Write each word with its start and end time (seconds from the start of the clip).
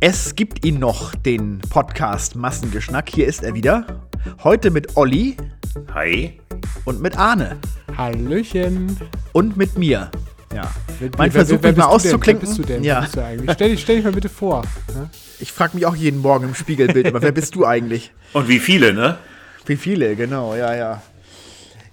Es 0.00 0.34
gibt 0.34 0.64
ihn 0.64 0.78
noch, 0.78 1.14
den 1.14 1.60
Podcast 1.70 2.36
Massengeschnack. 2.36 3.08
Hier 3.08 3.26
ist 3.26 3.42
er 3.42 3.54
wieder. 3.54 3.86
Heute 4.44 4.70
mit 4.70 4.96
Olli. 4.96 5.36
Hi. 5.94 6.38
Und 6.84 7.00
mit 7.00 7.16
Arne. 7.18 7.56
Hallöchen. 7.96 8.96
Und 9.32 9.56
mit 9.56 9.78
mir. 9.78 10.10
Ja. 10.54 10.70
Mein 11.18 11.32
Versuch, 11.32 11.60
mich 11.60 11.76
mal 11.76 11.86
auszuklinken. 11.86 12.46
Wer 12.46 12.54
bist 12.54 12.58
du 12.58 12.62
denn? 12.62 12.84
Ja. 12.84 12.94
Wer 12.94 13.02
bist 13.02 13.16
du 13.16 13.24
eigentlich? 13.24 13.50
Stell, 13.52 13.70
dich, 13.70 13.80
stell 13.80 13.96
dich 13.96 14.04
mal 14.04 14.12
bitte 14.12 14.28
vor. 14.28 14.62
Ne? 14.94 15.10
Ich 15.40 15.52
frage 15.52 15.76
mich 15.76 15.86
auch 15.86 15.96
jeden 15.96 16.20
Morgen 16.20 16.44
im 16.44 16.54
Spiegelbild 16.54 17.06
immer, 17.08 17.22
wer 17.22 17.32
bist 17.32 17.54
du 17.54 17.66
eigentlich? 17.66 18.12
Und 18.32 18.48
wie 18.48 18.58
viele, 18.58 18.94
ne? 18.94 19.18
Wie 19.66 19.76
viele, 19.76 20.16
genau, 20.16 20.54
ja, 20.54 20.74
ja. 20.74 21.02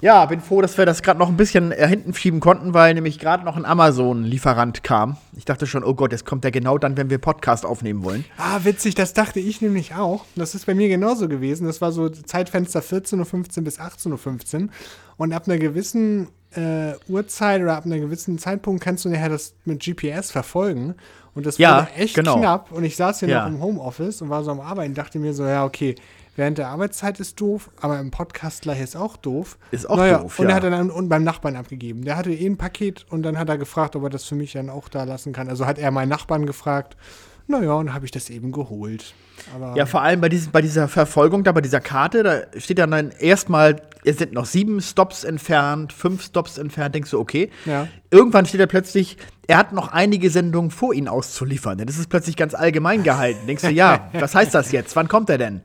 Ja, 0.03 0.25
bin 0.25 0.41
froh, 0.41 0.61
dass 0.61 0.77
wir 0.77 0.85
das 0.85 1.01
gerade 1.01 1.17
noch 1.17 1.29
ein 1.29 1.37
bisschen 1.37 1.71
äh, 1.71 1.87
hinten 1.87 2.13
schieben 2.13 2.41
konnten, 2.41 2.73
weil 2.73 2.93
nämlich 2.93 3.19
gerade 3.19 3.45
noch 3.45 3.55
ein 3.55 3.63
Amazon-Lieferant 3.63 4.83
kam. 4.83 5.15
Ich 5.37 5.45
dachte 5.45 5.65
schon, 5.65 5.81
oh 5.81 5.93
Gott, 5.93 6.11
jetzt 6.11 6.25
kommt 6.25 6.43
der 6.43 6.51
genau 6.51 6.77
dann, 6.77 6.97
wenn 6.97 7.09
wir 7.09 7.19
Podcast 7.19 7.65
aufnehmen 7.65 8.03
wollen. 8.03 8.25
Ah, 8.37 8.59
witzig, 8.63 8.95
das 8.95 9.13
dachte 9.13 9.39
ich 9.39 9.61
nämlich 9.61 9.95
auch. 9.95 10.25
Das 10.35 10.55
ist 10.55 10.65
bei 10.65 10.75
mir 10.75 10.89
genauso 10.89 11.29
gewesen. 11.29 11.67
Das 11.67 11.79
war 11.79 11.93
so 11.93 12.09
Zeitfenster 12.09 12.81
14.15 12.81 13.57
Uhr 13.59 13.63
bis 13.63 13.79
18.15 13.79 14.63
Uhr. 14.63 14.69
Und 15.15 15.31
ab 15.31 15.43
einer 15.47 15.57
gewissen 15.57 16.27
äh, 16.53 16.95
Uhrzeit 17.07 17.61
oder 17.61 17.77
ab 17.77 17.85
einem 17.85 18.01
gewissen 18.01 18.37
Zeitpunkt 18.37 18.83
kannst 18.83 19.05
du 19.05 19.09
nachher 19.09 19.29
das 19.29 19.53
mit 19.63 19.81
GPS 19.81 20.31
verfolgen. 20.31 20.95
Und 21.33 21.45
das 21.45 21.57
Ja, 21.57 21.77
wurde 21.77 21.91
echt 21.97 22.15
genau. 22.15 22.39
knapp. 22.39 22.73
Und 22.73 22.83
ich 22.83 22.97
saß 22.97 23.21
hier 23.21 23.29
Ja. 23.29 23.43
noch 23.47 23.55
im 23.55 23.61
Homeoffice 23.61 24.21
und 24.21 24.29
war 24.29 24.43
so 24.43 24.51
am 24.51 24.59
Arbeiten, 24.59 24.93
dachte 24.95 25.17
mir 25.17 25.33
so, 25.33 25.45
ja, 25.45 25.63
okay, 25.63 25.95
während 26.35 26.57
der 26.57 26.69
Arbeitszeit 26.69 27.19
ist 27.19 27.39
doof, 27.39 27.69
aber 27.79 27.99
im 27.99 28.11
Podcast 28.11 28.63
gleich 28.63 28.81
ist 28.81 28.95
auch 28.95 29.17
doof. 29.17 29.57
Ist 29.71 29.89
auch 29.89 29.97
naja, 29.97 30.19
doof, 30.19 30.39
Und 30.39 30.45
ja. 30.45 30.51
er 30.51 30.55
hat 30.55 30.63
dann 30.63 30.91
und 30.91 31.09
beim 31.09 31.23
Nachbarn 31.23 31.55
abgegeben. 31.55 32.03
Der 32.03 32.17
hatte 32.17 32.31
eh 32.31 32.45
ein 32.45 32.57
Paket 32.57 33.05
und 33.09 33.23
dann 33.23 33.37
hat 33.37 33.49
er 33.49 33.57
gefragt, 33.57 33.95
ob 33.95 34.03
er 34.03 34.09
das 34.09 34.25
für 34.25 34.35
mich 34.35 34.53
dann 34.53 34.69
auch 34.69 34.89
da 34.89 35.03
lassen 35.03 35.33
kann. 35.33 35.49
Also 35.49 35.65
hat 35.65 35.77
er 35.77 35.91
meinen 35.91 36.09
Nachbarn 36.09 36.45
gefragt. 36.45 36.97
Naja, 37.45 37.73
und 37.73 37.93
habe 37.93 38.05
ich 38.05 38.11
das 38.11 38.29
eben 38.29 38.51
geholt. 38.53 39.13
Aber 39.53 39.75
Ja, 39.75 39.85
vor 39.85 40.01
allem 40.01 40.21
bei, 40.21 40.29
diesem, 40.29 40.51
bei 40.51 40.61
dieser 40.61 40.87
Verfolgung 40.87 41.43
da, 41.43 41.51
bei 41.51 41.59
dieser 41.59 41.81
Karte, 41.81 42.23
da 42.23 42.59
steht 42.59 42.79
dann, 42.79 42.91
dann 42.91 43.11
erstmal, 43.11 43.81
es 44.05 44.17
sind 44.17 44.31
noch 44.31 44.45
sieben 44.45 44.79
Stops 44.81 45.25
entfernt, 45.25 45.91
fünf 45.91 46.23
Stops 46.23 46.57
entfernt, 46.57 46.95
denkst 46.95 47.11
du, 47.11 47.19
okay. 47.19 47.49
Ja. 47.65 47.87
Irgendwann 48.11 48.45
steht 48.45 48.61
da 48.61 48.65
plötzlich, 48.65 49.17
er 49.47 49.57
hat 49.57 49.73
noch 49.73 49.89
einige 49.89 50.29
Sendungen 50.29 50.71
vor 50.71 50.93
Ihnen 50.93 51.09
auszuliefern. 51.09 51.77
Das 51.79 51.97
ist 51.97 52.07
plötzlich 52.09 52.37
ganz 52.37 52.53
allgemein 52.53 53.03
gehalten. 53.03 53.45
Denkst 53.45 53.63
du, 53.63 53.71
ja, 53.71 54.09
was 54.13 54.35
heißt 54.35 54.53
das 54.53 54.71
jetzt? 54.71 54.95
Wann 54.95 55.09
kommt 55.09 55.29
er 55.29 55.37
denn? 55.37 55.61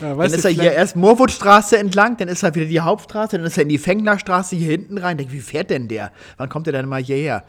Ja, 0.00 0.14
Dann 0.14 0.32
ist 0.32 0.44
er 0.44 0.50
hier 0.50 0.72
erst 0.72 0.96
Moorwoodstraße 0.96 1.78
entlang, 1.78 2.16
dann 2.16 2.28
ist 2.28 2.42
er 2.42 2.54
wieder 2.54 2.66
die 2.66 2.80
Hauptstraße, 2.80 3.36
dann 3.36 3.46
ist 3.46 3.56
er 3.56 3.64
in 3.64 3.68
die 3.68 3.78
Fenglerstraße 3.78 4.56
hier 4.56 4.70
hinten 4.70 4.98
rein. 4.98 5.18
Denk, 5.18 5.32
wie 5.32 5.40
fährt 5.40 5.70
denn 5.70 5.88
der? 5.88 6.12
Wann 6.36 6.48
kommt 6.48 6.66
er 6.66 6.72
denn 6.72 6.86
mal 6.86 7.02
hierher? 7.02 7.44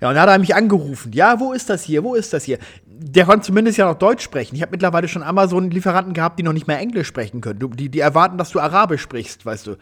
Ja, 0.00 0.08
und 0.08 0.14
dann 0.16 0.24
hat 0.24 0.30
er 0.30 0.38
mich 0.38 0.54
angerufen. 0.54 1.12
Ja, 1.12 1.40
wo 1.40 1.52
ist 1.52 1.70
das 1.70 1.84
hier? 1.84 2.02
Wo 2.02 2.14
ist 2.14 2.32
das 2.32 2.44
hier? 2.44 2.58
Der 2.86 3.24
konnte 3.24 3.46
zumindest 3.46 3.78
ja 3.78 3.86
noch 3.86 3.98
Deutsch 3.98 4.22
sprechen. 4.22 4.54
Ich 4.56 4.62
habe 4.62 4.72
mittlerweile 4.72 5.08
schon 5.08 5.22
Amazon-Lieferanten 5.22 6.12
gehabt, 6.12 6.38
die 6.38 6.42
noch 6.42 6.52
nicht 6.52 6.66
mehr 6.66 6.78
Englisch 6.78 7.06
sprechen 7.06 7.40
können. 7.40 7.58
Du, 7.58 7.68
die, 7.68 7.88
die 7.88 8.00
erwarten, 8.00 8.36
dass 8.36 8.50
du 8.50 8.60
Arabisch 8.60 9.02
sprichst, 9.02 9.46
weißt 9.46 9.66
du. 9.66 9.76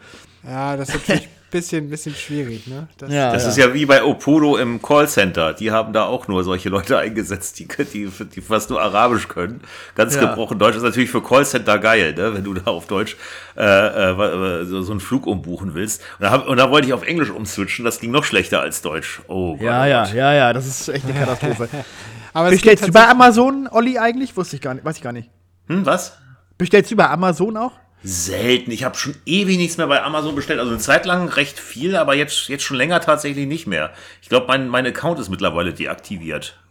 Ja, 0.47 0.77
das 0.77 0.89
ist 0.89 0.95
natürlich 0.95 1.27
bisschen, 1.53 1.89
bisschen 1.89 2.13
schwierig, 2.15 2.67
ne? 2.67 2.87
Das, 2.97 3.09
Ja. 3.11 3.31
Das 3.31 3.45
ist 3.47 3.57
ja 3.57 3.73
wie 3.73 3.85
bei 3.85 4.03
Opodo 4.03 4.57
im 4.57 4.81
Callcenter. 4.81 5.53
Die 5.53 5.71
haben 5.71 5.93
da 5.93 6.03
auch 6.03 6.27
nur 6.27 6.43
solche 6.43 6.67
Leute 6.67 6.97
eingesetzt, 7.05 7.59
die, 7.59 7.67
die, 7.67 8.09
die 8.35 8.41
fast 8.41 8.69
nur 8.69 8.81
Arabisch 8.81 9.29
können. 9.29 9.61
Ganz 9.95 10.15
Ja. 10.15 10.21
gebrochen 10.21 10.59
Deutsch 10.59 10.75
ist 10.75 10.83
natürlich 10.83 11.09
für 11.11 11.23
Callcenter 11.23 11.79
geil, 11.79 12.13
ne? 12.15 12.33
wenn 12.33 12.43
du 12.43 12.53
da 12.55 12.71
auf 12.71 12.87
Deutsch 12.87 13.15
äh, 13.55 13.63
äh, 13.63 14.65
so, 14.65 14.81
so 14.81 14.91
einen 14.91 14.99
Flug 14.99 15.25
umbuchen 15.27 15.73
willst. 15.75 16.01
Und 16.19 16.23
da, 16.23 16.31
hab, 16.31 16.47
und 16.47 16.57
da 16.57 16.69
wollte 16.69 16.87
ich 16.87 16.93
auf 16.93 17.03
Englisch 17.03 17.29
umswitchen. 17.29 17.85
Das 17.85 17.99
ging 17.99 18.11
noch 18.11 18.25
schlechter 18.25 18.59
als 18.59 18.81
Deutsch. 18.81 19.21
Oh 19.27 19.53
Gott, 19.53 19.61
Ja, 19.61 19.85
ja, 19.85 20.05
ja, 20.07 20.33
ja, 20.33 20.53
das 20.53 20.65
ist 20.65 20.89
echt 20.89 21.05
eine 21.05 21.13
Katastrophe. 21.13 21.69
aber 22.33 22.47
es 22.47 22.55
Bestellst 22.55 22.87
du 22.87 22.91
bei 22.91 23.07
Amazon, 23.07 23.69
Olli, 23.71 23.97
eigentlich? 23.99 24.35
Wusste 24.35 24.55
ich 24.57 24.61
gar 24.61 24.73
nicht, 24.73 24.83
weiß 24.83 24.97
ich 24.97 25.03
gar 25.03 25.13
nicht. 25.13 25.29
Hm, 25.67 25.85
was? 25.85 26.17
Bestellst 26.57 26.91
du 26.91 26.95
bei 26.95 27.07
Amazon 27.07 27.55
auch? 27.57 27.71
Selten. 28.03 28.71
Ich 28.71 28.83
habe 28.83 28.97
schon 28.97 29.15
ewig 29.25 29.57
nichts 29.57 29.77
mehr 29.77 29.87
bei 29.87 30.03
Amazon 30.03 30.35
bestellt. 30.35 30.59
Also 30.59 30.71
eine 30.71 30.79
Zeit 30.79 31.05
lang 31.05 31.29
recht 31.29 31.59
viel, 31.59 31.95
aber 31.95 32.15
jetzt, 32.15 32.49
jetzt 32.49 32.63
schon 32.63 32.77
länger 32.77 32.99
tatsächlich 32.99 33.47
nicht 33.47 33.65
mehr. 33.65 33.91
Ich 34.21 34.29
glaube, 34.29 34.47
mein, 34.47 34.67
mein 34.67 34.85
Account 34.85 35.19
ist 35.19 35.29
mittlerweile 35.29 35.73
deaktiviert. 35.73 36.59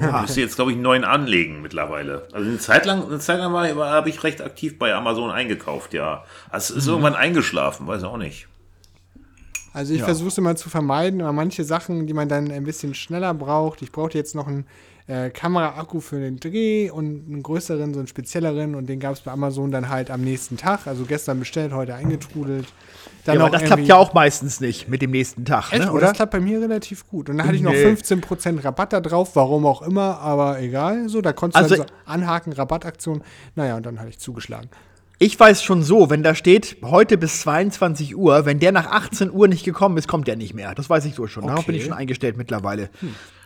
Ich 0.00 0.20
müsste 0.20 0.40
jetzt, 0.40 0.54
glaube 0.54 0.70
ich, 0.70 0.76
einen 0.76 0.84
neuen 0.84 1.02
anlegen 1.02 1.60
mittlerweile. 1.60 2.28
Also 2.32 2.48
eine 2.48 2.58
Zeit 2.58 2.86
lang, 2.86 3.04
eine 3.04 3.18
Zeit 3.18 3.40
lang 3.40 3.52
habe 3.52 4.08
ich 4.08 4.22
recht 4.22 4.40
aktiv 4.40 4.78
bei 4.78 4.94
Amazon 4.94 5.30
eingekauft, 5.30 5.92
ja. 5.92 6.24
Also 6.50 6.74
es 6.74 6.84
ist 6.84 6.86
irgendwann 6.86 7.16
eingeschlafen, 7.16 7.88
weiß 7.88 8.04
auch 8.04 8.16
nicht. 8.16 8.46
Also 9.72 9.94
ich 9.94 10.02
versuche 10.02 10.28
es 10.28 10.38
immer 10.38 10.54
zu 10.54 10.68
vermeiden, 10.68 11.22
aber 11.22 11.32
manche 11.32 11.64
Sachen, 11.64 12.06
die 12.06 12.12
man 12.12 12.28
dann 12.28 12.50
ein 12.50 12.64
bisschen 12.64 12.94
schneller 12.94 13.32
braucht. 13.32 13.80
Ich 13.82 13.90
brauchte 13.90 14.18
jetzt 14.18 14.34
noch 14.34 14.46
einen 14.46 14.66
äh, 15.06 15.30
Kameraakku 15.30 16.00
für 16.00 16.20
den 16.20 16.38
Dreh 16.38 16.90
und 16.90 17.26
einen 17.28 17.42
größeren, 17.42 17.92
so 17.92 18.00
einen 18.00 18.06
spezielleren 18.06 18.74
und 18.74 18.88
den 18.88 19.00
gab 19.00 19.14
es 19.14 19.20
bei 19.20 19.32
Amazon 19.32 19.70
dann 19.70 19.88
halt 19.88 20.10
am 20.10 20.20
nächsten 20.22 20.56
Tag. 20.56 20.86
Also 20.86 21.04
gestern 21.04 21.38
bestellt, 21.40 21.72
heute 21.72 21.94
eingetrudelt. 21.94 22.66
Dann 23.24 23.36
Ja, 23.38 23.42
aber 23.42 23.50
das 23.50 23.62
klappt 23.64 23.84
ja 23.86 23.96
auch 23.96 24.14
meistens 24.14 24.60
nicht 24.60 24.88
mit 24.88 25.02
dem 25.02 25.10
nächsten 25.12 25.44
Tag, 25.44 25.72
Echt? 25.72 25.84
ne, 25.84 25.92
oder? 25.92 26.06
Das 26.08 26.12
klappt 26.14 26.32
bei 26.32 26.40
mir 26.40 26.60
relativ 26.60 27.06
gut. 27.08 27.28
Und 27.30 27.38
dann 27.38 27.46
hatte 27.46 27.56
ich 27.56 27.62
noch 27.62 27.72
Nee. 27.72 27.84
15% 27.84 28.64
Rabatt 28.64 28.92
da 28.92 29.00
drauf, 29.00 29.34
warum 29.36 29.66
auch 29.66 29.82
immer, 29.82 30.18
aber 30.20 30.60
egal. 30.60 31.08
So, 31.08 31.20
da 31.20 31.32
konntest 31.32 31.58
du 31.60 31.62
Also- 31.74 31.82
also 31.82 31.94
anhaken, 32.04 32.52
Rabattaktion. 32.52 33.22
Naja, 33.54 33.76
und 33.76 33.86
dann 33.86 33.98
hatte 34.00 34.08
ich 34.10 34.18
zugeschlagen. 34.18 34.68
Ich 35.22 35.38
weiß 35.38 35.62
schon 35.62 35.84
so, 35.84 36.10
wenn 36.10 36.24
da 36.24 36.34
steht, 36.34 36.78
heute 36.82 37.16
bis 37.16 37.42
22 37.42 38.16
Uhr, 38.16 38.44
wenn 38.44 38.58
der 38.58 38.72
nach 38.72 38.86
18 38.90 39.30
Uhr 39.30 39.46
nicht 39.46 39.62
gekommen 39.64 39.96
ist, 39.96 40.08
kommt 40.08 40.26
der 40.26 40.34
nicht 40.34 40.52
mehr. 40.52 40.74
Das 40.74 40.90
weiß 40.90 41.04
ich 41.04 41.14
so 41.14 41.28
schon. 41.28 41.46
Darauf 41.46 41.64
bin 41.64 41.76
ich 41.76 41.82
Okay. 41.82 41.90
schon 41.90 41.96
eingestellt 41.96 42.36
mittlerweile. 42.36 42.90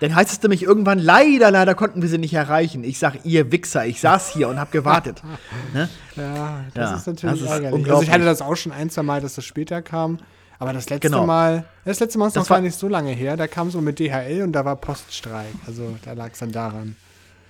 Dann 0.00 0.14
heißt 0.14 0.32
es 0.32 0.42
nämlich 0.42 0.62
irgendwann, 0.62 0.98
leider, 0.98 1.50
leider 1.50 1.74
konnten 1.74 2.00
wir 2.00 2.08
sie 2.08 2.16
nicht 2.16 2.32
erreichen. 2.32 2.82
Ich 2.82 2.98
sag, 2.98 3.26
ihr 3.26 3.52
Wichser, 3.52 3.84
ich 3.84 4.00
saß 4.00 4.30
hier 4.32 4.48
und 4.48 4.58
hab 4.58 4.72
gewartet. 4.72 5.20
ne? 5.74 5.90
Ja, 6.16 6.64
das 6.72 6.90
Ja, 6.92 6.96
ist 6.96 7.06
natürlich 7.08 7.40
das 7.42 7.50
ist 7.50 7.54
ärgerlich. 7.62 7.90
Also 7.90 8.02
ich 8.04 8.10
hatte 8.10 8.24
das 8.24 8.40
auch 8.40 8.56
schon 8.56 8.72
ein, 8.72 8.88
zwei 8.88 9.02
Mal, 9.02 9.20
dass 9.20 9.34
das 9.34 9.44
später 9.44 9.82
kam. 9.82 10.16
Aber 10.58 10.72
das 10.72 10.88
letzte 10.88 11.10
Genau. 11.10 11.26
Mal, 11.26 11.66
das 11.84 12.00
letzte 12.00 12.18
Mal 12.18 12.28
ist 12.28 12.36
Das 12.36 12.44
noch 12.44 12.48
gar 12.48 12.54
war- 12.56 12.62
nicht 12.62 12.78
so 12.78 12.88
lange 12.88 13.10
her. 13.12 13.36
Da 13.36 13.48
kam 13.48 13.66
es 13.66 13.74
so 13.74 13.82
mit 13.82 13.98
DHL 13.98 14.40
und 14.44 14.52
da 14.52 14.64
war 14.64 14.76
Poststreik. 14.76 15.44
Also 15.66 15.94
da 16.06 16.14
lag 16.14 16.30
es 16.32 16.38
dann 16.38 16.52
daran. 16.52 16.96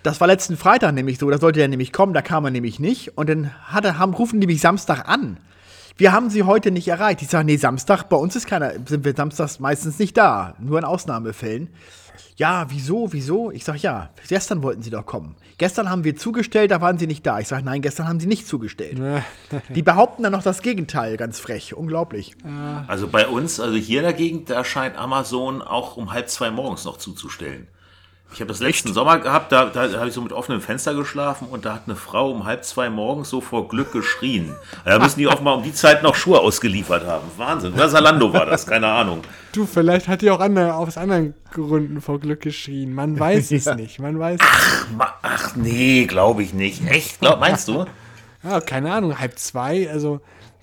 Das 0.06 0.21
war 0.21 0.28
letzten 0.28 0.56
Freitag 0.56 0.94
nämlich 0.94 1.19
so, 1.19 1.28
da 1.28 1.39
sollte 1.39 1.61
er 1.61 1.67
nämlich 1.67 1.93
kommen, 1.93 2.15
da 2.15 2.22
kam 2.22 2.44
er 2.44 2.53
nämlich 2.53 2.78
nicht. 2.78 3.19
Und 3.19 3.28
dann 3.28 3.50
hat 3.65 3.84
er, 3.84 3.99
haben, 3.99 4.15
rufen 4.15 4.41
die 4.41 4.47
mich 4.47 4.61
Samstag 4.61 5.09
an. 5.09 5.37
Wir 5.97 6.12
haben 6.12 6.31
sie 6.31 6.44
heute 6.44 6.71
nicht 6.71 6.87
erreicht. 6.87 7.22
Ich 7.22 7.28
sage, 7.28 7.44
nee, 7.44 7.56
Samstag, 7.56 8.05
bei 8.05 8.15
uns 8.15 8.37
ist 8.37 8.47
keiner, 8.47 8.75
sind 8.87 9.05
wir 9.05 9.16
samstags 9.16 9.59
meistens 9.59 9.99
nicht 9.99 10.16
da. 10.16 10.55
Nur 10.61 10.78
in 10.78 10.84
Ausnahmefällen. 10.84 11.71
Ja, 12.37 12.66
wieso, 12.69 13.12
wieso? 13.12 13.50
Ich 13.50 13.65
sage, 13.65 13.78
ja, 13.78 14.11
gestern 14.28 14.62
wollten 14.62 14.81
sie 14.81 14.91
doch 14.91 15.05
kommen. 15.05 15.34
Gestern 15.59 15.91
haben 15.91 16.05
wir 16.05 16.15
zugestellt, 16.15 16.71
da 16.71 16.81
waren 16.81 16.99
sie 16.99 17.09
nicht 17.09 17.27
da. 17.27 17.41
Ich 17.41 17.49
sage, 17.49 17.65
nein, 17.65 17.83
gestern 17.83 18.06
haben 18.06 18.21
sie 18.21 18.28
nicht 18.28 18.47
zugestellt. 18.47 19.00
Die 19.75 19.83
behaupten 19.83 20.22
dann 20.22 20.31
noch 20.31 20.45
das 20.45 20.62
Gegenteil, 20.62 21.16
ganz 21.16 21.41
frech. 21.41 21.75
Unglaublich. 21.75 22.37
Also 22.87 23.09
bei 23.09 23.27
uns, 23.27 23.59
also 23.59 23.77
hier 23.77 23.99
in 23.99 24.05
der 24.05 24.12
Gegend, 24.12 24.50
da 24.50 24.62
scheint 24.62 24.97
Amazon 24.97 25.62
auch 25.62 25.97
um 25.97 26.12
halb 26.12 26.28
zwei 26.28 26.53
morgens 26.53 26.84
noch 26.84 26.99
zuzustellen. 26.99 27.66
Ich 28.33 28.41
habe 28.41 28.49
das 28.49 28.61
letzten 28.61 28.93
Sommer 28.93 29.19
gehabt, 29.19 29.51
da, 29.51 29.65
da 29.67 29.89
habe 29.99 30.09
ich 30.09 30.15
so 30.15 30.21
mit 30.21 30.33
offenem 30.33 30.61
Fenster 30.61 30.93
geschlafen 30.95 31.49
und 31.49 31.65
da 31.65 31.73
hat 31.75 31.83
eine 31.87 31.97
Frau 31.97 32.31
um 32.31 32.45
halb 32.45 32.65
zwei 32.65 32.91
morgens 32.91 33.31
so 33.31 33.41
vor 33.41 33.67
Glück 33.69 33.93
geschrien. 33.93 34.55
Da 34.85 34.99
müssen 34.99 35.19
die 35.21 35.27
offenbar 35.27 35.57
um 35.57 35.63
die 35.63 35.73
Zeit 35.73 36.03
noch 36.03 36.15
Schuhe 36.17 36.41
ausgeliefert 36.41 37.07
haben. 37.07 37.25
Wahnsinn. 37.39 37.73
Oder 37.73 37.89
Salando 37.89 38.31
war 38.35 38.45
das, 38.45 38.67
keine 38.67 38.89
Ahnung. 38.89 39.23
Du, 39.53 39.65
vielleicht 39.65 40.07
hat 40.09 40.21
die 40.21 40.31
auch 40.31 40.41
andere, 40.41 40.75
aus 40.75 40.99
anderen 40.99 41.33
Gründen 41.51 42.03
vor 42.03 42.21
Glück 42.21 42.43
geschrien. 42.43 42.93
Man 42.93 43.19
weiß 43.19 43.51
es 43.53 43.67
nicht. 43.75 44.01
Man 44.01 44.19
weiß 44.19 44.39
es 44.39 44.87
Ma- 44.95 45.15
Ach 45.23 45.57
nee, 45.57 46.05
glaube 46.05 46.43
ich 46.43 46.53
nicht. 46.53 46.87
Echt? 46.87 47.21
Glaub, 47.21 47.41
meinst 47.41 47.69
du? 47.69 47.87
Ja, 48.43 48.61
keine 48.61 48.93
Ahnung, 48.93 49.19
halb 49.19 49.39
zwei. 49.39 49.89
Also 49.91 50.21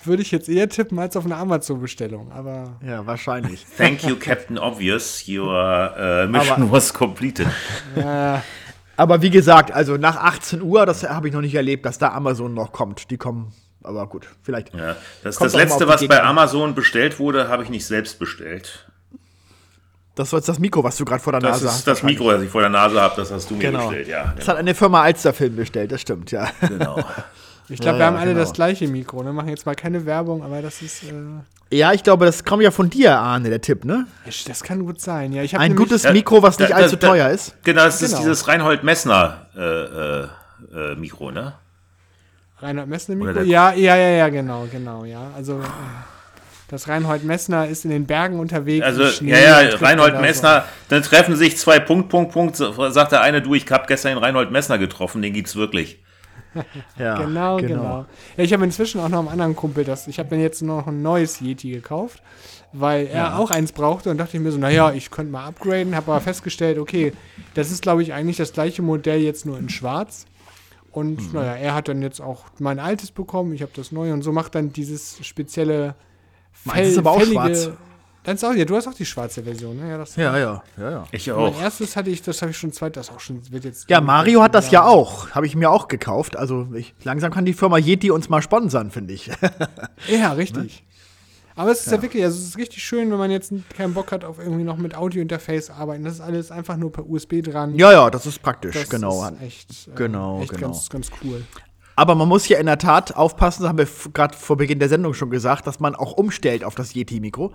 würde 0.08 0.22
ich 0.22 0.32
jetzt 0.32 0.50
eher 0.50 0.70
tippen 0.70 1.00
als 1.00 1.16
auf 1.18 1.26
eine 1.26 1.36
Amazon-Bestellung. 1.38 2.32
Aber 2.32 2.78
Ja, 2.86 3.06
wahrscheinlich. 3.06 3.66
Thank 3.78 4.04
you, 4.04 4.16
Captain 4.16 4.58
Obvious. 4.58 5.24
Your 5.28 5.48
uh, 5.98 6.28
mission 6.28 6.72
was 6.72 6.94
completed. 6.94 7.48
Aber 8.96 9.22
wie 9.24 9.30
gesagt, 9.32 9.72
also 9.72 9.98
nach 9.98 10.18
18 10.18 10.62
Uhr, 10.62 10.86
das 10.86 11.04
habe 11.04 11.28
ich 11.28 11.34
noch 11.34 11.42
nicht 11.42 11.56
erlebt, 11.56 11.86
dass 11.86 11.98
da 11.98 12.10
Amazon 12.10 12.54
noch 12.54 12.72
kommt. 12.72 13.10
Die 13.10 13.18
kommen, 13.18 13.52
aber 13.82 14.06
gut, 14.08 14.28
vielleicht. 14.44 14.74
Ja, 14.76 14.96
das, 15.24 15.38
das 15.38 15.54
letzte, 15.56 15.88
was 15.88 15.96
bei 16.02 16.08
Gegend 16.08 16.22
an. 16.22 16.28
Amazon 16.28 16.76
bestellt 16.76 17.18
wurde, 17.20 17.48
habe 17.50 17.64
ich 17.64 17.70
nicht 17.70 17.88
selbst 17.88 18.20
bestellt. 18.20 18.88
Das 20.14 20.32
war 20.32 20.38
jetzt 20.38 20.48
das 20.48 20.60
Mikro, 20.60 20.84
was 20.84 20.96
du 20.98 21.06
gerade 21.06 21.24
vor 21.24 21.34
der 21.34 21.42
Das 21.42 21.52
Nase 21.54 21.66
ist 21.66 21.72
hast. 21.74 21.88
das 21.88 22.04
Mikro, 22.04 22.32
das 22.32 22.44
ich 22.44 22.50
vor 22.52 22.62
der 22.62 22.70
Nase 22.70 23.02
habe, 23.02 23.16
das 23.18 23.32
hast 23.32 23.50
du 23.50 23.56
mir 23.56 23.62
Genau. 23.62 23.88
bestellt, 23.88 24.08
ja. 24.10 24.32
Das 24.38 24.48
hat 24.48 24.58
eine 24.58 24.76
Firma 24.76 25.02
Alsterfilm 25.02 25.56
bestellt, 25.56 25.92
das 25.92 26.02
stimmt, 26.02 26.30
ja. 26.30 26.52
Genau. 26.62 27.04
ich 27.74 27.80
glaube, 27.80 27.98
Ja, 27.98 28.02
wir 28.04 28.06
haben 28.08 28.16
ja, 28.16 28.22
alle 28.22 28.32
genau. 28.32 28.44
das 28.44 28.54
gleiche 28.54 28.88
Mikro. 28.88 29.24
Ne? 29.24 29.34
Machen 29.34 29.50
jetzt 29.50 29.66
mal 29.66 29.76
keine 29.76 30.06
Werbung, 30.06 30.44
aber 30.44 30.62
das 30.62 30.82
ist. 30.82 31.04
Äh, 31.04 31.14
Ja, 31.76 31.92
ich 31.94 32.04
glaube, 32.04 32.26
das 32.26 32.44
kommt 32.44 32.62
ja 32.64 32.70
von 32.72 32.90
dir, 32.90 33.18
Arne, 33.18 33.50
der 33.50 33.62
Tipp, 33.62 33.84
ne? 33.86 34.06
das 34.48 34.62
kann 34.64 34.86
gut 34.86 35.02
sein. 35.02 35.34
Ja, 35.34 35.42
ich 35.44 35.54
hab 35.56 35.62
Ein 35.62 35.76
gutes 35.76 36.04
Ja, 36.04 36.12
Mikro, 36.14 36.42
was 36.44 36.60
nicht 36.60 36.72
da- 36.72 36.76
allzu 36.76 36.96
da- 36.98 37.08
teuer 37.08 37.30
ist. 37.30 37.56
Genau, 37.64 37.84
das 37.86 38.02
ist 38.02 38.12
Genau. 38.12 38.22
dieses 38.22 38.48
Reinhold 38.48 38.84
Messner 38.84 39.48
äh, 39.58 39.62
äh, 39.62 40.28
äh, 40.92 40.96
Mikro, 40.96 41.32
ne? 41.32 41.54
Reinhard 42.60 42.88
Messner 42.88 43.16
Mikro? 43.16 43.42
Ja, 43.42 43.74
ja, 43.74 43.96
ja, 43.96 44.10
ja, 44.10 44.30
genau, 44.30 44.68
genau, 44.72 45.04
ja. 45.06 45.32
Also, 45.36 45.62
Das 46.70 46.88
Reinhold 46.88 47.24
Messner 47.24 47.68
ist 47.68 47.86
in 47.86 47.92
den 47.92 48.06
Bergen 48.08 48.40
unterwegs. 48.40 48.84
Also, 48.86 49.04
ja, 49.24 49.38
ja, 49.38 49.76
Reinhold 49.76 50.14
dann 50.14 50.16
da 50.16 50.22
Messner, 50.22 50.66
dann 50.90 51.04
treffen 51.04 51.36
sich 51.36 51.58
zwei 51.58 51.80
Punkt, 51.80 52.10
Punkt, 52.10 52.32
Punkt, 52.32 52.56
so- 52.56 52.90
sagt 52.90 53.12
der 53.12 53.22
eine, 53.22 53.42
du, 53.44 53.54
ich 53.54 53.70
hab 53.70 53.86
gestern 53.88 54.14
den 54.16 54.18
Reinhold 54.18 54.50
Messner 54.52 54.78
getroffen, 54.80 55.22
den 55.22 55.34
gibt's 55.34 55.56
wirklich. 55.56 56.03
Ja, 56.98 57.18
So. 57.18 57.24
Genau, 57.24 57.58
genau. 57.58 58.06
Ja, 58.38 58.44
ich 58.44 58.54
habe 58.54 58.64
inzwischen 58.64 59.00
auch 59.02 59.10
noch 59.10 59.20
einen 59.20 59.28
anderen 59.30 59.56
Kumpel, 59.56 59.84
das, 59.84 60.08
ich 60.08 60.20
habe 60.20 60.36
mir 60.36 60.42
jetzt 60.42 60.62
noch 60.62 60.88
ein 60.88 61.02
neues 61.02 61.40
Yeti 61.42 61.72
gekauft, 61.72 62.22
weil 62.72 63.08
er 63.08 63.38
auch 63.40 63.52
eins 63.52 63.72
brauchte 63.72 64.10
und 64.10 64.18
dachte 64.18 64.38
ich 64.38 64.44
mir 64.44 64.52
so, 64.52 64.58
naja, 64.58 64.92
ich 64.92 65.12
könnte 65.12 65.32
mal 65.32 65.46
upgraden, 65.46 65.96
habe 65.96 66.12
aber 66.12 66.22
festgestellt, 66.22 66.78
okay, 66.78 67.14
das 67.54 67.72
ist 67.72 67.82
glaube 67.82 68.02
ich 68.04 68.14
eigentlich 68.14 68.38
das 68.38 68.54
gleiche 68.54 68.82
Modell 68.82 69.22
jetzt 69.22 69.46
nur 69.46 69.58
in 69.58 69.70
schwarz. 69.70 70.26
Und 70.92 71.20
Mhm. 71.20 71.40
naja, 71.40 71.54
er 71.56 71.74
hat 71.74 71.88
dann 71.88 72.02
jetzt 72.04 72.22
auch 72.22 72.46
mein 72.60 72.80
altes 72.80 73.10
bekommen, 73.12 73.54
ich 73.54 73.62
habe 73.64 73.72
das 73.76 73.92
neue 73.92 74.14
und 74.14 74.22
so 74.22 74.32
macht 74.32 74.54
dann 74.56 74.72
dieses 74.72 75.26
spezielle 75.26 75.96
Meins 76.66 76.90
ist 76.90 76.98
aber 77.00 77.12
auch 77.12 77.22
schwarz. 77.22 77.72
Dann 78.24 78.36
ist 78.36 78.46
auch, 78.46 78.54
ja, 78.54 78.64
du 78.64 78.76
hast 78.76 78.88
auch 78.88 78.94
die 78.94 79.06
schwarze 79.06 79.44
Version, 79.44 79.78
ne? 79.78 79.90
Ja, 79.90 79.98
das, 79.98 80.16
Ja, 80.16 80.38
ja, 80.38 80.64
ja, 80.78 80.92
ja. 80.92 81.08
Ich 81.12 81.28
Mein 81.28 81.36
auch. 81.36 81.62
erstes 81.62 81.96
hatte 81.98 82.10
ich, 82.10 82.22
das 82.22 82.42
habe 82.42 82.52
ich 82.52 82.58
schon 82.58 82.72
zweit, 82.72 82.96
das 82.96 83.10
auch 83.10 83.20
schon, 83.20 83.42
wird 83.52 83.66
jetzt. 83.66 83.90
Ja, 83.90 84.00
Mario 84.00 84.42
hat 84.42 84.56
das 84.56 84.72
ja 84.72 84.86
auch. 84.86 85.32
Habe 85.32 85.46
ich 85.46 85.56
mir 85.56 85.70
auch 85.70 85.90
gekauft. 85.90 86.38
Also 86.38 86.68
ich, 86.74 86.96
langsam 87.04 87.32
kann 87.32 87.44
die 87.44 87.54
Firma 87.54 87.78
Yeti 87.78 88.12
uns 88.12 88.30
mal 88.30 88.42
sponsern, 88.42 88.92
finde 88.92 89.14
ich. 89.14 89.30
Ja, 90.08 90.34
richtig. 90.34 90.84
Aber 91.56 91.72
es 91.72 91.86
ist 91.86 91.92
ja. 91.92 92.02
wirklich, 92.02 92.24
also 92.24 92.38
es 92.38 92.46
ist 92.46 92.58
richtig 92.58 92.84
schön, 92.84 93.12
wenn 93.12 93.18
man 93.18 93.30
jetzt 93.30 93.54
keinen 93.76 93.94
Bock 93.94 94.12
hat 94.12 94.24
auf 94.24 94.40
irgendwie 94.40 94.64
noch 94.64 94.78
mit 94.78 94.96
Audio-Interface 94.96 95.70
arbeiten. 95.70 96.04
Das 96.04 96.16
ist 96.16 96.22
alles 96.22 96.52
einfach 96.52 96.78
nur 96.78 96.92
per 96.92 97.08
USB 97.08 97.42
dran. 97.44 97.76
ja, 97.76 97.92
ja, 97.92 98.10
das 98.10 98.26
ist 98.26 98.42
praktisch, 98.42 98.74
das 98.74 98.90
genau. 98.90 99.26
ist 99.28 99.42
echt, 99.42 99.88
äh, 99.88 99.92
Genau, 99.96 100.42
echt 100.42 100.52
genau. 100.52 100.68
Ganz, 100.68 100.90
ganz 100.90 101.12
cool. 101.24 101.44
Aber 101.96 102.16
man 102.16 102.28
muss 102.28 102.48
ja 102.48 102.58
in 102.58 102.66
der 102.66 102.78
Tat 102.78 103.16
aufpassen, 103.16 103.64
das 103.64 103.70
haben 103.70 103.78
wir 103.78 103.88
gerade 104.14 104.36
vor 104.36 104.58
Beginn 104.58 104.80
der 104.80 104.90
Sendung 104.90 105.14
schon 105.14 105.30
gesagt, 105.30 105.68
dass 105.68 105.80
man 105.80 105.96
auch 105.96 106.14
umstellt 106.14 106.64
auf 106.64 106.76
das 106.76 106.94
Yeti-Mikro. 106.96 107.54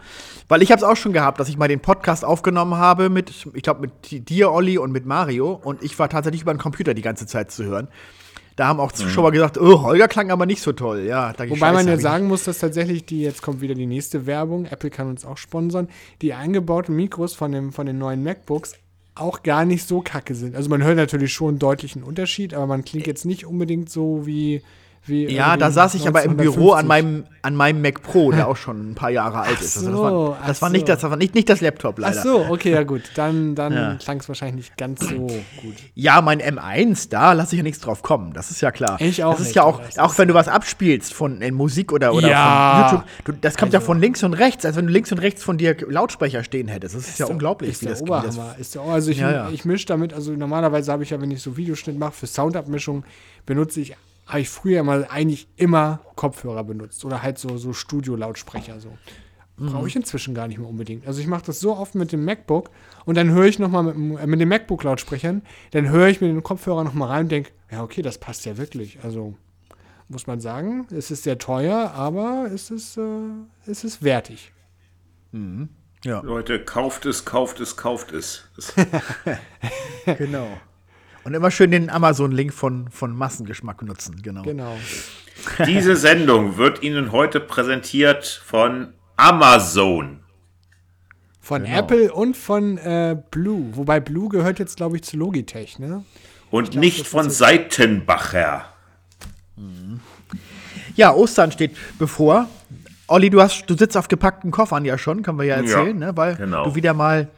Weil 0.48 0.62
ich 0.62 0.70
habe 0.70 0.78
es 0.78 0.84
auch 0.84 0.96
schon 0.96 1.12
gehabt, 1.12 1.40
dass 1.40 1.48
ich 1.48 1.56
mal 1.56 1.68
den 1.68 1.80
Podcast 1.80 2.24
aufgenommen 2.24 2.76
habe 2.76 3.08
mit, 3.08 3.46
ich 3.52 3.62
glaube, 3.62 3.80
mit 3.80 4.28
dir, 4.28 4.52
Olli, 4.52 4.78
und 4.78 4.92
mit 4.92 5.06
Mario. 5.06 5.60
Und 5.62 5.82
ich 5.82 5.98
war 5.98 6.08
tatsächlich 6.08 6.42
über 6.42 6.54
den 6.54 6.60
Computer 6.60 6.94
die 6.94 7.02
ganze 7.02 7.26
Zeit 7.26 7.50
zu 7.50 7.64
hören. 7.64 7.88
Da 8.58 8.66
haben 8.66 8.80
auch 8.80 8.90
Zuschauer 8.90 9.30
gesagt, 9.30 9.56
oh, 9.56 9.82
Holger 9.82 10.08
klang 10.08 10.32
aber 10.32 10.44
nicht 10.44 10.60
so 10.60 10.72
toll. 10.72 11.04
Ja, 11.06 11.32
da 11.32 11.48
Wobei 11.48 11.70
man 11.70 11.86
ja 11.86 11.96
sagen 11.96 12.26
muss, 12.26 12.42
dass 12.42 12.58
tatsächlich 12.58 13.06
die, 13.06 13.22
jetzt 13.22 13.40
kommt 13.40 13.60
wieder 13.60 13.74
die 13.74 13.86
nächste 13.86 14.26
Werbung, 14.26 14.64
Apple 14.64 14.90
kann 14.90 15.08
uns 15.08 15.24
auch 15.24 15.36
sponsern, 15.36 15.86
die 16.22 16.34
eingebauten 16.34 16.96
Mikros 16.96 17.34
von, 17.34 17.52
dem, 17.52 17.72
von 17.72 17.86
den 17.86 17.98
neuen 17.98 18.24
MacBooks 18.24 18.74
auch 19.20 19.42
gar 19.42 19.64
nicht 19.64 19.86
so 19.86 20.00
kacke 20.00 20.34
sind. 20.34 20.54
Also 20.56 20.68
man 20.68 20.82
hört 20.82 20.96
natürlich 20.96 21.32
schon 21.32 21.48
einen 21.48 21.58
deutlichen 21.58 22.02
Unterschied, 22.02 22.54
aber 22.54 22.66
man 22.66 22.84
klingt 22.84 23.06
jetzt 23.06 23.24
nicht 23.24 23.46
unbedingt 23.46 23.90
so 23.90 24.26
wie. 24.26 24.62
Wie 25.08 25.24
Ja, 25.24 25.46
irgendwie 25.48 25.60
da 25.60 25.70
saß 25.70 25.94
ich 25.94 26.06
aber 26.06 26.22
im 26.22 26.36
Büro 26.36 26.72
an 26.72 26.88
1950. 26.88 26.88
meinem, 26.88 27.24
an 27.42 27.54
meinem 27.56 27.82
Mac 27.82 28.02
Pro, 28.02 28.30
der 28.32 28.48
auch 28.48 28.56
schon 28.56 28.90
ein 28.90 28.94
paar 28.94 29.10
Jahre 29.10 29.40
alt 29.40 29.60
ist. 29.60 29.76
Also 29.78 29.90
das 29.90 29.98
war, 30.00 30.38
ach 30.42 30.46
das 30.46 30.62
war, 30.62 30.70
nicht, 30.70 30.88
das 30.88 31.02
war 31.02 31.16
nicht, 31.16 31.34
nicht 31.34 31.48
das 31.48 31.60
Laptop 31.60 31.96
Ach 31.98 32.02
leider. 32.02 32.22
so, 32.22 32.46
okay, 32.48 32.72
ja 32.72 32.82
gut. 32.82 33.02
Dann, 33.14 33.54
dann 33.54 33.72
Ja. 33.72 33.94
klang 33.96 34.20
es 34.20 34.28
wahrscheinlich 34.28 34.56
nicht 34.66 34.76
ganz 34.76 35.00
so 35.00 35.14
gut. 35.16 35.38
Ja, 35.94 36.20
mein 36.20 36.40
M1, 36.40 37.08
da 37.10 37.32
lasse 37.32 37.54
ich 37.54 37.58
ja 37.58 37.62
nichts 37.62 37.80
drauf 37.80 38.02
kommen. 38.02 38.32
Das 38.32 38.50
ist 38.50 38.60
ja 38.60 38.70
klar. 38.70 39.00
Ich 39.00 39.22
auch 39.24 39.32
Das 39.32 39.40
ist 39.40 39.46
nicht, 39.48 39.56
ja 39.56 39.62
auch, 39.64 39.80
auch 39.98 40.18
wenn 40.18 40.28
du 40.28 40.34
was 40.34 40.48
abspielst 40.48 41.14
von 41.14 41.40
in 41.40 41.54
Musik 41.54 41.92
oder, 41.92 42.12
oder 42.14 42.28
Ja. 42.28 42.88
von 42.88 42.98
YouTube, 42.98 43.08
du, 43.24 43.32
das 43.40 43.56
kommt 43.56 43.72
ja 43.72 43.78
Also- 43.78 43.86
von 43.86 44.00
links 44.00 44.22
und 44.22 44.34
rechts, 44.34 44.64
als 44.66 44.76
wenn 44.76 44.86
du 44.86 44.92
links 44.92 45.10
und 45.12 45.18
rechts 45.18 45.42
von 45.42 45.58
dir 45.58 45.76
Lautsprecher 45.88 46.44
stehen 46.44 46.68
hättest. 46.68 46.94
Das 46.94 47.08
ist, 47.08 47.18
ja 47.18 47.26
der- 47.26 47.32
unglaublich, 47.32 47.70
Ist 47.70 47.80
wie 47.82 47.86
der 47.86 47.94
das, 47.94 48.02
Oberhammer. 48.02 48.54
Ist 48.58 48.74
der, 48.74 48.82
also 48.82 49.10
ich, 49.10 49.18
Ja, 49.18 49.30
ja. 49.32 49.48
ich 49.50 49.64
mische 49.64 49.86
damit, 49.86 50.12
also 50.12 50.32
normalerweise 50.32 50.92
habe 50.92 51.02
ich 51.02 51.10
ja, 51.10 51.20
wenn 51.20 51.30
ich 51.30 51.40
so 51.42 51.56
Videoschnitt 51.56 51.98
mache, 51.98 52.12
für 52.12 52.26
Soundabmischung 52.26 53.04
benutze 53.46 53.80
ich, 53.80 53.94
habe 54.28 54.40
ich 54.40 54.48
früher 54.48 54.84
mal 54.84 55.04
eigentlich 55.10 55.48
immer 55.56 56.00
Kopfhörer 56.14 56.62
benutzt 56.62 57.04
oder 57.04 57.22
halt 57.22 57.38
so, 57.38 57.56
so 57.58 57.72
Studio-Lautsprecher 57.72 58.78
so. 58.78 58.90
Mhm. 59.56 59.72
Brauche 59.72 59.88
ich 59.88 59.96
inzwischen 59.96 60.34
gar 60.34 60.46
nicht 60.46 60.58
mehr 60.58 60.68
unbedingt. 60.68 61.04
Also 61.06 61.20
ich 61.20 61.26
mache 61.26 61.44
das 61.46 61.58
so 61.58 61.74
oft 61.76 61.96
mit 61.96 62.12
dem 62.12 62.24
MacBook 62.24 62.70
und 63.06 63.16
dann 63.16 63.30
höre 63.30 63.46
ich 63.46 63.58
nochmal 63.58 63.82
mit, 63.82 63.94
dem- 63.96 64.16
äh, 64.18 64.26
mit 64.26 64.38
den 64.40 64.48
MacBook-Lautsprechern, 64.48 65.42
dann 65.72 65.88
höre 65.88 66.06
ich 66.08 66.20
mir 66.20 66.28
den 66.28 66.42
Kopfhörer 66.44 66.84
nochmal 66.84 67.08
rein 67.08 67.24
und 67.24 67.32
denke, 67.32 67.50
ja 67.70 67.82
okay, 67.82 68.02
das 68.02 68.18
passt 68.18 68.46
ja 68.46 68.56
wirklich. 68.56 68.98
Also 69.02 69.34
muss 70.08 70.26
man 70.26 70.40
sagen, 70.40 70.86
es 70.90 71.10
ist 71.10 71.24
sehr 71.24 71.38
teuer, 71.38 71.90
aber 71.94 72.48
es 72.54 72.70
ist, 72.70 72.96
äh, 72.98 73.00
es 73.66 73.82
ist 73.82 74.02
wertig. 74.04 74.52
Ja, 76.04 76.20
Leute, 76.20 76.64
kauft 76.64 77.04
es, 77.06 77.24
kauft 77.24 77.60
es, 77.60 77.76
kauft 77.76 78.12
es. 78.12 78.44
Genau. 80.18 80.48
Und 81.24 81.34
immer 81.34 81.50
schön 81.50 81.70
den 81.70 81.90
Amazon-Link 81.90 82.52
von, 82.54 82.88
von 82.90 83.14
Massengeschmack 83.14 83.82
nutzen, 83.82 84.20
genau. 84.22 84.42
Genau. 84.42 84.76
diese 85.66 85.96
Sendung 85.96 86.56
wird 86.56 86.82
Ihnen 86.82 87.12
heute 87.12 87.40
präsentiert 87.40 88.26
von 88.44 88.94
Amazon. 89.16 90.20
Von 91.40 91.64
Genau. 91.64 91.78
Apple 91.78 92.12
und 92.12 92.36
von 92.36 92.76
äh, 92.78 93.16
Blue. 93.30 93.70
Wobei 93.74 94.00
Blue 94.00 94.28
gehört 94.28 94.58
jetzt, 94.58 94.76
glaube 94.76 94.96
ich, 94.96 95.02
zu 95.02 95.16
Logitech, 95.16 95.78
ne? 95.78 96.04
Und 96.50 96.76
nicht 96.76 97.00
das 97.00 97.08
von 97.08 97.28
Seitenbacher. 97.30 98.66
Ja, 100.94 101.12
Ostern 101.14 101.52
steht 101.52 101.76
bevor. 101.98 102.48
Olli, 103.06 103.30
du, 103.30 103.40
hast, 103.40 103.64
du 103.66 103.76
sitzt 103.76 103.96
auf 103.96 104.08
gepackten 104.08 104.50
Koffern 104.50 104.84
ja 104.84 104.98
schon, 104.98 105.22
können 105.22 105.38
wir 105.38 105.46
ja 105.46 105.56
erzählen, 105.56 106.00
Ja, 106.00 106.06
ne? 106.08 106.16
weil 106.16 106.36
genau. 106.36 106.64
du 106.64 106.74
wieder 106.74 106.92
mal 106.94 107.28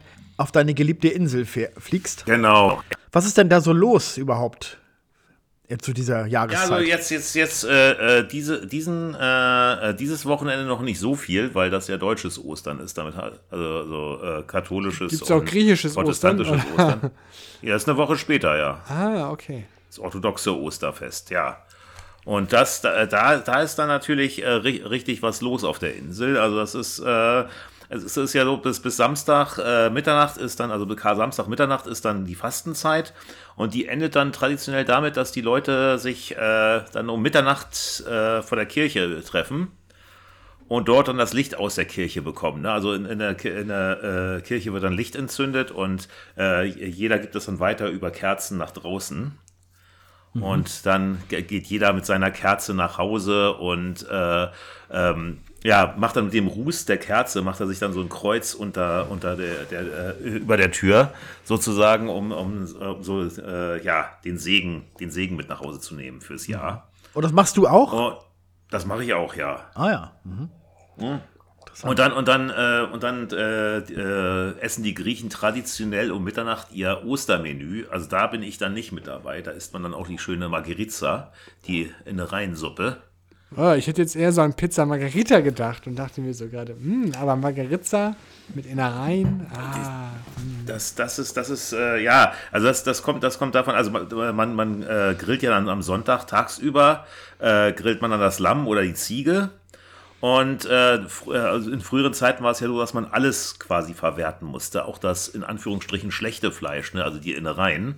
auf 0.41 0.51
deine 0.51 0.73
geliebte 0.73 1.07
Insel 1.07 1.45
fliegst. 1.45 2.25
Genau. 2.25 2.81
Was 3.11 3.25
ist 3.25 3.37
denn 3.37 3.49
da 3.49 3.61
so 3.61 3.73
los 3.73 4.17
überhaupt 4.17 4.77
äh, 5.67 5.77
zu 5.77 5.93
dieser 5.93 6.21
Ja, 6.21 6.45
Jahreszeit? 6.45 6.71
also 6.71 6.85
jetzt, 6.85 7.11
jetzt, 7.11 7.35
jetzt, 7.35 7.63
äh, 7.65 8.19
äh, 8.19 8.27
diese, 8.27 8.65
diesen, 8.65 9.15
äh, 9.15 9.89
äh, 9.89 9.93
dieses 9.95 10.25
Wochenende 10.25 10.65
noch 10.65 10.81
nicht 10.81 10.99
so 10.99 11.15
viel, 11.15 11.53
weil 11.55 11.69
das 11.69 11.87
ja 11.87 11.97
deutsches 11.97 12.43
Ostern 12.43 12.79
ist, 12.79 12.97
damit 12.97 13.15
halt, 13.15 13.39
also 13.49 13.87
so 13.87 14.23
äh, 14.23 14.43
katholisches 14.43 15.11
Gibt's 15.11 15.31
auch 15.31 15.39
und 15.39 15.45
griechisches 15.45 15.93
protestantisches 15.93 16.57
Ostern, 16.57 16.73
Ostern. 16.95 17.11
Ja, 17.61 17.75
ist 17.75 17.87
eine 17.87 17.97
Woche 17.97 18.17
später, 18.17 18.57
ja. 18.57 18.81
Ah, 18.87 19.29
okay. 19.31 19.65
Das 19.87 19.99
orthodoxe 19.99 20.55
Osterfest, 20.55 21.29
ja. 21.29 21.57
Und 22.23 22.53
das, 22.53 22.81
da, 22.81 23.05
da 23.07 23.37
da 23.37 23.61
ist 23.61 23.75
dann 23.77 23.87
natürlich 23.87 24.43
äh, 24.43 24.47
ri 24.47 24.77
richtig 24.85 25.21
was 25.23 25.41
los 25.41 25.63
auf 25.63 25.79
der 25.79 25.95
Insel. 25.95 26.37
Also 26.37 26.55
das 26.55 26.75
ist, 26.75 26.99
äh, 26.99 27.43
es 27.91 28.15
ist 28.15 28.33
ja 28.33 28.45
so, 28.45 28.57
bis, 28.57 28.79
bis 28.79 28.95
Samstag 28.97 29.57
äh, 29.57 29.89
Mitternacht 29.89 30.37
ist 30.37 30.59
dann, 30.59 30.71
also 30.71 30.85
bis 30.85 31.01
Samstag 31.01 31.47
Mitternacht 31.47 31.87
ist 31.87 32.05
dann 32.05 32.25
die 32.25 32.35
Fastenzeit 32.35 33.13
und 33.55 33.73
die 33.73 33.87
endet 33.87 34.15
dann 34.15 34.31
traditionell 34.31 34.85
damit, 34.85 35.17
dass 35.17 35.31
die 35.31 35.41
Leute 35.41 35.99
sich 35.99 36.35
äh, 36.37 36.81
dann 36.93 37.09
um 37.09 37.21
Mitternacht 37.21 38.01
äh, 38.07 38.41
vor 38.41 38.55
der 38.55 38.65
Kirche 38.65 39.21
treffen 39.23 39.67
und 40.69 40.87
dort 40.87 41.09
dann 41.09 41.17
das 41.17 41.33
Licht 41.33 41.57
aus 41.57 41.75
der 41.75 41.83
Kirche 41.83 42.21
bekommen. 42.21 42.61
Ne? 42.61 42.71
Also 42.71 42.93
in, 42.93 43.05
in 43.05 43.19
der, 43.19 43.43
in 43.43 43.67
der 43.67 44.37
äh, 44.37 44.41
Kirche 44.41 44.71
wird 44.71 44.83
dann 44.83 44.93
Licht 44.93 45.17
entzündet 45.17 45.69
und 45.71 46.07
äh, 46.37 46.63
jeder 46.63 47.19
gibt 47.19 47.35
es 47.35 47.47
dann 47.47 47.59
weiter 47.59 47.89
über 47.89 48.09
Kerzen 48.09 48.57
nach 48.57 48.71
draußen. 48.71 49.37
Und 50.33 50.85
dann 50.85 51.21
ge- 51.27 51.41
geht 51.41 51.65
jeder 51.67 51.91
mit 51.91 52.05
seiner 52.05 52.31
Kerze 52.31 52.73
nach 52.73 52.97
Hause 52.97 53.53
und 53.53 54.07
äh, 54.09 54.47
ähm, 54.89 55.39
ja, 55.63 55.93
macht 55.97 56.15
dann 56.15 56.25
mit 56.25 56.33
dem 56.33 56.47
Ruß 56.47 56.85
der 56.85 56.97
Kerze, 56.97 57.41
macht 57.41 57.59
er 57.59 57.67
sich 57.67 57.79
dann 57.79 57.91
so 57.93 57.99
ein 58.01 58.07
Kreuz 58.09 58.53
unter, 58.53 59.11
unter 59.11 59.35
der, 59.35 59.65
der, 59.65 59.81
äh, 60.21 60.29
über 60.37 60.55
der 60.57 60.71
Tür, 60.71 61.11
sozusagen, 61.43 62.07
um, 62.09 62.31
um 62.31 62.63
äh, 62.63 62.67
so 63.03 63.23
äh, 63.25 63.83
ja, 63.83 64.09
den 64.23 64.37
Segen, 64.37 64.85
den 65.01 65.11
Segen 65.11 65.35
mit 65.35 65.49
nach 65.49 65.59
Hause 65.59 65.79
zu 65.81 65.95
nehmen 65.95 66.21
fürs 66.21 66.47
Jahr. 66.47 66.89
Und 67.13 67.23
das 67.23 67.33
machst 67.33 67.57
du 67.57 67.67
auch? 67.67 67.91
Oh, 67.91 68.23
das 68.69 68.85
mache 68.85 69.03
ich 69.03 69.13
auch, 69.13 69.35
ja. 69.35 69.65
Ah 69.75 69.89
ja. 69.89 70.11
Mhm. 70.23 70.49
Und 71.83 71.99
dann, 71.99 72.11
und 72.11 72.27
dann, 72.27 72.49
äh, 72.49 72.87
und 72.91 73.03
dann 73.03 73.29
äh, 73.31 73.77
äh, 73.77 74.59
essen 74.59 74.83
die 74.83 74.93
Griechen 74.93 75.29
traditionell 75.29 76.11
um 76.11 76.23
Mitternacht 76.23 76.67
ihr 76.71 77.03
Ostermenü. 77.05 77.85
Also 77.89 78.07
da 78.07 78.27
bin 78.27 78.43
ich 78.43 78.57
dann 78.57 78.73
nicht 78.73 78.91
mit 78.91 79.07
dabei. 79.07 79.41
Da 79.41 79.51
isst 79.51 79.73
man 79.73 79.83
dann 79.83 79.93
auch 79.93 80.07
die 80.07 80.19
schöne 80.19 80.49
Margherizza, 80.49 81.31
die 81.67 81.91
Innereiensuppe. 82.05 82.97
Oh, 83.57 83.73
ich 83.73 83.87
hätte 83.87 84.01
jetzt 84.01 84.15
eher 84.15 84.31
so 84.31 84.41
an 84.41 84.53
Pizza 84.53 84.85
Margarita 84.85 85.41
gedacht 85.41 85.85
und 85.85 85.99
dachte 85.99 86.21
mir 86.21 86.33
so 86.33 86.47
gerade, 86.47 86.73
hm, 86.73 87.11
aber 87.19 87.35
Margarita 87.35 88.15
mit 88.55 88.65
Innereien, 88.65 89.45
ah, 89.53 90.11
Das, 90.65 90.95
das 90.95 91.19
ist, 91.19 91.35
das 91.35 91.49
ist, 91.49 91.73
äh, 91.73 91.97
ja, 91.97 92.31
also 92.53 92.67
das, 92.67 92.85
das 92.85 93.03
kommt, 93.03 93.23
das 93.23 93.37
kommt 93.39 93.53
davon, 93.53 93.75
also 93.75 93.91
man, 93.91 94.35
man, 94.35 94.55
man 94.55 94.83
äh, 94.83 95.15
grillt 95.19 95.43
ja 95.43 95.49
dann 95.49 95.67
am 95.67 95.81
Sonntag 95.81 96.27
tagsüber, 96.27 97.05
äh, 97.39 97.73
grillt 97.73 98.01
man 98.01 98.11
dann 98.11 98.21
das 98.21 98.39
Lamm 98.39 98.67
oder 98.67 98.83
die 98.83 98.93
Ziege. 98.93 99.49
Und 100.21 100.65
äh, 100.65 100.99
fr- 101.07 101.33
äh, 101.33 101.37
also 101.39 101.71
in 101.71 101.81
früheren 101.81 102.13
Zeiten 102.13 102.43
war 102.43 102.51
es 102.51 102.59
ja 102.59 102.67
so, 102.67 102.79
dass 102.79 102.93
man 102.93 103.05
alles 103.05 103.59
quasi 103.59 103.93
verwerten 103.93 104.47
musste, 104.47 104.85
auch 104.85 104.99
das 104.99 105.27
in 105.27 105.43
Anführungsstrichen 105.43 106.11
schlechte 106.11 106.51
Fleisch, 106.51 106.93
ne, 106.93 107.03
also 107.03 107.19
die 107.19 107.33
Innereien. 107.33 107.95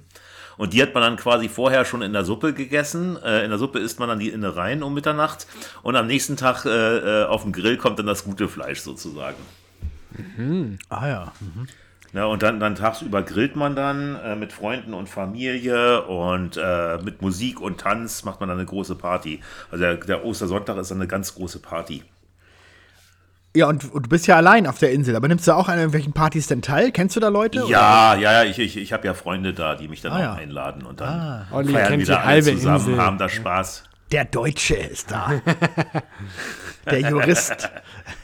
Und 0.55 0.73
die 0.73 0.81
hat 0.81 0.93
man 0.93 1.03
dann 1.03 1.17
quasi 1.17 1.49
vorher 1.49 1.83
schon 1.83 2.01
in 2.01 2.13
der 2.13 2.23
Suppe 2.23 2.53
gegessen. 2.53 3.17
Äh, 3.23 3.43
in 3.43 3.49
der 3.49 3.59
Suppe 3.59 3.79
isst 3.79 3.99
man 3.99 4.07
dann 4.07 4.19
die 4.19 4.29
Innereien 4.29 4.83
um 4.83 4.93
Mitternacht. 4.93 5.47
Und 5.81 5.95
am 5.95 6.07
nächsten 6.07 6.37
Tag 6.37 6.65
äh, 6.65 7.23
äh, 7.23 7.25
auf 7.25 7.41
dem 7.41 7.51
Grill 7.51 7.77
kommt 7.77 7.99
dann 7.99 8.05
das 8.05 8.23
gute 8.23 8.47
Fleisch 8.47 8.79
sozusagen. 8.79 9.37
Ah 10.89 11.07
ja. 11.07 11.31
Ja, 12.13 12.25
und 12.25 12.43
dann, 12.43 12.59
dann 12.59 12.75
tagsüber 12.75 13.23
grillt 13.23 13.55
man 13.55 13.75
dann 13.75 14.15
äh, 14.17 14.35
mit 14.35 14.53
Freunden 14.53 14.93
und 14.93 15.09
Familie 15.09 16.03
und 16.03 16.55
äh, 16.55 16.99
mit 16.99 17.23
Musik 17.23 17.59
und 17.59 17.79
Tanz 17.79 18.23
macht 18.23 18.39
man 18.39 18.49
dann 18.49 18.59
eine 18.59 18.67
große 18.67 18.93
Party. 18.93 19.41
Also 19.71 19.81
der, 19.81 19.95
der 19.95 20.23
Ostersonntag 20.23 20.77
ist 20.77 20.91
dann 20.91 20.99
eine 20.99 21.07
ganz 21.07 21.33
große 21.33 21.57
Party. 21.57 22.03
Ja, 23.55 23.67
und, 23.67 23.91
und 23.93 24.05
du 24.05 24.09
bist 24.09 24.25
ja 24.25 24.35
allein 24.35 24.65
auf 24.65 24.79
der 24.79 24.91
Insel, 24.91 25.15
aber 25.15 25.27
nimmst 25.27 25.47
du 25.47 25.51
auch 25.55 25.67
an 25.67 25.75
irgendwelchen 25.77 26.11
Partys 26.13 26.47
denn 26.47 26.63
teil? 26.63 26.91
Kennst 26.91 27.15
du 27.15 27.19
da 27.19 27.27
Leute? 27.27 27.59
oder? 27.61 27.69
Ja, 27.69 28.15
ja, 28.15 28.43
ja, 28.43 28.49
ich, 28.49 28.57
ich, 28.57 28.77
ich 28.77 28.91
habe 28.93 29.05
ja 29.05 29.13
Freunde 29.13 29.53
da, 29.53 29.75
die 29.75 29.87
mich 29.87 30.01
dann 30.01 30.11
Ah, 30.13 30.15
auch 30.15 30.21
ja. 30.21 30.33
einladen 30.33 30.83
und 30.83 31.01
dann 31.01 31.45
Olli 31.51 31.71
feiern 31.73 31.87
kennt 31.89 32.01
die 32.01 32.07
wieder 32.07 32.23
alle 32.23 32.41
zusammen, 32.43 32.77
Insel. 32.89 32.97
haben 33.01 33.17
da 33.19 33.29
Spaß. 33.29 33.83
Der 34.11 34.25
Deutsche 34.25 34.75
ist 34.75 35.11
da. 35.11 35.33
der 36.89 36.99
Jurist. 37.01 37.69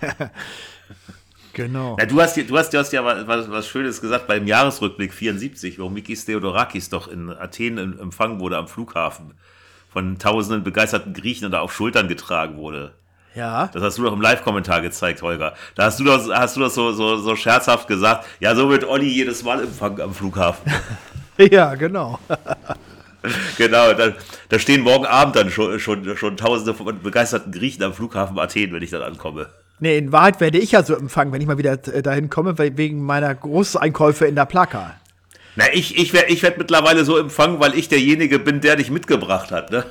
genau. 1.53 1.95
Na, 1.99 2.05
du 2.05 2.21
hast, 2.21 2.37
ja- 2.37 2.43
du 2.43 2.57
hast, 2.57 2.73
du 2.73 2.77
hast 2.77 2.91
ja 2.93 3.03
was, 3.05 3.49
was, 3.49 3.67
Schönes 3.67 4.01
gesagt 4.01 4.27
beim 4.27 4.47
Jahresrückblick 4.47 5.13
74, 5.13 5.79
wo 5.79 5.89
Mikis 5.89 6.25
Theodorakis 6.25 6.89
doch 6.89 7.07
in 7.07 7.29
Athen 7.29 7.77
empfangen 7.99 8.39
wurde 8.39 8.57
am 8.57 8.67
Flughafen. 8.67 9.33
Von 9.91 10.19
tausenden 10.19 10.63
begeisterten 10.63 11.13
Griechen 11.13 11.45
und 11.45 11.51
da 11.51 11.61
auf 11.61 11.73
Schultern 11.73 12.07
getragen 12.07 12.57
wurde. 12.57 12.93
Ja. 13.35 13.69
Das 13.73 13.81
hast 13.83 13.97
du 13.97 14.03
doch 14.03 14.13
im 14.13 14.21
Live-Kommentar 14.21 14.81
gezeigt, 14.81 15.21
Holger. 15.21 15.53
Da 15.75 15.85
hast 15.85 15.99
du 15.99 16.03
das, 16.03 16.29
hast 16.29 16.55
du 16.55 16.61
das 16.61 16.73
so, 16.73 16.91
so, 16.91 17.17
so 17.17 17.35
scherzhaft 17.35 17.87
gesagt. 17.87 18.25
Ja, 18.39 18.55
so 18.55 18.69
wird 18.69 18.83
Olli 18.83 19.07
jedes 19.07 19.43
Mal 19.43 19.63
empfangen 19.63 20.01
am 20.01 20.13
Flughafen. 20.13 20.71
Ja, 21.51 21.75
genau. 21.75 22.19
genau, 23.57 23.93
da, 23.93 24.11
da 24.49 24.59
stehen 24.59 24.81
morgen 24.81 25.05
Abend 25.05 25.37
dann 25.37 25.49
schon, 25.49 25.79
schon, 25.79 26.17
schon 26.17 26.35
tausende 26.35 26.73
von 26.73 27.01
begeisterten 27.01 27.53
Griechen 27.53 27.81
am 27.83 27.93
Flughafen 27.93 28.37
Athen, 28.37 28.73
wenn 28.73 28.83
ich 28.83 28.89
dann 28.89 29.03
ankomme. 29.03 29.47
Nee, 29.79 29.97
in 29.97 30.11
Wahrheit 30.11 30.41
werde 30.41 30.57
ich 30.57 30.73
ja 30.73 30.83
so 30.83 30.95
empfangen, 30.95 31.31
wenn 31.31 31.39
ich 31.39 31.47
mal 31.47 31.57
wieder 31.57 31.79
äh, 31.87 32.01
dahin 32.01 32.29
komme, 32.29 32.57
wegen 32.57 33.01
meiner 33.01 33.33
Großeinkäufe 33.33 34.25
in 34.25 34.35
der 34.35 34.45
Plaka. 34.45 34.95
Na, 35.55 35.65
ich, 35.71 35.97
ich 35.97 36.13
werde 36.13 36.31
ich 36.31 36.43
werd 36.43 36.57
mittlerweile 36.57 37.05
so 37.05 37.17
empfangen, 37.17 37.59
weil 37.59 37.73
ich 37.75 37.87
derjenige 37.87 38.39
bin, 38.39 38.59
der 38.59 38.75
dich 38.75 38.91
mitgebracht 38.91 39.51
hat, 39.51 39.71
ne? 39.71 39.85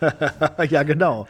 ja, 0.68 0.82
genau. 0.82 1.26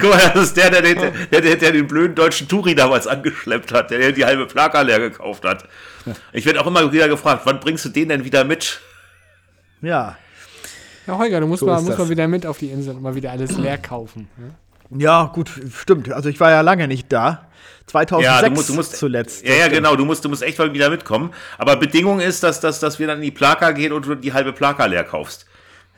Guck 0.00 0.10
mal, 0.10 0.30
das 0.34 0.44
ist 0.44 0.56
der, 0.56 0.70
der, 0.70 0.82
der, 0.82 0.94
der, 0.94 1.40
der, 1.40 1.56
der 1.56 1.72
den 1.72 1.86
blöden 1.86 2.14
deutschen 2.14 2.48
Touri 2.48 2.74
damals 2.74 3.06
angeschleppt 3.06 3.72
hat, 3.72 3.90
der 3.90 4.12
die 4.12 4.24
halbe 4.24 4.46
Plaka 4.46 4.80
leer 4.82 4.98
gekauft 4.98 5.44
hat. 5.44 5.64
Ich 6.32 6.44
werde 6.46 6.60
auch 6.60 6.66
immer 6.66 6.90
wieder 6.92 7.08
gefragt, 7.08 7.42
wann 7.44 7.60
bringst 7.60 7.84
du 7.84 7.88
den 7.90 8.08
denn 8.08 8.24
wieder 8.24 8.44
mit? 8.44 8.80
Ja. 9.82 10.16
Ja, 11.06 11.16
Holger, 11.18 11.40
du 11.40 11.46
musst, 11.46 11.60
So 11.60 11.66
mal, 11.66 11.76
musst 11.80 11.90
das. 11.90 11.98
mal 11.98 12.08
wieder 12.10 12.28
mit 12.28 12.44
auf 12.44 12.58
die 12.58 12.68
Insel 12.70 12.94
und 12.96 13.02
mal 13.02 13.14
wieder 13.14 13.30
alles 13.30 13.56
leer 13.56 13.78
kaufen. 13.78 14.28
Ne? 14.36 15.02
Ja, 15.02 15.24
gut, 15.32 15.50
stimmt. 15.80 16.10
Also 16.12 16.28
ich 16.28 16.40
war 16.40 16.50
ja 16.50 16.60
lange 16.62 16.88
nicht 16.88 17.12
da. 17.12 17.46
2006 17.86 18.24
Ja, 18.42 18.48
du 18.48 18.54
musst, 18.54 18.68
du 18.68 18.74
musst 18.74 18.96
zuletzt. 18.96 19.46
Ja, 19.46 19.54
ja, 19.54 19.68
genau. 19.68 19.96
Du 19.96 20.04
musst, 20.04 20.24
du 20.24 20.28
musst 20.28 20.42
echt 20.42 20.58
mal 20.58 20.72
wieder 20.74 20.90
mitkommen. 20.90 21.32
Aber 21.56 21.76
Bedingung 21.76 22.20
ist, 22.20 22.42
dass, 22.42 22.60
dass, 22.60 22.80
dass 22.80 22.98
wir 22.98 23.06
dann 23.06 23.18
in 23.18 23.22
die 23.24 23.30
Plaka 23.30 23.70
gehen 23.72 23.92
und 23.92 24.04
du 24.06 24.14
die 24.14 24.32
halbe 24.32 24.52
Plaka 24.52 24.84
leer 24.86 25.04
kaufst. 25.04 25.46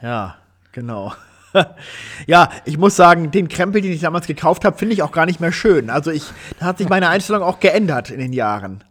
Ja, 0.02 0.37
genau. 0.72 1.12
ja, 2.26 2.50
ich 2.64 2.78
muss 2.78 2.97
sagen, 2.97 3.30
den 3.30 3.49
Krempel, 3.49 3.83
den 3.83 3.92
ich 3.92 4.00
damals 4.00 4.26
gekauft 4.26 4.64
habe, 4.64 4.76
finde 4.76 4.95
ich 4.95 5.02
auch 5.02 5.12
gar 5.12 5.26
nicht 5.26 5.40
mehr 5.40 5.52
schön. 5.52 5.90
Also 5.90 6.11
ich, 6.11 6.25
da 6.59 6.66
hat 6.66 6.78
sich 6.78 6.88
meine 6.88 7.09
Einstellung 7.09 7.42
auch 7.42 7.61
geändert 7.61 8.11
in 8.11 8.19
den 8.19 8.33
Jahren. 8.33 8.85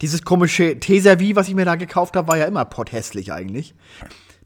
Dieses 0.00 0.22
komische 0.24 0.80
Teservie, 0.80 1.36
was 1.36 1.48
ich 1.48 1.54
mir 1.54 1.64
da 1.66 1.76
gekauft 1.76 2.16
habe, 2.16 2.28
war 2.28 2.38
ja 2.38 2.46
immer 2.46 2.64
potthässlich 2.64 3.32
eigentlich. 3.32 3.74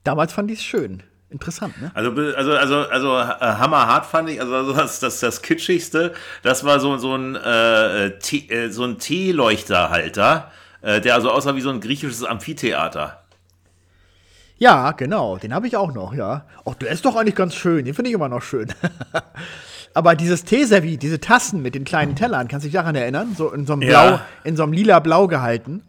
Damals 0.03 0.33
fand 0.33 0.51
ich 0.51 0.59
es 0.59 0.65
schön. 0.65 1.03
Interessant, 1.31 1.81
ne? 1.81 1.91
Also, 1.95 2.11
also, 2.11 2.53
also, 2.53 2.77
also 2.89 3.19
äh, 3.19 3.39
hammerhart 3.41 4.07
fand 4.07 4.31
ich, 4.31 4.41
also 4.41 4.73
das, 4.73 5.01
das, 5.01 5.19
das 5.19 5.43
kitschigste, 5.43 6.13
das 6.43 6.63
war 6.63 6.79
so, 6.79 6.97
so 6.97 7.17
ein, 7.17 7.35
äh, 7.35 8.07
äh, 8.07 8.71
so 8.71 8.85
ein 8.85 8.99
Teeleuchterhalter, 8.99 10.53
äh, 10.81 11.01
der 11.01 11.15
also 11.15 11.31
aussah 11.31 11.57
wie 11.57 11.61
so 11.61 11.71
ein 11.71 11.81
griechisches 11.81 12.23
Amphitheater. 12.23 13.24
Ja, 14.57 14.93
genau, 14.93 15.37
den 15.37 15.53
habe 15.53 15.67
ich 15.67 15.77
auch 15.77 15.93
noch, 15.93 16.15
ja. 16.15 16.47
Ach, 16.65 16.75
der 16.75 16.91
ist 16.91 17.05
doch 17.05 17.17
eigentlich 17.17 17.35
ganz 17.35 17.55
schön, 17.55 17.85
den 17.85 17.95
finde 17.95 18.11
ich 18.11 18.15
immer 18.15 18.29
noch 18.29 18.43
schön. 18.43 18.73
Aber 19.95 20.15
dieses 20.15 20.45
Teeservie, 20.45 20.97
diese 20.97 21.21
Tassen 21.21 21.63
mit 21.63 21.75
den 21.75 21.85
kleinen 21.85 22.17
Tellern, 22.17 22.49
kannst 22.49 22.65
du 22.65 22.69
dich 22.69 22.75
daran 22.75 22.95
erinnern? 22.97 23.35
So 23.37 23.51
in 23.53 23.67
so 23.67 23.75
einem 23.75 23.83
Ja. 23.83 24.07
Blau, 24.09 24.21
in 24.45 24.57
so 24.57 24.63
einem 24.65 24.73
lila 24.73 24.99
Blau 25.01 25.27
gehalten. 25.29 25.83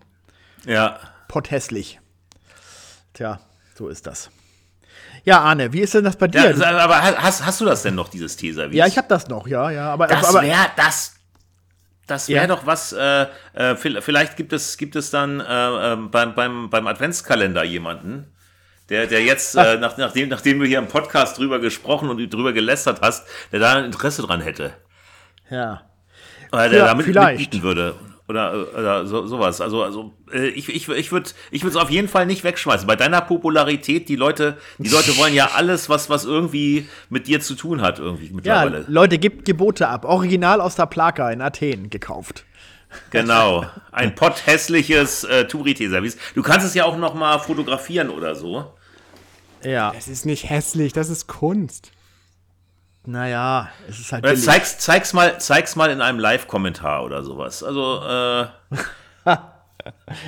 Ja. 0.66 1.00
Potthässlich. 1.28 2.00
Tja, 3.14 3.40
so 3.76 3.88
ist 3.88 4.06
das. 4.08 4.30
Ja, 5.24 5.40
Arne, 5.42 5.74
wie 5.74 5.80
ist 5.82 5.94
denn 5.96 6.04
das 6.04 6.18
bei 6.18 6.28
dir? 6.28 6.42
also, 6.42 6.64
aber 6.66 7.02
hast, 7.02 7.44
hast 7.46 7.62
du 7.62 7.66
das 7.66 7.82
denn 7.82 7.96
noch, 7.96 8.10
dieses 8.10 8.36
Teeservice? 8.36 8.76
ja, 8.78 8.86
ich 8.86 8.98
habe 8.98 9.08
das 9.08 9.28
noch, 9.28 9.48
ja, 9.48 9.72
ja. 9.72 9.92
Aber, 9.92 10.06
Das 10.08 10.34
wäre 10.34 10.68
das. 10.76 11.14
Das 12.06 12.28
wäre 12.30 12.42
Ja. 12.42 12.48
doch 12.48 12.68
was, 12.68 12.94
äh, 12.94 13.24
äh, 13.54 13.74
vi- 13.76 14.00
vielleicht 14.02 14.38
gibt 14.38 14.54
es, 14.54 14.78
gibt 14.78 14.96
es 14.96 15.10
dann 15.10 15.40
äh, 15.40 15.44
ähm, 15.94 16.12
beim, 16.12 16.36
beim, 16.36 16.70
beim 16.70 16.86
Adventskalender 16.86 17.64
jemanden, 17.64 18.32
der, 18.90 19.08
der 19.08 19.24
jetzt, 19.24 19.56
äh, 19.56 19.78
nach, 19.78 19.98
nachdem, 19.98 20.30
nachdem 20.30 20.60
du 20.60 20.66
hier 20.66 20.80
im 20.80 20.88
Podcast 20.88 21.38
drüber 21.38 21.60
gesprochen 21.60 22.10
und 22.10 22.34
drüber 22.34 22.54
gelästert 22.54 23.00
hast, 23.02 23.28
der 23.52 23.60
da 23.60 23.74
ein 23.74 23.86
Interesse 23.86 24.22
dran 24.22 24.42
hätte. 24.42 24.74
ja. 25.50 25.82
Oder 26.52 26.70
der 26.70 26.80
Ja, 26.80 26.86
damit 26.86 27.08
mitbieten 27.08 27.64
würde. 27.64 27.96
Oder, 28.28 28.68
oder 28.78 29.06
so, 29.06 29.28
sowas. 29.28 29.62
Also, 29.62 29.84
also 29.84 30.14
äh, 30.32 30.48
ich, 30.48 30.70
ich, 30.70 30.88
ich 30.90 31.12
würde 31.12 31.30
ich 31.52 31.64
es 31.64 31.76
auf 31.76 31.90
jeden 31.92 32.08
Fall 32.08 32.26
nicht 32.26 32.44
wegschmeißen. 32.44 32.88
Bei 32.88 32.96
deiner 32.96 33.22
Popularität, 33.22 34.10
die 34.10 34.16
Leute, 34.16 34.58
die 34.80 34.90
Leute 34.90 35.16
wollen 35.18 35.34
ja 35.34 35.52
alles, 35.56 35.90
was, 35.90 36.10
was 36.10 36.26
irgendwie 36.26 36.88
mit 37.10 37.28
dir 37.28 37.42
zu 37.42 37.56
tun 37.56 37.82
hat, 37.82 38.00
irgendwie 38.00 38.28
Ja, 38.28 38.34
mittlerweile. 38.34 38.86
Leute, 38.88 39.18
gebt 39.20 39.46
Gebote 39.46 39.88
ab. 39.88 40.06
Original 40.06 40.62
aus 40.62 40.76
der 40.76 40.86
Plaka 40.88 41.30
in 41.32 41.42
Athen 41.42 41.90
gekauft. 41.90 42.46
Genau. 43.12 43.66
Ein 43.92 44.16
potthässliches 44.16 45.24
äh, 45.26 45.46
Tourité-Service. 45.48 46.18
Du 46.34 46.42
kannst 46.42 46.66
es 46.66 46.74
ja 46.74 46.86
auch 46.86 46.98
noch 46.98 47.14
mal 47.16 47.38
fotografieren 47.40 48.10
oder 48.10 48.36
so. 48.36 48.74
Ja. 49.64 49.92
Das 49.94 50.08
ist 50.08 50.26
nicht 50.26 50.50
hässlich, 50.50 50.94
das 50.94 51.10
ist 51.10 51.28
Kunst. 51.28 51.92
Naja, 53.06 53.70
es 53.88 54.00
ist 54.00 54.12
halt 54.12 54.24
Oder 54.24 54.34
billig. 54.34 54.46
zeig's, 54.46 54.80
zeig's, 54.80 55.14
mal, 55.14 55.40
zeig's 55.40 55.76
mal 55.76 55.92
in 55.92 56.02
einem 56.02 56.20
Live-Kommentar 56.20 57.04
oder 57.04 57.24
sowas. 57.24 57.64
Also, 57.64 58.02
äh, 58.04 58.48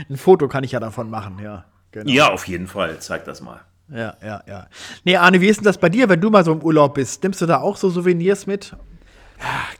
Ein 0.09 0.17
Foto 0.17 0.47
kann 0.47 0.63
ich 0.63 0.71
ja 0.71 0.79
davon 0.79 1.09
machen, 1.09 1.39
ja. 1.41 1.65
Genau. 1.91 2.11
ja, 2.11 2.31
auf 2.31 2.47
jeden 2.47 2.67
Fall. 2.67 2.99
Zeig 2.99 3.25
das 3.25 3.41
mal. 3.41 3.61
Ja, 3.89 4.15
ja, 4.21 4.43
ja. 4.47 4.67
Nee, 5.03 5.15
Arne, 5.15 5.41
wie 5.41 5.47
ist 5.47 5.57
denn 5.57 5.65
das 5.65 5.77
bei 5.77 5.89
dir, 5.89 6.09
wenn 6.09 6.21
du 6.21 6.29
mal 6.29 6.43
so 6.43 6.51
im 6.51 6.61
Urlaub 6.61 6.95
bist? 6.95 7.23
Nimmst 7.23 7.41
du 7.41 7.45
da 7.45 7.61
auch 7.61 7.77
so 7.77 7.89
Souvenirs 7.89 8.45
mit? 8.45 8.75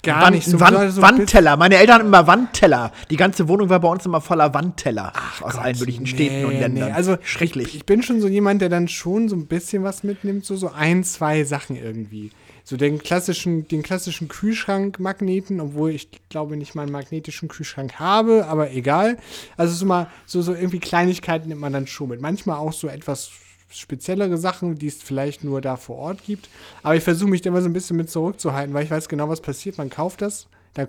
Gar 0.03 0.21
Wand, 0.23 0.35
nicht 0.35 0.47
so. 0.47 0.59
Wand, 0.59 0.91
so 0.93 1.01
Wandteller. 1.01 1.57
Meine 1.57 1.77
Eltern 1.77 1.95
hatten 1.95 2.07
immer 2.07 2.27
Wandteller. 2.27 2.91
Die 3.09 3.17
ganze 3.17 3.47
Wohnung 3.47 3.69
war 3.69 3.79
bei 3.79 3.87
uns 3.89 4.05
immer 4.05 4.21
voller 4.21 4.53
Wandteller. 4.53 5.11
aus 5.41 5.55
allen 5.55 5.77
möglichen 5.79 6.05
Städten 6.05 6.45
und 6.45 6.53
Nee, 6.53 6.59
Ländern. 6.59 6.89
nee, 6.89 6.93
Also 6.95 7.17
schrecklich. 7.23 7.69
Ich, 7.69 7.75
ich 7.77 7.85
bin 7.85 8.03
schon 8.03 8.21
so 8.21 8.27
jemand, 8.27 8.61
der 8.61 8.69
dann 8.69 8.87
schon 8.87 9.27
so 9.29 9.35
ein 9.35 9.47
bisschen 9.47 9.83
was 9.83 10.03
mitnimmt, 10.03 10.45
so, 10.45 10.55
so 10.55 10.69
ein, 10.71 11.03
zwei 11.03 11.43
Sachen 11.43 11.75
irgendwie. 11.75 12.31
So 12.63 12.77
den 12.77 12.99
klassischen, 12.99 13.67
den 13.67 13.81
klassischen 13.81 14.27
Kühlschrankmagneten, 14.27 15.59
obwohl 15.59 15.91
ich 15.91 16.09
glaube 16.29 16.57
nicht 16.57 16.75
mal 16.75 16.83
einen 16.83 16.91
magnetischen 16.91 17.47
Kühlschrank 17.47 17.95
habe, 17.99 18.45
aber 18.47 18.71
egal. 18.71 19.17
Also 19.55 19.73
so 19.73 19.85
mal, 19.85 20.07
so, 20.25 20.41
so 20.41 20.53
irgendwie 20.53 20.79
Kleinigkeiten 20.79 21.47
nimmt 21.49 21.61
man 21.61 21.73
dann 21.73 21.87
schon 21.87 22.09
mit. 22.09 22.21
Manchmal 22.21 22.57
auch 22.57 22.73
so 22.73 22.87
etwas 22.87 23.31
speziellere 23.69 24.37
Sachen, 24.37 24.75
die 24.75 24.87
es 24.87 25.01
vielleicht 25.03 25.43
nur 25.43 25.61
da 25.61 25.75
vor 25.75 25.97
Ort 25.97 26.23
gibt. 26.23 26.49
Aber 26.83 26.95
ich 26.95 27.03
versuche 27.03 27.29
mich 27.29 27.41
da 27.41 27.49
immer 27.49 27.61
so 27.61 27.67
ein 27.69 27.73
bisschen 27.73 27.97
mit 27.97 28.09
zurückzuhalten, 28.09 28.73
weil 28.73 28.83
ich 28.85 28.91
weiß 28.91 29.09
genau, 29.09 29.27
was 29.29 29.41
passiert. 29.41 29.77
Man 29.77 29.89
kauft 29.89 30.21
das, 30.21 30.47
dann 30.73 30.87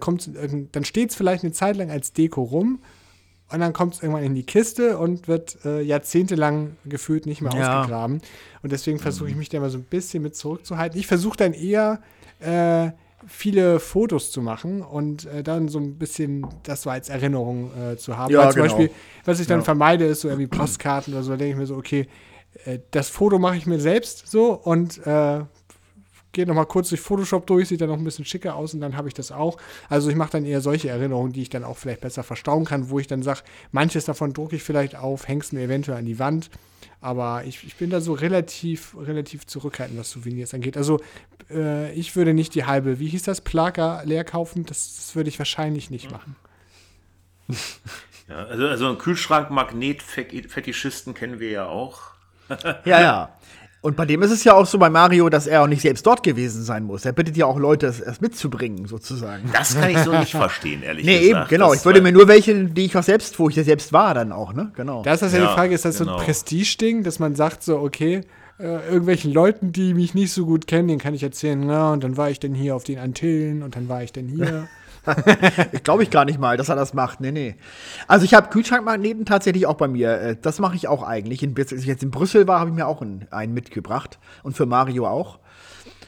dann 0.72 0.84
steht 0.84 1.10
es 1.10 1.16
vielleicht 1.16 1.42
eine 1.44 1.52
Zeit 1.52 1.76
lang 1.76 1.90
als 1.90 2.12
Deko 2.12 2.42
rum 2.42 2.80
und 3.50 3.60
dann 3.60 3.72
kommt 3.72 3.94
es 3.94 4.02
irgendwann 4.02 4.24
in 4.24 4.34
die 4.34 4.44
Kiste 4.44 4.98
und 4.98 5.26
wird 5.26 5.58
äh, 5.64 5.80
jahrzehntelang 5.80 6.76
gefühlt 6.84 7.26
nicht 7.26 7.40
mehr 7.40 7.52
Ja. 7.54 7.80
ausgegraben. 7.80 8.20
Und 8.62 8.72
deswegen 8.72 8.98
versuche 8.98 9.30
ich 9.30 9.36
mich 9.36 9.48
da 9.48 9.56
immer 9.58 9.70
so 9.70 9.78
ein 9.78 9.84
bisschen 9.84 10.22
mit 10.22 10.36
zurückzuhalten. 10.36 11.00
Ich 11.00 11.06
versuche 11.06 11.36
dann 11.38 11.54
eher 11.54 12.00
äh, 12.40 12.90
viele 13.26 13.80
Fotos 13.80 14.30
zu 14.30 14.42
machen 14.42 14.82
und 14.82 15.24
äh, 15.24 15.42
dann 15.42 15.66
so 15.68 15.78
ein 15.80 15.96
bisschen 15.98 16.46
das 16.62 16.82
so 16.82 16.90
als 16.90 17.08
Erinnerung 17.08 17.70
äh, 17.76 17.96
zu 17.96 18.16
haben. 18.16 18.32
Ja, 18.32 18.44
Weil 18.44 18.52
zum 18.52 18.62
genau. 18.62 18.76
Beispiel, 18.76 18.94
was 19.24 19.40
ich 19.40 19.46
dann 19.48 19.60
Ja. 19.60 19.64
vermeide, 19.64 20.04
ist 20.04 20.20
so 20.20 20.28
irgendwie 20.28 20.46
Postkarten 20.46 21.14
oder 21.14 21.22
so. 21.24 21.30
Da 21.32 21.38
denke 21.38 21.52
ich 21.54 21.58
mir 21.58 21.66
so, 21.66 21.74
okay, 21.76 22.06
das 22.90 23.08
Foto 23.08 23.38
mache 23.38 23.56
ich 23.56 23.66
mir 23.66 23.80
selbst 23.80 24.28
so 24.28 24.52
und 24.52 24.98
äh, 25.06 25.44
gehe 26.32 26.46
noch 26.46 26.54
mal 26.54 26.66
kurz 26.66 26.90
durch 26.90 27.00
Photoshop 27.00 27.46
durch, 27.46 27.68
sieht 27.68 27.80
dann 27.80 27.88
noch 27.88 27.96
ein 27.96 28.04
bisschen 28.04 28.24
schicker 28.24 28.54
aus 28.54 28.74
und 28.74 28.80
dann 28.80 28.96
habe 28.96 29.08
ich 29.08 29.14
das 29.14 29.32
auch. 29.32 29.56
Also 29.88 30.10
ich 30.10 30.16
mache 30.16 30.32
dann 30.32 30.44
eher 30.44 30.60
solche 30.60 30.88
Erinnerungen, 30.88 31.32
die 31.32 31.42
ich 31.42 31.50
dann 31.50 31.64
auch 31.64 31.76
vielleicht 31.76 32.00
besser 32.00 32.22
verstauen 32.22 32.64
kann, 32.64 32.90
wo 32.90 32.98
ich 32.98 33.06
dann 33.06 33.22
sage, 33.22 33.40
manches 33.72 34.04
davon 34.04 34.32
drucke 34.32 34.56
ich 34.56 34.62
vielleicht 34.62 34.96
auf, 34.96 35.28
häng's 35.28 35.52
mir 35.52 35.62
eventuell 35.62 35.98
an 35.98 36.06
die 36.06 36.18
Wand. 36.18 36.50
Aber 37.00 37.44
ich, 37.44 37.64
ich 37.64 37.76
bin 37.76 37.90
da 37.90 38.00
so 38.00 38.12
relativ, 38.12 38.96
relativ 38.98 39.46
zurückhaltend, 39.46 39.98
was 39.98 40.10
Souvenirs 40.10 40.52
angeht. 40.52 40.76
Also 40.76 41.00
äh, 41.50 41.92
ich 41.92 42.16
würde 42.16 42.34
nicht 42.34 42.54
die 42.54 42.64
halbe, 42.64 42.98
wie 42.98 43.08
hieß 43.08 43.22
das, 43.22 43.40
Plaka 43.40 44.02
leer 44.02 44.24
kaufen. 44.24 44.66
Das, 44.66 44.96
das 44.96 45.14
würde 45.14 45.28
ich 45.28 45.38
wahrscheinlich 45.38 45.90
nicht 45.90 46.10
machen. 46.10 46.36
Ja, 48.28 48.44
also, 48.44 48.66
also 48.66 48.88
einen 48.88 48.98
Kühlschrank-Magnet-Fetischisten 48.98 51.14
kennen 51.14 51.40
wir 51.40 51.48
ja 51.48 51.66
auch. 51.66 52.10
Ja, 52.84 53.00
ja. 53.00 53.28
Und 53.80 53.96
bei 53.96 54.04
dem 54.06 54.22
ist 54.22 54.32
es 54.32 54.42
ja 54.42 54.54
auch 54.54 54.66
so 54.66 54.76
bei 54.76 54.90
Mario, 54.90 55.28
dass 55.28 55.46
er 55.46 55.62
auch 55.62 55.68
nicht 55.68 55.82
selbst 55.82 56.04
dort 56.04 56.24
gewesen 56.24 56.64
sein 56.64 56.82
muss. 56.82 57.04
Er 57.04 57.12
bittet 57.12 57.36
ja 57.36 57.46
auch 57.46 57.58
Leute, 57.58 57.86
es, 57.86 58.00
es 58.00 58.20
mitzubringen, 58.20 58.86
sozusagen. 58.86 59.50
Das 59.52 59.78
kann 59.78 59.90
ich 59.90 59.98
so 59.98 60.10
nicht 60.18 60.32
verstehen, 60.32 60.82
ehrlich 60.82 61.06
Nee, 61.06 61.28
gesagt. 61.28 61.52
eben, 61.52 61.58
genau. 61.58 61.70
Das 61.70 61.80
Ich 61.80 61.84
würde 61.86 62.00
mir 62.02 62.10
nur 62.10 62.26
welche, 62.26 62.64
die 62.64 62.86
ich 62.86 62.96
auch 62.96 63.04
selbst, 63.04 63.38
wo 63.38 63.48
ich 63.48 63.54
ja 63.54 63.62
selbst 63.62 63.92
war, 63.92 64.14
dann 64.14 64.32
auch, 64.32 64.52
ne? 64.52 64.72
Genau. 64.74 65.02
Da 65.04 65.12
ist 65.14 65.22
das 65.22 65.32
ja, 65.32 65.38
Ja, 65.38 65.46
die 65.46 65.54
Frage, 65.54 65.74
ist 65.74 65.84
das 65.84 65.96
so 65.98 66.04
genau. 66.04 66.18
ein 66.18 66.24
Prestige-Ding, 66.24 67.04
dass 67.04 67.20
man 67.20 67.36
sagt 67.36 67.62
so, 67.62 67.78
okay, 67.78 68.22
äh, 68.58 68.64
irgendwelchen 68.88 69.32
Leuten, 69.32 69.70
die 69.70 69.94
mich 69.94 70.12
nicht 70.12 70.32
so 70.32 70.44
gut 70.44 70.66
kennen, 70.66 70.88
denen 70.88 70.98
kann 70.98 71.14
ich 71.14 71.22
erzählen, 71.22 71.64
na, 71.64 71.92
und 71.92 72.02
dann 72.02 72.16
war 72.16 72.30
ich 72.30 72.40
dann 72.40 72.54
hier 72.54 72.74
auf 72.74 72.82
den 72.82 72.98
Antillen 72.98 73.62
und 73.62 73.76
dann 73.76 73.88
war 73.88 74.02
ich 74.02 74.12
dann 74.12 74.26
hier. 74.26 74.66
Glaube 75.84 76.02
ich 76.02 76.10
gar 76.10 76.24
nicht 76.24 76.38
mal, 76.38 76.56
dass 76.56 76.68
er 76.68 76.76
das 76.76 76.94
macht. 76.94 77.20
Nee, 77.20 77.32
nee. 77.32 77.56
Also 78.06 78.24
ich 78.24 78.34
habe 78.34 78.48
Kühlschrankmagneten 78.50 79.24
tatsächlich 79.24 79.66
auch 79.66 79.74
bei 79.76 79.88
mir. 79.88 80.20
Äh, 80.20 80.36
das 80.40 80.58
mache 80.58 80.76
ich 80.76 80.88
auch 80.88 81.02
eigentlich. 81.02 81.42
In, 81.42 81.54
als 81.56 81.72
ich 81.72 81.86
jetzt 81.86 82.02
in 82.02 82.10
Brüssel 82.10 82.46
war, 82.46 82.60
habe 82.60 82.70
ich 82.70 82.76
mir 82.76 82.86
auch 82.86 83.02
einen, 83.02 83.54
mitgebracht. 83.54 84.18
Und 84.42 84.56
für 84.56 84.66
Mario 84.66 85.06
auch. 85.06 85.38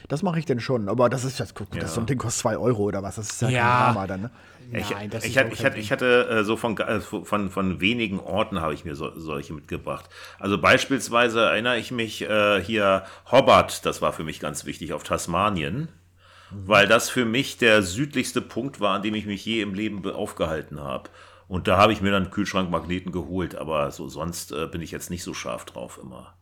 Das 0.07 0.23
mache 0.23 0.39
ich 0.39 0.45
denn 0.45 0.59
schon. 0.59 0.89
Aber 0.89 1.09
das 1.09 1.23
ist 1.23 1.39
jetzt, 1.39 1.55
guck, 1.55 1.73
Ja. 1.73 1.81
das 1.81 1.93
so 1.93 2.01
ein 2.01 2.05
Ding 2.05 2.17
kostet 2.17 2.41
2 2.41 2.57
Euro 2.57 2.83
oder 2.83 3.01
was. 3.01 3.15
Das 3.15 3.29
ist 3.29 3.41
ja, 3.41 3.49
Ja. 3.49 3.61
kein 3.61 3.93
Drama 3.93 4.07
dann, 4.07 4.21
ne? 4.23 4.31
Ich, 4.73 4.89
Nein, 4.89 5.09
das 5.09 5.25
ich, 5.25 5.37
hatte, 5.37 5.51
ich, 5.51 5.65
hatte, 5.65 5.77
ich 5.79 5.91
hatte 5.91 6.29
äh, 6.29 6.43
so 6.45 6.55
von, 6.55 6.77
äh, 6.77 7.01
von, 7.01 7.49
von 7.49 7.81
wenigen 7.81 8.19
Orten 8.21 8.61
habe 8.61 8.73
ich 8.73 8.85
mir 8.85 8.95
so, 8.95 9.11
solche 9.17 9.51
mitgebracht. 9.53 10.09
Also 10.39 10.57
beispielsweise 10.57 11.41
erinnere 11.41 11.77
ich 11.77 11.91
mich 11.91 12.21
äh, 12.21 12.61
hier 12.61 13.03
Hobart, 13.29 13.85
das 13.85 14.01
war 14.01 14.13
für 14.13 14.23
mich 14.23 14.39
ganz 14.39 14.63
wichtig, 14.65 14.93
auf 14.93 15.03
Tasmanien, 15.03 15.89
weil 16.53 16.87
das 16.87 17.09
für 17.09 17.25
mich 17.25 17.57
der 17.57 17.81
südlichste 17.81 18.41
Punkt 18.41 18.79
war, 18.79 18.95
an 18.95 19.01
dem 19.01 19.15
ich 19.15 19.25
mich 19.25 19.45
je 19.45 19.61
im 19.61 19.73
Leben 19.73 20.01
be- 20.01 20.15
aufgehalten 20.15 20.79
habe. 20.79 21.09
Und 21.47 21.67
da 21.67 21.77
habe 21.77 21.93
ich 21.93 22.01
mir 22.01 22.11
dann 22.11 22.31
Kühlschrankmagneten 22.31 23.11
geholt, 23.11 23.55
aber 23.55 23.91
so 23.91 24.07
sonst 24.09 24.51
äh, 24.51 24.67
bin 24.67 24.81
ich 24.81 24.91
jetzt 24.91 25.09
nicht 25.09 25.23
so 25.23 25.33
scharf 25.33 25.65
drauf 25.65 25.99
immer. 26.01 26.33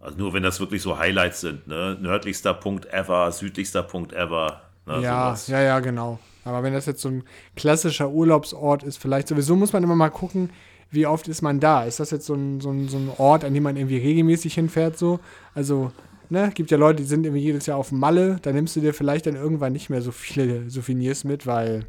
Also 0.00 0.18
nur 0.18 0.32
wenn 0.32 0.42
das 0.42 0.58
wirklich 0.58 0.82
so 0.82 0.98
Highlights 0.98 1.40
sind, 1.40 1.68
ne? 1.68 1.96
Nördlichster 2.00 2.54
Punkt 2.54 2.86
ever, 2.86 3.30
südlichster 3.30 3.84
Punkt 3.84 4.12
ever. 4.12 4.62
Ne? 4.84 5.00
Ja, 5.00 5.26
sowas. 5.26 5.46
ja, 5.46 5.62
ja, 5.62 5.78
genau. 5.78 6.18
Aber 6.44 6.64
wenn 6.64 6.72
das 6.72 6.86
jetzt 6.86 7.02
so 7.02 7.08
ein 7.08 7.22
klassischer 7.54 8.10
Urlaubsort 8.10 8.82
ist, 8.82 8.96
vielleicht 8.96 9.28
sowieso 9.28 9.54
muss 9.54 9.72
man 9.72 9.84
immer 9.84 9.94
mal 9.94 10.10
gucken, 10.10 10.50
wie 10.90 11.06
oft 11.06 11.28
ist 11.28 11.40
man 11.42 11.60
da. 11.60 11.84
Ist 11.84 12.00
das 12.00 12.10
jetzt 12.10 12.26
so 12.26 12.34
ein, 12.34 12.60
so 12.60 12.70
ein, 12.70 12.88
so 12.88 12.96
ein 12.96 13.10
Ort, 13.16 13.44
an 13.44 13.54
dem 13.54 13.62
man 13.62 13.76
irgendwie 13.76 13.98
regelmäßig 13.98 14.54
hinfährt? 14.54 14.98
So? 14.98 15.20
Also, 15.54 15.92
ne, 16.30 16.50
gibt 16.54 16.70
ja 16.70 16.78
Leute, 16.78 17.02
die 17.02 17.08
sind 17.08 17.24
irgendwie 17.24 17.42
jedes 17.42 17.66
Jahr 17.66 17.78
auf 17.78 17.92
Malle, 17.92 18.38
da 18.42 18.52
nimmst 18.52 18.76
du 18.76 18.80
dir 18.80 18.94
vielleicht 18.94 19.26
dann 19.26 19.36
irgendwann 19.36 19.72
nicht 19.72 19.90
mehr 19.90 20.02
so 20.02 20.12
viele 20.12 20.68
Souvenirs 20.70 21.24
mit, 21.24 21.46
weil 21.46 21.86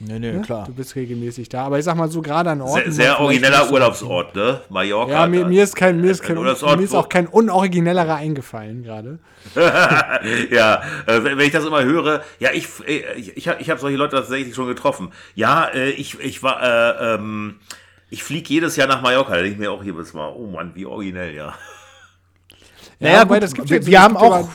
Nee, 0.00 0.18
nee, 0.18 0.32
ne, 0.32 0.42
klar. 0.42 0.64
du 0.66 0.74
bist 0.74 0.96
regelmäßig 0.96 1.48
da. 1.48 1.64
Aber 1.64 1.78
ich 1.78 1.84
sag 1.84 1.96
mal 1.96 2.10
so, 2.10 2.20
gerade 2.20 2.50
an 2.50 2.60
Orten. 2.60 2.90
Sehr, 2.90 3.06
sehr 3.06 3.20
origineller 3.20 3.70
Urlaubsort, 3.70 4.34
ne? 4.34 4.60
Mallorca. 4.68 5.12
Ja, 5.12 5.26
mir, 5.26 5.46
mir 5.46 5.62
ist 5.62 5.76
kein, 5.76 6.00
mir 6.00 6.10
ist 6.10 6.20
ein 6.22 6.26
kein, 6.26 6.38
Urlaubsort, 6.38 6.78
mir 6.78 6.84
ist 6.84 6.94
auch 6.94 7.08
kein 7.08 7.28
unoriginellerer 7.28 8.16
eingefallen 8.16 8.82
gerade. 8.82 9.20
ja, 10.50 10.82
äh, 11.06 11.22
wenn 11.22 11.38
ich 11.40 11.52
das 11.52 11.64
immer 11.64 11.84
höre, 11.84 12.22
ja, 12.40 12.50
ich, 12.52 12.66
äh, 12.86 13.14
ich, 13.14 13.36
ich 13.36 13.48
habe 13.48 13.62
ich 13.62 13.70
hab 13.70 13.78
solche 13.78 13.96
Leute 13.96 14.16
tatsächlich 14.16 14.54
schon 14.54 14.66
getroffen. 14.66 15.12
Ja, 15.36 15.66
äh, 15.66 15.90
ich, 15.90 16.18
ich 16.18 16.42
war, 16.42 16.60
äh, 16.62 17.14
ähm, 17.14 17.60
ich 18.10 18.24
fliege 18.24 18.52
jedes 18.52 18.74
Jahr 18.76 18.88
nach 18.88 19.00
Mallorca, 19.00 19.30
da 19.30 19.36
denke 19.36 19.52
ich 19.52 19.58
mir 19.58 19.70
auch 19.70 19.84
jedes 19.84 20.12
Mal, 20.12 20.28
oh 20.28 20.48
Mann, 20.48 20.72
wie 20.74 20.86
originell, 20.86 21.34
ja. 21.34 21.54
Naja, 23.04 23.22
wobei, 23.22 23.34
gut, 23.36 23.42
das 23.44 23.54
gibt 23.54 23.70
wir- 23.70 23.78
ja- 23.80 23.86
wir 23.86 24.02
haben 24.02 24.16
auch- 24.16 24.48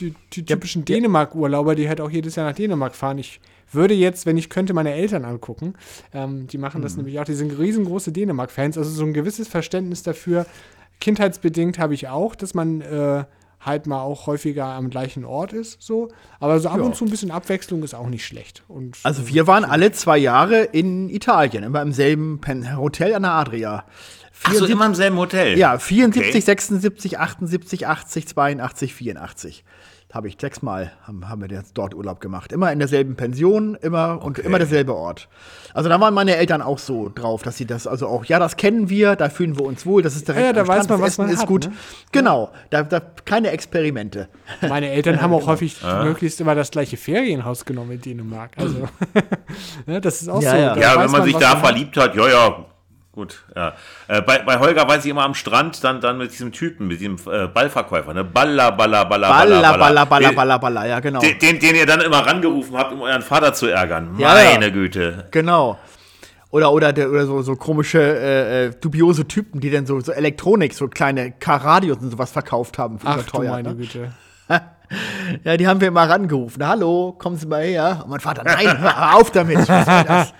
Die, 0.00 0.14
die 0.34 0.44
typischen 0.44 0.84
Dänemark-Urlauber, 0.84 1.74
die 1.74 1.88
halt 1.88 2.00
auch 2.02 2.10
jedes 2.10 2.36
Jahr 2.36 2.46
nach 2.46 2.54
Dänemark 2.54 2.94
fahren. 2.94 3.16
Ich 3.18 3.40
würde 3.72 3.94
jetzt, 3.94 4.26
wenn 4.26 4.36
ich 4.36 4.50
könnte, 4.50 4.74
meine 4.74 4.92
Eltern 4.92 5.24
angucken. 5.24 5.72
Ähm, 6.12 6.46
die 6.48 6.58
machen 6.58 6.80
Mhm. 6.80 6.82
das 6.82 6.96
nämlich 6.96 7.18
auch. 7.18 7.24
Die 7.24 7.32
sind 7.34 7.50
riesengroße 7.58 8.12
Dänemark-Fans. 8.12 8.76
Also 8.76 8.90
so 8.90 9.04
ein 9.04 9.14
gewisses 9.14 9.48
Verständnis 9.48 10.02
dafür. 10.02 10.44
Kindheitsbedingt 11.00 11.78
habe 11.78 11.94
ich 11.94 12.08
auch, 12.08 12.34
dass 12.34 12.54
man 12.54 12.80
äh, 12.80 13.24
halt 13.60 13.86
mal 13.86 14.00
auch 14.02 14.26
häufiger 14.26 14.64
am 14.66 14.90
gleichen 14.90 15.24
Ort 15.24 15.52
ist. 15.52 15.80
So. 15.82 16.08
Aber 16.40 16.60
so 16.60 16.68
ab 16.68 16.78
Ja. 16.78 16.84
und 16.84 16.94
zu 16.94 17.04
ein 17.04 17.10
bisschen 17.10 17.30
Abwechslung 17.30 17.82
ist 17.82 17.94
auch 17.94 18.08
nicht 18.08 18.24
schlecht. 18.24 18.62
Und 18.68 18.98
Also 19.02 19.28
wir 19.28 19.46
waren 19.46 19.64
alle 19.64 19.92
zwei 19.92 20.18
Jahre 20.18 20.62
in 20.62 21.08
Italien, 21.08 21.64
immer 21.64 21.82
im 21.82 21.92
selben 21.92 22.40
Hotel 22.76 23.14
an 23.14 23.22
der 23.22 23.32
Adria. 23.32 23.84
Ach 24.44 24.52
so, 24.52 24.66
immer 24.66 24.86
im 24.86 24.94
selben 24.94 25.16
Hotel? 25.16 25.58
Ja, 25.58 25.78
74, 25.78 26.30
Okay. 26.34 26.40
76, 26.40 27.18
78, 27.18 27.86
80, 27.86 28.28
82, 28.28 28.94
84. 28.94 29.64
Habe 30.14 30.28
ich 30.28 30.36
sechsmal 30.40 30.92
haben, 31.06 31.28
haben 31.28 31.42
wir 31.42 31.48
jetzt 31.48 31.76
dort 31.76 31.92
Urlaub 31.92 32.20
gemacht. 32.20 32.50
Immer 32.52 32.72
in 32.72 32.78
derselben 32.78 33.16
Pension, 33.16 33.74
immer 33.74 34.22
und 34.22 34.38
Okay. 34.38 34.46
immer 34.46 34.58
derselbe 34.58 34.94
Ort. 34.94 35.28
Also 35.74 35.90
da 35.90 36.00
waren 36.00 36.14
meine 36.14 36.36
Eltern 36.36 36.62
auch 36.62 36.78
so 36.78 37.10
drauf, 37.14 37.42
dass 37.42 37.56
sie 37.58 37.66
das, 37.66 37.86
also 37.86 38.06
auch, 38.06 38.24
ja, 38.24 38.38
das 38.38 38.56
kennen 38.56 38.88
wir, 38.88 39.16
da 39.16 39.28
fühlen 39.28 39.58
wir 39.58 39.66
uns 39.66 39.84
wohl, 39.84 40.00
das 40.02 40.16
ist 40.16 40.26
direkt 40.28 40.46
Ja, 40.46 40.52
da 40.54 40.62
am 40.62 40.68
weiß 40.68 40.84
Strand, 40.84 41.00
man, 41.00 41.06
was 41.06 41.18
man 41.18 41.26
Essen 41.26 41.34
ist 41.34 41.40
hat, 41.42 41.48
gut. 41.48 41.64
ne? 41.66 41.72
Genau, 42.12 42.50
da, 42.70 42.82
da 42.84 43.00
keine 43.26 43.50
Experimente. 43.50 44.28
Meine 44.62 44.88
Eltern 44.90 45.16
haben 45.20 45.32
genau. 45.32 45.42
auch 45.42 45.48
häufig 45.48 45.76
möglichst 45.82 46.40
immer 46.40 46.54
das 46.54 46.70
gleiche 46.70 46.96
Ferienhaus 46.96 47.64
genommen 47.66 47.90
in 47.92 48.00
Dänemark. 48.00 48.52
Also, 48.56 48.88
ja, 49.86 50.00
das 50.00 50.22
ist 50.22 50.28
auch 50.28 50.40
Ja, 50.40 50.50
so. 50.52 50.56
ja. 50.56 50.74
da 50.76 50.80
Ja, 50.80 51.02
wenn 51.02 51.10
man 51.10 51.24
sich 51.24 51.34
was 51.34 51.42
da 51.42 51.56
verliebt 51.56 51.96
hat, 51.96 52.14
ja, 52.14 52.28
ja, 52.28 52.64
gut, 53.16 53.42
ja. 53.56 53.74
Äh, 54.06 54.22
bei, 54.22 54.38
bei 54.38 54.60
Holger 54.60 54.86
weiß 54.86 55.04
ich 55.04 55.10
immer 55.10 55.24
am 55.24 55.34
Strand, 55.34 55.82
dann, 55.82 56.00
dann 56.00 56.18
mit 56.18 56.30
diesem 56.32 56.52
Typen, 56.52 56.86
mit 56.86 57.00
diesem 57.00 57.16
äh, 57.26 57.48
Ballverkäufer, 57.48 58.14
ne? 58.14 58.22
Balla, 58.22 58.70
balla, 58.70 59.02
balla, 59.02 59.28
Balla, 59.28 59.76
balla, 59.76 60.04
balla, 60.04 60.30
balla, 60.30 60.58
balla, 60.58 60.86
ja, 60.86 61.00
genau. 61.00 61.20
Den, 61.20 61.38
den, 61.40 61.58
den 61.58 61.74
ihr 61.74 61.86
dann 61.86 62.00
immer 62.02 62.24
rangerufen 62.24 62.76
habt, 62.76 62.92
um 62.92 63.00
euren 63.00 63.22
Vater 63.22 63.52
zu 63.54 63.66
ärgern. 63.66 64.16
Ja, 64.18 64.40
ja. 64.40 64.52
Meine 64.52 64.70
Güte. 64.70 65.26
Genau. 65.32 65.78
Oder, 66.50 66.72
oder, 66.72 66.92
der, 66.92 67.10
oder 67.10 67.26
so, 67.26 67.42
so 67.42 67.56
komische, 67.56 67.98
äh, 68.00 68.66
äh, 68.66 68.70
dubiose 68.80 69.26
Typen, 69.26 69.60
die 69.60 69.70
dann 69.70 69.84
so, 69.84 69.98
so 70.00 70.12
Elektronik, 70.12 70.74
so 70.74 70.86
kleine 70.86 71.32
Car-Radios 71.32 71.98
und 71.98 72.10
sowas 72.12 72.30
verkauft 72.30 72.78
haben. 72.78 72.98
für 72.98 73.08
Ach 73.08 73.16
du 73.16 73.20
überteuert, 73.22 73.52
meine 73.52 73.68
ne? 73.70 73.76
Güte. 73.76 74.12
Ja, 75.44 75.56
die 75.56 75.66
haben 75.66 75.80
wir 75.80 75.88
immer 75.88 76.08
rangerufen. 76.08 76.66
Hallo, 76.66 77.14
kommen 77.18 77.36
Sie 77.36 77.46
mal 77.46 77.62
her. 77.62 78.00
Und 78.04 78.10
mein 78.10 78.20
Vater, 78.20 78.44
nein, 78.44 78.78
hör 78.80 79.16
auf 79.16 79.30
damit. 79.30 79.58
Was 79.68 79.84
soll 79.86 80.04
das? 80.04 80.34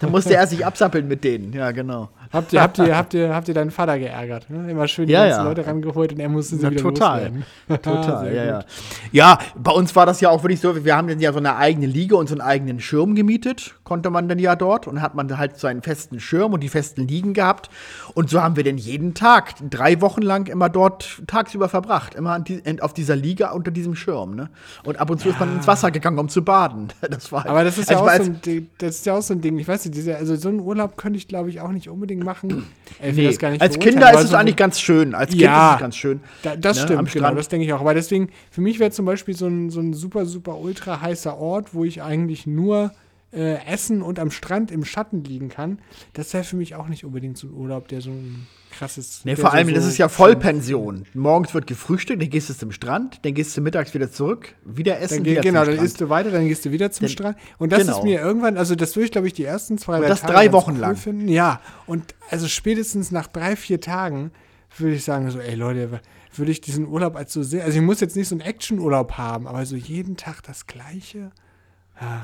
Da 0.00 0.08
musste 0.08 0.34
er 0.36 0.46
sich 0.46 0.64
absappeln 0.64 1.08
mit 1.08 1.24
denen. 1.24 1.52
Ja, 1.52 1.70
genau. 1.72 2.10
Habt 2.30 2.52
ihr, 2.52 2.60
habt 2.60 2.76
ihr, 2.78 2.94
habt 2.96 3.14
ihr, 3.14 3.34
habt 3.34 3.48
ihr 3.48 3.54
deinen 3.54 3.70
Vater 3.70 3.98
geärgert? 3.98 4.50
Ne? 4.50 4.70
Immer 4.70 4.86
schön 4.86 5.06
die 5.06 5.14
Ja, 5.14 5.24
ganzen 5.24 5.40
ja. 5.40 5.44
Leute 5.48 5.66
rangeholt 5.66 6.12
und 6.12 6.20
er 6.20 6.28
musste 6.28 6.56
sie 6.56 6.62
Ja, 6.64 6.70
wieder 6.70 6.82
total. 6.82 7.20
loswerden. 7.20 7.44
Total, 7.82 8.34
ja, 8.36 8.44
ja. 8.44 8.64
Ja, 9.12 9.38
bei 9.56 9.70
uns 9.70 9.96
war 9.96 10.04
das 10.04 10.20
ja 10.20 10.28
auch 10.28 10.42
wirklich 10.42 10.60
so, 10.60 10.84
wir 10.84 10.94
haben 10.94 11.08
dann 11.08 11.20
ja 11.20 11.32
so 11.32 11.38
eine 11.38 11.56
eigene 11.56 11.86
Liga 11.86 12.16
und 12.16 12.28
so 12.28 12.34
einen 12.34 12.42
eigenen 12.42 12.80
Schirm 12.80 13.14
gemietet, 13.14 13.74
konnte 13.88 14.10
man 14.10 14.28
dann 14.28 14.38
ja 14.38 14.54
dort. 14.54 14.86
Und 14.86 15.00
hat 15.00 15.14
man 15.14 15.38
halt 15.38 15.58
so 15.58 15.66
einen 15.66 15.80
festen 15.82 16.20
Schirm 16.20 16.52
und 16.52 16.60
die 16.60 16.68
festen 16.68 17.08
Ligen 17.08 17.32
gehabt. 17.32 17.70
Und 18.14 18.28
so 18.28 18.42
haben 18.42 18.56
wir 18.56 18.64
dann 18.64 18.76
jeden 18.76 19.14
Tag, 19.14 19.54
drei 19.70 20.00
Wochen 20.02 20.20
lang 20.20 20.46
immer 20.46 20.68
dort 20.68 21.22
tagsüber 21.26 21.68
verbracht. 21.70 22.14
Immer 22.14 22.38
die, 22.40 22.62
auf 22.82 22.92
dieser 22.92 23.16
Liga 23.16 23.52
unter 23.52 23.70
diesem 23.70 23.96
Schirm. 23.96 24.34
Ne? 24.36 24.50
Und 24.84 25.00
ab 25.00 25.08
und 25.10 25.20
zu 25.20 25.30
ist 25.30 25.40
man 25.40 25.56
ins 25.56 25.66
Wasser 25.66 25.90
gegangen, 25.90 26.18
um 26.18 26.28
zu 26.28 26.42
baden. 26.44 26.88
Das 27.10 27.32
war 27.32 27.46
Aber 27.46 27.64
das 27.64 27.78
ist, 27.78 27.88
ja 27.90 27.98
also 28.00 28.10
auch 28.10 28.16
so 28.26 28.30
ein, 28.30 28.40
Ding- 28.42 28.68
das 28.78 28.96
ist 28.96 29.06
ja 29.06 29.14
auch 29.16 29.22
so 29.22 29.32
ein 29.32 29.40
Ding. 29.40 29.58
Ich 29.58 29.66
weiß 29.66 29.86
nicht, 29.86 29.96
diese, 29.96 30.14
also 30.16 30.36
so 30.36 30.50
einen 30.50 30.60
Urlaub 30.60 30.96
könnte 30.98 31.16
ich, 31.16 31.26
glaube 31.26 31.48
ich, 31.48 31.60
auch 31.60 31.70
nicht 31.70 31.88
unbedingt 31.88 32.22
machen. 32.22 32.48
Will 33.00 33.12
Nee, 33.14 33.28
nicht 33.28 33.42
als 33.62 33.78
Kinder 33.78 34.12
ist 34.12 34.24
es 34.24 34.30
so- 34.30 34.36
eigentlich 34.36 34.56
ganz 34.56 34.78
schön. 34.78 35.14
Als 35.14 35.30
Kind 35.30 35.42
Ja, 35.42 35.70
ist 35.70 35.74
es 35.76 35.80
ganz 35.80 35.96
schön. 35.96 36.20
Da, 36.42 36.56
das 36.56 36.76
ne, 36.78 36.82
stimmt, 36.84 37.12
genau, 37.12 37.34
das 37.34 37.48
denke 37.48 37.64
ich 37.64 37.72
auch. 37.72 37.80
Aber 37.80 37.94
deswegen, 37.94 38.28
für 38.50 38.60
mich 38.60 38.78
wäre 38.78 38.90
zum 38.90 39.06
Beispiel 39.06 39.34
so 39.34 39.46
ein, 39.46 39.70
so 39.70 39.80
ein 39.80 39.94
super, 39.94 40.26
super 40.26 40.58
ultra 40.58 41.00
heißer 41.00 41.36
Ort, 41.38 41.72
wo 41.74 41.84
ich 41.84 42.02
eigentlich 42.02 42.46
nur 42.46 42.92
äh, 43.32 43.64
essen 43.66 44.02
und 44.02 44.18
am 44.18 44.30
Strand 44.30 44.70
im 44.70 44.84
Schatten 44.84 45.22
liegen 45.24 45.48
kann. 45.48 45.80
Das 46.14 46.32
wäre 46.32 46.44
für 46.44 46.56
mich 46.56 46.74
auch 46.74 46.88
nicht 46.88 47.04
unbedingt 47.04 47.36
so 47.36 47.46
ein 47.48 47.52
Urlaub, 47.52 47.88
der 47.88 48.00
so 48.00 48.10
ein 48.10 48.46
krasses. 48.70 49.22
Nee, 49.24 49.36
vor 49.36 49.52
allem, 49.52 49.68
so 49.68 49.74
das 49.74 49.86
ist 49.86 49.98
ja 49.98 50.08
Vollpension. 50.08 51.04
Morgens 51.14 51.52
wird 51.52 51.66
gefrühstückt, 51.66 52.22
dann 52.22 52.30
gehst 52.30 52.48
du 52.48 52.54
zum 52.54 52.72
Strand, 52.72 53.24
dann 53.24 53.34
gehst 53.34 53.56
du 53.56 53.60
mittags 53.60 53.92
wieder 53.92 54.10
zurück, 54.10 54.54
wieder 54.64 55.00
essen, 55.00 55.18
Dann 55.18 55.24
wieder 55.26 55.40
genau, 55.42 55.64
dann 55.64 55.78
isst 55.78 56.00
du 56.00 56.08
weiter, 56.08 56.30
dann 56.30 56.48
gehst 56.48 56.64
du 56.64 56.70
wieder 56.70 56.90
zum 56.90 57.06
Dann- 57.06 57.10
Strand. 57.12 57.36
Und 57.58 57.72
das 57.72 57.80
genau. 57.80 57.98
ist 57.98 58.04
mir 58.04 58.20
irgendwann, 58.20 58.56
also 58.56 58.74
das 58.74 58.96
würde 58.96 59.06
ich, 59.06 59.12
glaube 59.12 59.26
ich, 59.26 59.34
die 59.34 59.44
ersten 59.44 59.78
zwei, 59.78 60.00
drei 60.00 60.08
das 60.08 60.20
Tage 60.20 60.32
drei 60.32 60.52
Wochen 60.52 60.72
cool 60.72 60.78
lang. 60.78 60.96
Finden. 60.96 61.28
Ja, 61.28 61.60
und 61.86 62.14
also 62.30 62.48
spätestens 62.48 63.10
nach 63.10 63.26
drei, 63.26 63.56
vier 63.56 63.80
Tagen 63.80 64.30
würde 64.76 64.94
ich 64.94 65.04
sagen, 65.04 65.30
so, 65.30 65.38
ey 65.38 65.54
Leute, 65.54 66.00
würde 66.34 66.52
ich 66.52 66.60
diesen 66.60 66.86
Urlaub 66.86 67.16
als 67.16 67.32
so 67.32 67.42
sehr, 67.42 67.64
also 67.64 67.78
ich 67.78 67.84
muss 67.84 68.00
jetzt 68.00 68.16
nicht 68.16 68.28
so 68.28 68.34
einen 68.34 68.42
Action-Urlaub 68.42 69.12
haben, 69.12 69.46
aber 69.46 69.64
so 69.66 69.76
jeden 69.76 70.16
Tag 70.16 70.42
das 70.42 70.66
Gleiche. 70.66 71.30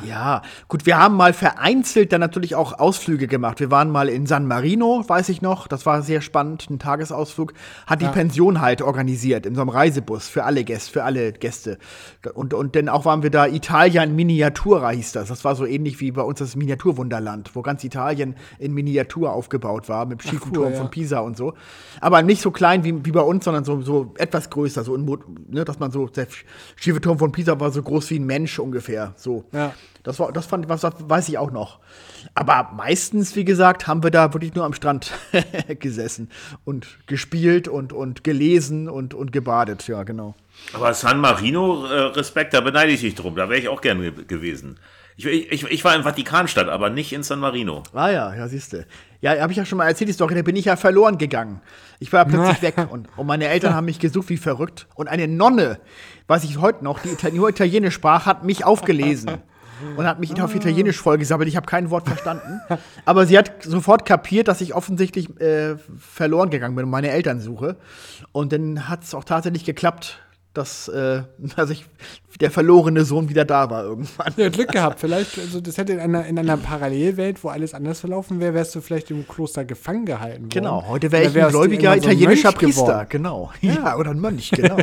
Ja, 0.07 0.43
gut, 0.69 0.87
wir 0.87 0.99
haben 0.99 1.17
mal 1.17 1.33
vereinzelt 1.33 2.13
dann 2.13 2.21
natürlich 2.21 2.55
auch 2.55 2.79
Ausflüge 2.79 3.27
gemacht. 3.27 3.59
Wir 3.59 3.71
waren 3.71 3.91
mal 3.91 4.09
in 4.09 4.27
San 4.27 4.47
Marino, 4.47 5.03
weiß 5.07 5.29
ich 5.31 5.43
noch, 5.43 5.67
das 5.67 5.85
war 5.85 6.03
sehr 6.03 6.21
spannend, 6.21 6.69
ein 6.71 6.79
Tagesausflug. 6.79 7.55
Hat 7.87 8.01
die 8.01 8.05
Ja. 8.05 8.13
Pension 8.13 8.61
halt 8.61 8.83
organisiert, 8.83 9.47
in 9.47 9.55
so 9.55 9.63
einem 9.63 9.71
Reisebus 9.71 10.29
für 10.29 10.45
alle 10.45 10.63
Gäste, 10.65 10.93
für 10.93 11.05
alle 11.05 11.33
Gäste. 11.33 11.79
Und, 12.35 12.55
und 12.55 12.77
dann 12.77 12.89
auch 12.89 13.05
waren 13.05 13.23
wir 13.23 13.31
da, 13.31 13.47
Italien 13.47 14.11
in 14.11 14.17
Miniatura 14.17 14.91
hieß 14.91 15.13
das. 15.13 15.29
Das 15.29 15.45
war 15.45 15.57
so 15.57 15.67
ähnlich 15.67 16.01
wie 16.01 16.13
bei 16.13 16.23
uns 16.23 16.39
das 16.39 16.55
Miniaturwunderland, 16.55 17.51
wo 17.55 17.63
ganz 17.63 17.83
Italien 17.83 18.37
in 18.59 18.75
Miniatur 18.75 19.33
aufgebaut 19.33 19.89
war, 19.89 20.07
mit 20.07 20.23
dem 20.23 20.29
schiefen 20.29 20.51
cool, 20.51 20.55
Turm 20.55 20.73
ja. 20.73 20.79
von 20.79 20.91
Pisa 20.91 21.19
und 21.21 21.37
so. 21.37 21.55
Aber 22.01 22.23
nicht 22.23 22.43
so 22.43 22.51
klein 22.51 22.85
wie, 22.85 23.05
wie 23.05 23.13
bei 23.13 23.23
uns, 23.23 23.45
sondern 23.45 23.65
so, 23.65 23.81
so 23.83 24.15
etwas 24.19 24.51
größer, 24.51 24.85
so 24.85 24.95
in, 24.95 25.05
ne, 25.49 25.65
dass 25.65 25.81
man 25.81 25.91
so, 25.91 26.07
der 26.07 26.27
schiefe 26.77 27.01
Turm 27.01 27.19
von 27.19 27.33
Pisa 27.33 27.59
war 27.59 27.73
so 27.73 27.83
groß 27.83 28.11
wie 28.11 28.19
ein 28.19 28.27
Mensch 28.27 28.59
ungefähr, 28.59 29.15
so. 29.17 29.45
Ja. 29.53 29.64
Das 30.05 30.19
war, 30.19 30.33
das 30.33 30.47
fand, 30.47 30.69
was, 30.69 30.83
das 30.83 30.95
weiß 30.99 31.29
ich 31.31 31.39
auch 31.39 31.51
noch. 31.51 31.81
Aber 32.35 32.71
meistens, 32.77 33.37
wie 33.37 33.45
gesagt, 33.45 33.87
haben 33.87 34.03
wir 34.03 34.11
da 34.11 34.33
wirklich 34.35 34.55
nur 34.55 34.65
am 34.65 34.75
Strand 34.75 35.13
gesessen 35.79 36.31
und 36.65 36.99
gespielt 37.07 37.69
und, 37.69 37.93
und 37.93 38.23
gelesen 38.23 38.89
und, 38.89 39.15
und 39.15 39.33
gebadet, 39.33 39.89
ja, 39.89 40.03
genau. 40.03 40.35
Aber 40.75 40.93
San 40.95 41.21
Marino, 41.21 41.87
äh, 41.87 42.01
Respekt, 42.13 42.55
da 42.55 42.61
beneide 42.61 42.93
ich 42.93 43.01
dich 43.01 43.15
drum. 43.15 43.35
Da 43.35 43.49
wäre 43.49 43.61
ich 43.61 43.69
auch 43.69 43.81
gerne 43.81 44.13
ge 44.13 44.25
gewesen. 44.25 44.79
Ich, 45.17 45.27
ich, 45.27 45.65
ich 45.65 45.85
war 45.85 45.95
in 45.95 46.03
Vatikanstadt, 46.03 46.69
aber 46.69 46.91
nicht 46.91 47.13
in 47.13 47.23
San 47.23 47.39
Marino. 47.39 47.85
Ah 47.93 48.11
ja, 48.11 48.35
ja, 48.35 48.49
siehst 48.49 48.73
du. 48.73 48.85
Ja, 49.21 49.41
habe 49.41 49.53
ich 49.53 49.59
ja 49.59 49.65
schon 49.65 49.79
mal 49.79 49.87
erzählt, 49.87 50.09
die 50.09 50.13
Story, 50.13 50.35
da 50.35 50.43
bin 50.43 50.57
ich 50.57 50.65
ja 50.65 50.75
verloren 50.75 51.19
gegangen. 51.19 51.61
Ich 52.01 52.13
war 52.13 52.25
plötzlich 52.25 52.63
weg 52.77 52.89
und, 52.91 53.09
und 53.17 53.27
meine 53.27 53.47
Eltern 53.47 53.75
haben 53.75 53.85
mich 53.85 54.01
gesucht 54.01 54.29
wie 54.29 54.37
verrückt. 54.37 54.89
Und 54.97 55.07
eine 55.07 55.29
Nonne, 55.29 55.79
weiß 56.27 56.43
ich 56.45 56.59
heute 56.59 56.83
noch, 56.83 56.99
die 56.99 57.31
nur 57.33 57.49
Italienisch 57.49 57.95
sprach, 57.95 58.27
hat 58.27 58.45
mich 58.45 58.65
aufgelesen. 58.65 59.41
Und 59.97 60.07
hat 60.07 60.21
mich 60.21 60.41
auf 60.41 60.55
Italienisch 60.55 60.99
vollgesammelt. 60.99 61.49
Ich 61.49 61.57
habe 61.57 61.67
kein 61.67 61.91
Wort 61.91 62.07
verstanden. 62.07 62.61
Aber 63.05 63.27
sie 63.27 63.39
hat 63.39 63.63
sofort 63.63 64.05
kapiert, 64.05 64.49
dass 64.49 64.61
ich 64.61 64.75
offensichtlich 64.75 65.41
äh, 65.41 65.77
verloren 65.99 66.51
gegangen 66.51 66.75
bin 66.75 66.85
und 66.85 66.91
meine 66.91 67.11
Eltern 67.11 67.41
suche. 67.41 67.77
Und 68.33 68.53
dann 68.53 68.89
hat 68.89 69.05
es 69.05 69.15
auch 69.15 69.25
tatsächlich 69.25 69.65
geklappt, 69.65 70.21
dass, 70.55 70.89
äh, 70.89 71.23
dass 71.57 71.71
ich, 71.71 71.85
der 72.41 72.51
verlorene 72.51 73.05
Sohn 73.05 73.29
wieder 73.29 73.45
da 73.45 73.71
war 73.71 73.85
irgendwann. 73.85 74.33
Ja, 74.37 74.49
Glück 74.49 74.69
gehabt. 74.73 75.01
Vielleicht, 75.01 75.39
also 75.39 75.61
das 75.61 75.77
hätte 75.77 75.93
in 75.93 76.01
einer, 76.01 76.25
in 76.27 76.39
einer 76.39 76.57
Parallelwelt, 76.57 77.43
wo 77.43 77.49
alles 77.49 77.75
anders 77.75 78.01
verlaufen 78.01 78.41
wäre, 78.41 78.55
wärst 78.55 78.75
du 78.75 78.81
vielleicht 78.81 79.11
im 79.11 79.27
Kloster 79.27 79.65
gefangen 79.65 80.07
gehalten 80.07 80.45
worden. 80.45 80.49
Genau, 80.51 80.87
heute 80.87 81.13
wäre 81.13 81.25
ich 81.25 81.37
ein 81.37 81.51
gläubiger 81.51 81.97
italienischer 81.97 82.51
so 82.51 82.55
ein 82.55 82.55
Priester. 82.55 82.83
Geworden. 82.85 83.07
Genau. 83.11 83.53
Ja. 83.61 83.75
ja, 83.75 83.97
oder 83.97 84.13
ein 84.13 84.21
Mönch, 84.21 84.51
genau. 84.53 84.79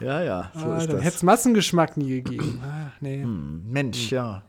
Ja, 0.00 0.22
ja, 0.22 0.50
so 0.54 0.66
ah, 0.66 0.78
ist 0.78 0.90
dann 0.90 1.00
hätte 1.00 1.16
es 1.16 1.22
Massengeschmack 1.22 1.96
nie 1.96 2.22
gegeben. 2.22 2.60
Ah, 2.62 2.92
nee. 3.00 3.22
Hm, 3.22 3.62
Mensch, 3.70 4.10
hm. 4.10 4.16
ja. 4.16 4.42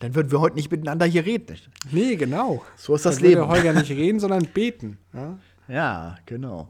Dann 0.00 0.14
würden 0.14 0.30
wir 0.30 0.40
heute 0.40 0.56
nicht 0.56 0.70
miteinander 0.70 1.06
hier 1.06 1.24
reden. 1.24 1.56
Nee, 1.90 2.16
genau. 2.16 2.62
So 2.76 2.94
ist 2.94 3.06
das 3.06 3.16
dann 3.16 3.24
Leben. 3.24 3.40
Würde 3.40 3.52
Holger 3.52 3.72
nicht 3.72 3.90
reden, 3.90 4.20
sondern 4.20 4.44
beten. 4.46 4.98
Ja, 5.14 5.38
ja 5.68 6.16
genau. 6.26 6.68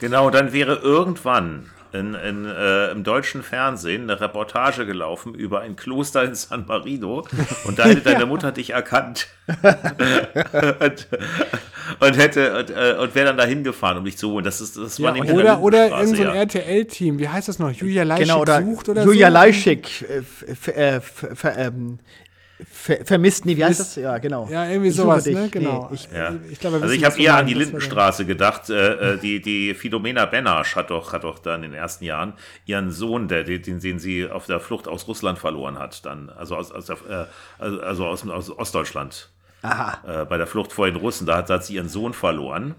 Genau, 0.00 0.30
dann 0.30 0.52
wäre 0.52 0.74
irgendwann 0.74 1.70
in, 1.92 2.14
in, 2.14 2.46
äh, 2.46 2.90
im 2.90 3.04
deutschen 3.04 3.42
Fernsehen 3.42 4.02
eine 4.02 4.20
Reportage 4.20 4.86
gelaufen 4.86 5.34
über 5.34 5.60
ein 5.60 5.76
Kloster 5.76 6.24
in 6.24 6.34
San 6.34 6.64
Marino 6.66 7.26
und 7.64 7.78
da 7.78 7.84
hätte 7.84 8.00
deine 8.04 8.26
Mutter 8.26 8.52
dich 8.52 8.70
erkannt 8.70 9.28
und, 10.80 11.08
und, 12.00 12.16
hätte 12.18 12.58
und, 12.58 12.70
äh, 12.70 12.96
und 12.98 13.14
wäre 13.14 13.26
dann 13.26 13.36
da 13.36 13.44
hingefahren, 13.44 13.98
um 13.98 14.04
dich 14.04 14.16
zu 14.16 14.30
holen. 14.30 14.44
Das, 14.44 14.60
ist, 14.60 14.76
das 14.76 14.98
ja, 14.98 15.06
war 15.06 15.12
nämlich 15.12 15.32
Oder, 15.32 15.60
oder 15.60 15.90
irgendein 15.90 16.16
so 16.16 16.22
ja. 16.22 16.34
RTL-Team, 16.34 17.18
wie 17.18 17.28
heißt 17.28 17.48
das 17.48 17.58
noch? 17.58 17.70
Julia 17.70 18.04
Leischik 18.04 18.26
genau, 18.26 18.40
oder 18.40 18.62
sucht 18.62 18.88
oder 18.88 19.04
Julia 19.04 19.28
so? 19.28 19.34
Leischik 19.34 20.06
äh, 20.76 21.00
ähm, 21.56 21.98
Ver 22.70 23.04
vermisst, 23.04 23.46
nee, 23.46 23.56
wie 23.56 23.64
heißt 23.64 23.80
das? 23.80 23.96
Ja, 23.96 24.18
genau. 24.18 24.48
Ja, 24.50 24.68
irgendwie 24.68 24.90
ich 24.90 24.96
sowas, 24.96 25.26
ne? 25.26 25.48
Genau. 25.50 25.88
Nee, 25.90 25.94
ich, 25.96 26.08
ja. 26.12 26.34
ich 26.50 26.58
glaub, 26.58 26.74
also 26.74 26.88
ich 26.88 27.04
habe 27.04 27.20
eher 27.20 27.36
an 27.36 27.46
die 27.46 27.54
Lindenstraße 27.54 28.24
gedacht. 28.24 28.70
Äh, 28.70 29.14
äh, 29.14 29.18
die, 29.18 29.40
die 29.40 29.74
Philomena 29.74 30.26
Benasch 30.26 30.76
hat 30.76 30.90
doch, 30.90 31.12
hat 31.12 31.24
doch 31.24 31.38
dann 31.38 31.62
in 31.62 31.72
den 31.72 31.78
ersten 31.78 32.04
Jahren 32.04 32.34
ihren 32.66 32.90
Sohn, 32.90 33.28
der, 33.28 33.44
den, 33.44 33.62
den 33.62 33.98
sie 33.98 34.28
auf 34.28 34.46
der 34.46 34.60
Flucht 34.60 34.88
aus 34.88 35.08
Russland 35.08 35.38
verloren 35.38 35.78
hat, 35.78 36.04
dann, 36.04 36.30
also 36.30 36.56
aus, 36.56 36.72
aus, 36.72 36.86
der, 36.86 36.96
äh, 37.08 37.24
also, 37.58 37.80
also 37.80 38.06
aus, 38.06 38.28
aus 38.28 38.50
Ostdeutschland. 38.50 39.30
Aha. 39.62 40.22
Äh, 40.22 40.24
bei 40.26 40.36
der 40.36 40.46
Flucht 40.46 40.72
vor 40.72 40.86
den 40.86 40.96
Russen, 40.96 41.26
da 41.26 41.38
hat, 41.38 41.50
da 41.50 41.54
hat 41.54 41.64
sie 41.64 41.74
ihren 41.74 41.88
Sohn 41.88 42.12
verloren. 42.12 42.74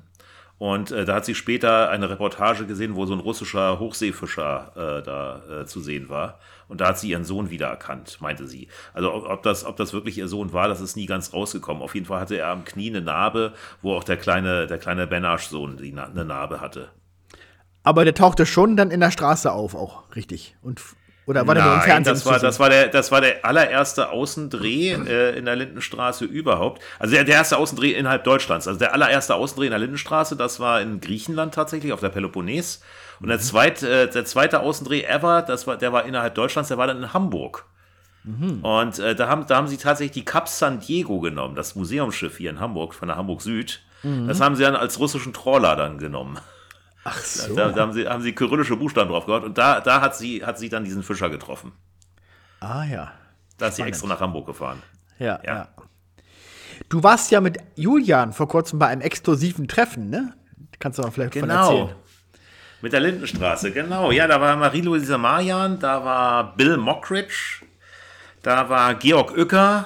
Und 0.60 0.91
äh, 0.91 1.06
da 1.06 1.15
hat 1.15 1.26
sie 1.26 1.36
später 1.36 1.89
eine 1.89 2.10
Reportage 2.10 2.65
gesehen, 2.65 2.96
wo 2.96 3.06
so 3.06 3.13
ein 3.13 3.19
russischer 3.19 3.80
Hochseefischer 3.80 4.72
äh, 4.76 5.04
da 5.04 5.62
äh, 5.62 5.65
zu 5.65 5.82
sehen 5.82 6.10
war. 6.10 6.39
Und 6.67 6.82
da 6.82 6.89
hat 6.89 6.99
sie 6.99 7.10
ihren 7.10 7.23
Sohn 7.23 7.49
wiedererkannt, 7.49 8.19
meinte 8.21 8.47
sie. 8.47 8.67
Also 8.93 9.13
ob 9.13 9.43
das, 9.43 9.65
ob 9.65 9.78
das 9.78 9.93
wirklich 9.93 10.17
ihr 10.17 10.28
Sohn 10.28 10.54
war, 10.54 10.67
das 10.67 10.82
ist 10.82 10.95
nie 10.95 11.06
ganz 11.06 11.34
rausgekommen. 11.34 11.84
Auf 11.84 11.95
jeden 11.95 12.06
Fall 12.06 12.19
hatte 12.19 12.38
er 12.38 12.47
am 12.47 12.65
Knie 12.65 12.89
eine 12.89 13.02
Narbe, 13.02 13.54
wo 13.82 13.93
auch 13.93 14.04
der 14.04 14.17
kleine, 14.17 14.67
der 14.67 14.78
kleine 14.78 15.08
Benasch-Sohn 15.08 15.80
eine 15.80 16.26
Narbe 16.26 16.62
hatte. 16.62 16.89
Aber 17.84 18.06
der 18.06 18.13
tauchte 18.13 18.45
schon 18.45 18.78
dann 18.78 18.91
in 18.91 19.02
der 19.02 19.12
Straße 19.12 19.52
auf, 19.52 19.76
auch 19.76 20.15
richtig. 20.15 20.56
Und 20.62 20.82
oder 21.26 21.47
war 21.47 21.56
Nein, 21.56 21.63
der 21.63 21.65
nur 21.65 21.76
im 21.76 21.82
Fernsehen? 21.82 22.13
Das 22.13 22.26
war, 22.26 22.39
das, 22.39 22.60
war 22.60 22.69
der, 22.69 22.88
das 22.89 23.12
war 23.12 23.21
der 23.21 23.45
allererste 23.45 24.10
Außendreh 24.10 24.91
äh, 24.91 25.38
in 25.38 25.45
der 25.45 25.56
Lindenstraße 25.56 26.26
überhaupt. 26.26 26.82
Also 26.99 27.15
der, 27.15 27.23
der 27.23 27.36
erste 27.36 27.58
Außendreh 27.58 27.91
innerhalb 27.91 28.26
Deutschlands. 28.26 28.67
Also 28.67 28.80
der 28.80 28.93
allererste 28.93 29.36
Außendreh 29.36 29.65
in 29.65 29.71
der 29.71 29.80
Lindenstraße, 29.80 30.36
das 30.36 30.60
war 30.60 30.82
in 30.82 30.99
Griechenland 30.99 31.54
tatsächlich, 31.54 31.93
auf 31.93 32.02
der 32.02 32.10
Peloponnes. 32.10 32.82
Und 33.23 33.29
der 33.29 33.39
zweite, 33.39 33.89
äh, 33.89 34.09
der 34.09 34.25
zweite 34.25 34.59
Außendreh 34.59 35.03
ever, 35.03 35.41
das 35.41 35.65
war, 35.65 35.77
der 35.77 35.93
war 35.93 36.05
innerhalb 36.05 36.36
Deutschlands, 36.36 36.67
der 36.67 36.77
war 36.77 36.88
dann 36.88 36.97
in 36.97 37.13
Hamburg. 37.13 37.65
Mhm. 38.23 38.63
Und 38.63 38.99
äh, 38.99 39.15
da, 39.15 39.27
haben, 39.27 39.47
da 39.47 39.57
haben 39.57 39.67
sie 39.67 39.77
tatsächlich 39.77 40.13
die 40.13 40.25
Cap 40.25 40.47
San 40.47 40.79
Diego 40.79 41.19
genommen, 41.19 41.55
das 41.55 41.75
Museumsschiff 41.75 42.38
hier 42.38 42.49
in 42.49 42.59
Hamburg, 42.59 42.93
von 42.93 43.07
der 43.07 43.17
Hamburg 43.17 43.41
Süd. 43.41 43.81
Mhm. 44.03 44.27
Das 44.27 44.39
haben 44.39 44.55
sie 44.55 44.63
dann 44.63 44.75
als 44.75 44.99
russischen 44.99 45.33
Trawler 45.33 45.75
dann 45.75 45.97
genommen. 45.97 46.38
Ach 47.05 47.17
so. 47.17 47.55
Da, 47.55 47.69
da, 47.69 47.81
haben, 47.81 47.93
sie, 47.93 48.07
haben 48.07 48.21
sie 48.21 48.33
kyrillische 48.33 48.77
Buchstaben 48.77 49.09
drauf 49.09 49.25
gehabt 49.25 49.45
und 49.45 49.57
da, 49.57 49.81
da 49.81 50.01
hat, 50.01 50.15
sie, 50.15 50.45
hat 50.45 50.57
sie 50.57 50.69
dann 50.69 50.83
diesen 50.83 51.03
Fischer 51.03 51.29
getroffen. 51.29 51.73
Ah 52.59 52.86
ja. 52.86 53.12
Da 53.57 53.67
ist 53.67 53.75
sie 53.75 53.83
extra 53.83 54.07
nach 54.07 54.21
Hamburg 54.21 54.47
gefahren. 54.47 54.81
Ja, 55.19 55.39
ja, 55.43 55.55
ja. 55.55 55.67
Du 56.89 57.03
warst 57.03 57.31
ja 57.31 57.41
mit 57.41 57.57
Julian 57.75 58.33
vor 58.33 58.47
kurzem 58.47 58.79
bei 58.79 58.88
einem 58.88 59.01
exklusiven 59.01 59.67
Treffen, 59.67 60.09
ne? 60.09 60.33
Kannst 60.79 60.97
du 60.97 61.03
mal 61.03 61.12
vielleicht 61.12 61.33
genau. 61.33 61.65
von 61.65 61.77
erzählen. 61.77 61.95
Mit 62.84 62.91
der 62.91 63.00
Lindenstraße, 63.00 63.72
genau. 63.72 64.12
Ja, 64.12 64.28
da 64.28 64.41
war 64.41 64.58
Marie-Louise 64.58 65.17
Marian, 65.17 65.80
da 65.80 66.04
war 66.04 66.54
Bill 66.58 66.76
Mockridge, 66.76 67.62
da 68.41 68.67
war 68.67 68.96
Georg 68.96 69.38
Uecker, 69.38 69.86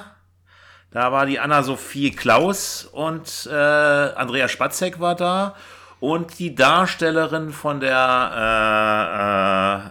da 0.90 1.12
war 1.12 1.24
die 1.24 1.38
Anna-Sophie 1.38 2.10
Klaus 2.10 2.86
und 2.86 3.48
äh, 3.48 3.54
Andrea 3.54 4.48
Spatzek 4.48 4.98
war 4.98 5.14
da 5.14 5.54
und 6.00 6.40
die 6.40 6.56
Darstellerin 6.56 7.52
von 7.52 7.78
der 7.78 8.32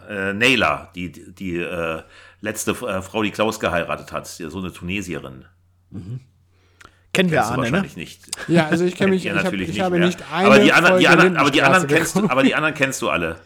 äh, 0.10 0.13
äh, 0.13 0.32
äh 0.32 0.34
Naila, 0.34 0.91
die, 0.93 1.34
die 1.34 1.60
äh, 1.60 2.02
letzte 2.41 2.72
äh, 2.72 3.02
Frau, 3.02 3.24
die 3.24 3.32
Klaus 3.32 3.62
geheiratet 3.62 4.12
hat, 4.12 4.28
so 4.28 4.60
eine 4.60 4.74
Tunesierin. 4.74 5.46
Mhm. 5.91 6.20
Kennen 7.17 7.32
wir 7.32 7.43
Arne, 7.43 7.58
wahrscheinlich 7.58 7.95
ne? 7.95 8.01
nicht. 8.01 8.21
Ja, 8.47 8.67
also 8.67 8.86
ich 8.86 8.95
kenne 8.95 9.12
mich, 9.13 9.23
ja, 9.23 9.36
ich, 9.36 9.43
natürlich 9.43 9.69
hab, 9.69 9.75
ich 9.75 9.82
habe 9.82 9.99
nicht 9.99 10.19
eine 10.32 10.47
aber 10.47 10.60
die, 10.60 10.71
anderen, 10.71 10.99
die 10.99 11.08
anderen, 11.08 11.38
aber 11.38 11.49
die 11.49 11.62
anderen 11.63 11.88
kennst 11.88 12.15
du, 12.15 12.30
aber 12.30 12.43
die 12.43 12.53
anderen 12.53 12.75
kennst 12.75 13.01
du 13.01 13.10
alle. 13.10 13.38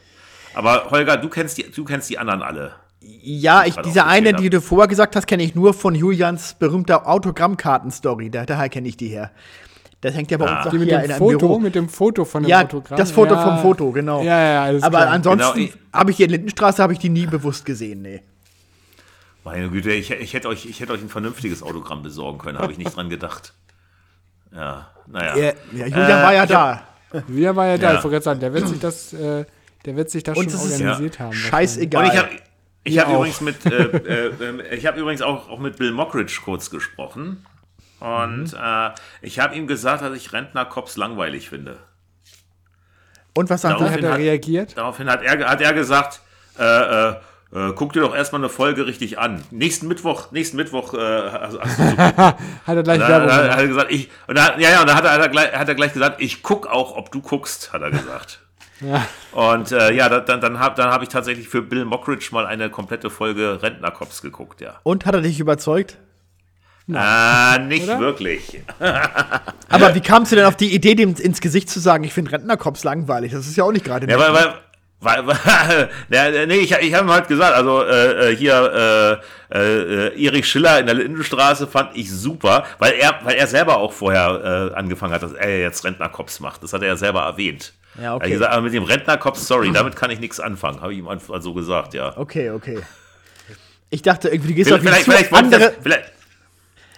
Aber 0.53 0.91
Holger, 0.91 1.15
du 1.15 1.29
kennst 1.29 1.57
die, 1.57 1.71
du 1.71 1.85
kennst 1.85 2.09
die 2.09 2.17
anderen 2.17 2.41
alle. 2.41 2.73
Ja, 2.99 3.63
ich, 3.65 3.75
diese 3.77 4.05
eine, 4.05 4.33
die 4.33 4.49
du 4.49 4.59
vorher 4.59 4.89
gesagt 4.89 5.15
hast, 5.15 5.25
kenne 5.25 5.43
ich 5.43 5.55
nur 5.55 5.73
von 5.73 5.95
Julians 5.95 6.55
berühmter 6.59 7.07
Autogrammkarten-Story. 7.07 8.29
Daher 8.29 8.67
kenne 8.67 8.89
ich 8.89 8.97
die 8.97 9.07
her. 9.07 9.31
Das 10.01 10.15
hängt 10.15 10.31
ja 10.31 10.37
bei 10.37 10.47
ah. 10.47 10.57
uns 10.57 10.67
auch 10.67 10.71
die 10.71 10.79
mit 10.79 10.89
hier 10.89 10.99
dem 10.99 11.11
in 11.11 11.17
Foto, 11.17 11.37
Büro. 11.37 11.59
Mit 11.59 11.75
dem 11.75 11.87
Foto 11.87 12.25
von 12.25 12.43
dem 12.43 12.49
ja, 12.49 12.63
Autogramm. 12.63 12.97
das 12.97 13.11
Foto 13.11 13.35
ja. 13.35 13.41
vom 13.41 13.59
Foto, 13.59 13.91
genau. 13.91 14.21
Ja, 14.21 14.53
ja, 14.53 14.63
alles 14.63 14.83
Aber 14.83 14.97
klar. 14.97 15.11
ansonsten 15.11 15.59
genau. 15.59 15.73
habe 15.93 16.11
ich 16.11 16.17
hier 16.17 16.25
in 16.25 16.31
Lindenstraße 16.31 16.83
habe 16.83 16.93
ich 16.93 16.99
die 16.99 17.09
nie 17.09 17.27
bewusst 17.27 17.65
gesehen, 17.65 18.01
nee. 18.01 18.21
Meine 19.43 19.69
Güte, 19.69 19.91
ich, 19.91 20.11
ich, 20.11 20.33
hätte 20.33 20.47
euch, 20.47 20.65
ich 20.65 20.79
hätte 20.79 20.93
euch 20.93 21.01
ein 21.01 21.09
vernünftiges 21.09 21.63
Autogramm 21.63 22.03
besorgen 22.03 22.37
können, 22.37 22.59
habe 22.59 22.71
ich 22.71 22.77
nicht 22.77 22.95
dran 22.95 23.09
gedacht. 23.09 23.53
Ja, 24.53 24.91
naja. 25.07 25.35
Ja, 25.35 25.53
ja 25.71 25.85
Julian 25.87 26.19
äh, 26.19 26.23
war 26.23 26.33
ja 26.33 26.45
da. 26.45 26.83
Julian 27.27 27.55
war 27.55 27.67
ja 27.67 27.77
da, 27.77 27.89
ich 27.89 28.03
wollte 28.03 28.09
gerade 28.09 28.23
sagen, 28.23 28.39
der 28.39 28.53
wird 28.53 28.67
sich 28.67 28.79
das, 28.79 29.13
äh, 29.13 29.45
der 29.85 29.95
wird 29.95 30.09
sich 30.09 30.23
das 30.23 30.37
Und 30.37 30.51
schon 30.51 30.59
organisiert 30.59 31.19
haben. 31.19 31.33
Scheißegal. 31.33 32.05
Und 32.05 32.13
ich 32.13 32.19
habe 32.19 32.29
ich 32.83 32.99
hab 32.99 33.09
übrigens 33.09 33.41
mit, 33.41 33.65
äh, 33.65 34.27
äh, 34.27 34.75
ich 34.75 34.85
habe 34.85 34.99
übrigens 34.99 35.21
auch, 35.21 35.49
auch 35.49 35.59
mit 35.59 35.77
Bill 35.77 35.91
Mockridge 35.91 36.39
kurz 36.43 36.69
gesprochen. 36.69 37.45
Und 37.99 38.53
mhm. 38.53 38.59
äh, 38.59 38.91
ich 39.21 39.39
habe 39.39 39.55
ihm 39.55 39.67
gesagt, 39.67 40.01
dass 40.01 40.15
ich 40.15 40.33
Rentner-Cops 40.33 40.97
langweilig 40.97 41.49
finde. 41.49 41.77
Und 43.35 43.49
was 43.49 43.63
er? 43.63 43.79
Hat 43.79 44.01
er 44.01 44.17
reagiert? 44.17 44.77
Daraufhin 44.77 45.09
hat 45.09 45.23
er, 45.23 45.47
hat 45.47 45.61
er 45.61 45.73
gesagt, 45.73 46.21
äh, 46.59 46.63
äh, 46.63 47.15
äh, 47.53 47.73
guck 47.75 47.91
dir 47.93 48.01
doch 48.01 48.15
erstmal 48.15 48.41
eine 48.41 48.49
Folge 48.49 48.85
richtig 48.85 49.19
an. 49.19 49.43
Nächsten 49.51 49.87
Mittwoch, 49.87 50.31
nächsten 50.31 50.55
Mittwoch 50.55 50.93
äh, 50.93 50.97
hast, 50.97 51.59
hast 51.59 51.79
du 51.79 51.83
so 51.83 51.97
Hat 51.97 52.37
er 52.67 52.83
gleich 52.83 52.99
gemacht. 52.99 53.31
Hat 53.31 53.59
er 53.59 53.67
gesagt, 53.67 53.91
ich, 53.91 54.09
und 54.27 54.37
da, 54.37 54.57
ja, 54.57 54.69
ja, 54.69 54.81
und 54.81 54.87
da 54.87 54.95
hat 54.95 55.03
er, 55.03 55.11
hat 55.11 55.21
er, 55.21 55.29
gleich, 55.29 55.53
hat 55.53 55.67
er 55.67 55.75
gleich 55.75 55.93
gesagt, 55.93 56.21
ich 56.21 56.43
guck 56.43 56.67
auch, 56.67 56.95
ob 56.95 57.11
du 57.11 57.21
guckst, 57.21 57.73
hat 57.73 57.81
er 57.81 57.91
gesagt. 57.91 58.39
ja. 58.81 59.05
Und 59.33 59.71
äh, 59.73 59.91
ja, 59.91 60.07
dann, 60.07 60.39
dann 60.39 60.59
habe 60.59 60.75
dann 60.75 60.91
hab 60.91 61.03
ich 61.03 61.09
tatsächlich 61.09 61.49
für 61.49 61.61
Bill 61.61 61.83
Mockridge 61.83 62.29
mal 62.31 62.45
eine 62.45 62.69
komplette 62.69 63.09
Folge 63.09 63.61
Rentnercops 63.61 64.21
geguckt, 64.21 64.61
ja. 64.61 64.79
Und 64.83 65.05
hat 65.05 65.15
er 65.15 65.21
dich 65.21 65.39
überzeugt? 65.39 65.97
Ah, 66.93 67.57
nicht 67.59 67.83
Oder? 67.83 67.99
wirklich. 67.99 68.61
Aber 69.69 69.93
wie 69.93 70.01
kamst 70.01 70.31
du 70.31 70.35
denn 70.35 70.45
auf 70.45 70.55
die 70.55 70.73
Idee, 70.73 70.95
dem 70.95 71.15
ins 71.15 71.39
Gesicht 71.39 71.69
zu 71.69 71.79
sagen, 71.79 72.03
ich 72.03 72.13
finde 72.13 72.31
Rentnercops 72.31 72.83
langweilig? 72.83 73.31
Das 73.31 73.47
ist 73.47 73.55
ja 73.55 73.63
auch 73.63 73.71
nicht 73.71 73.85
gerade. 73.85 74.09
Ja, 74.09 74.19
weil, 74.19 74.33
weil, 74.33 74.53
weil, 75.01 75.27
weil, 75.27 75.89
ja, 76.09 76.45
nee, 76.45 76.59
ich, 76.59 76.71
ich 76.71 76.93
habe 76.93 77.07
ihm 77.07 77.11
halt 77.11 77.27
gesagt, 77.27 77.55
also 77.55 77.83
äh, 77.83 78.31
äh 78.31 78.35
hier 78.35 79.19
äh, 79.51 79.57
äh, 79.57 80.25
Erich 80.25 80.47
Schiller 80.47 80.79
in 80.79 80.85
der 80.85 80.95
Lindenstraße 80.95 81.67
fand 81.67 81.97
ich 81.97 82.11
super, 82.11 82.65
weil 82.79 82.93
er, 82.93 83.19
weil 83.23 83.35
er 83.35 83.47
selber 83.47 83.77
auch 83.77 83.91
vorher 83.91 84.71
äh, 84.71 84.75
angefangen 84.77 85.13
hat, 85.13 85.23
dass 85.23 85.33
er 85.33 85.59
jetzt 85.59 85.83
Rentnerkops 85.83 86.39
macht. 86.39 86.63
Das 86.63 86.71
hat 86.73 86.83
er 86.83 86.89
ja 86.89 86.95
selber 86.95 87.21
erwähnt. 87.23 87.73
Ja, 88.01 88.15
okay. 88.15 88.25
Er 88.25 88.29
gesagt, 88.31 88.53
aber 88.53 88.61
mit 88.61 88.73
dem 88.73 88.83
Rentnerkops, 88.83 89.47
sorry, 89.47 89.71
damit 89.73 89.95
kann 89.95 90.11
ich 90.11 90.19
nichts 90.19 90.39
anfangen, 90.39 90.81
habe 90.81 90.93
ich 90.93 90.99
ihm 90.99 91.07
einfach 91.07 91.41
so 91.41 91.53
gesagt, 91.53 91.93
ja. 91.93 92.15
Okay, 92.17 92.51
okay. 92.51 92.79
Ich 93.89 94.03
dachte 94.03 94.29
irgendwie, 94.29 94.49
du 94.49 94.53
gehst 94.53 94.69
vielleicht, 94.69 94.87
auf 94.87 95.03
vielleicht, 95.03 95.27
vielleicht, 95.27 95.33
andere... 95.33 95.73
Vielleicht, 95.81 96.11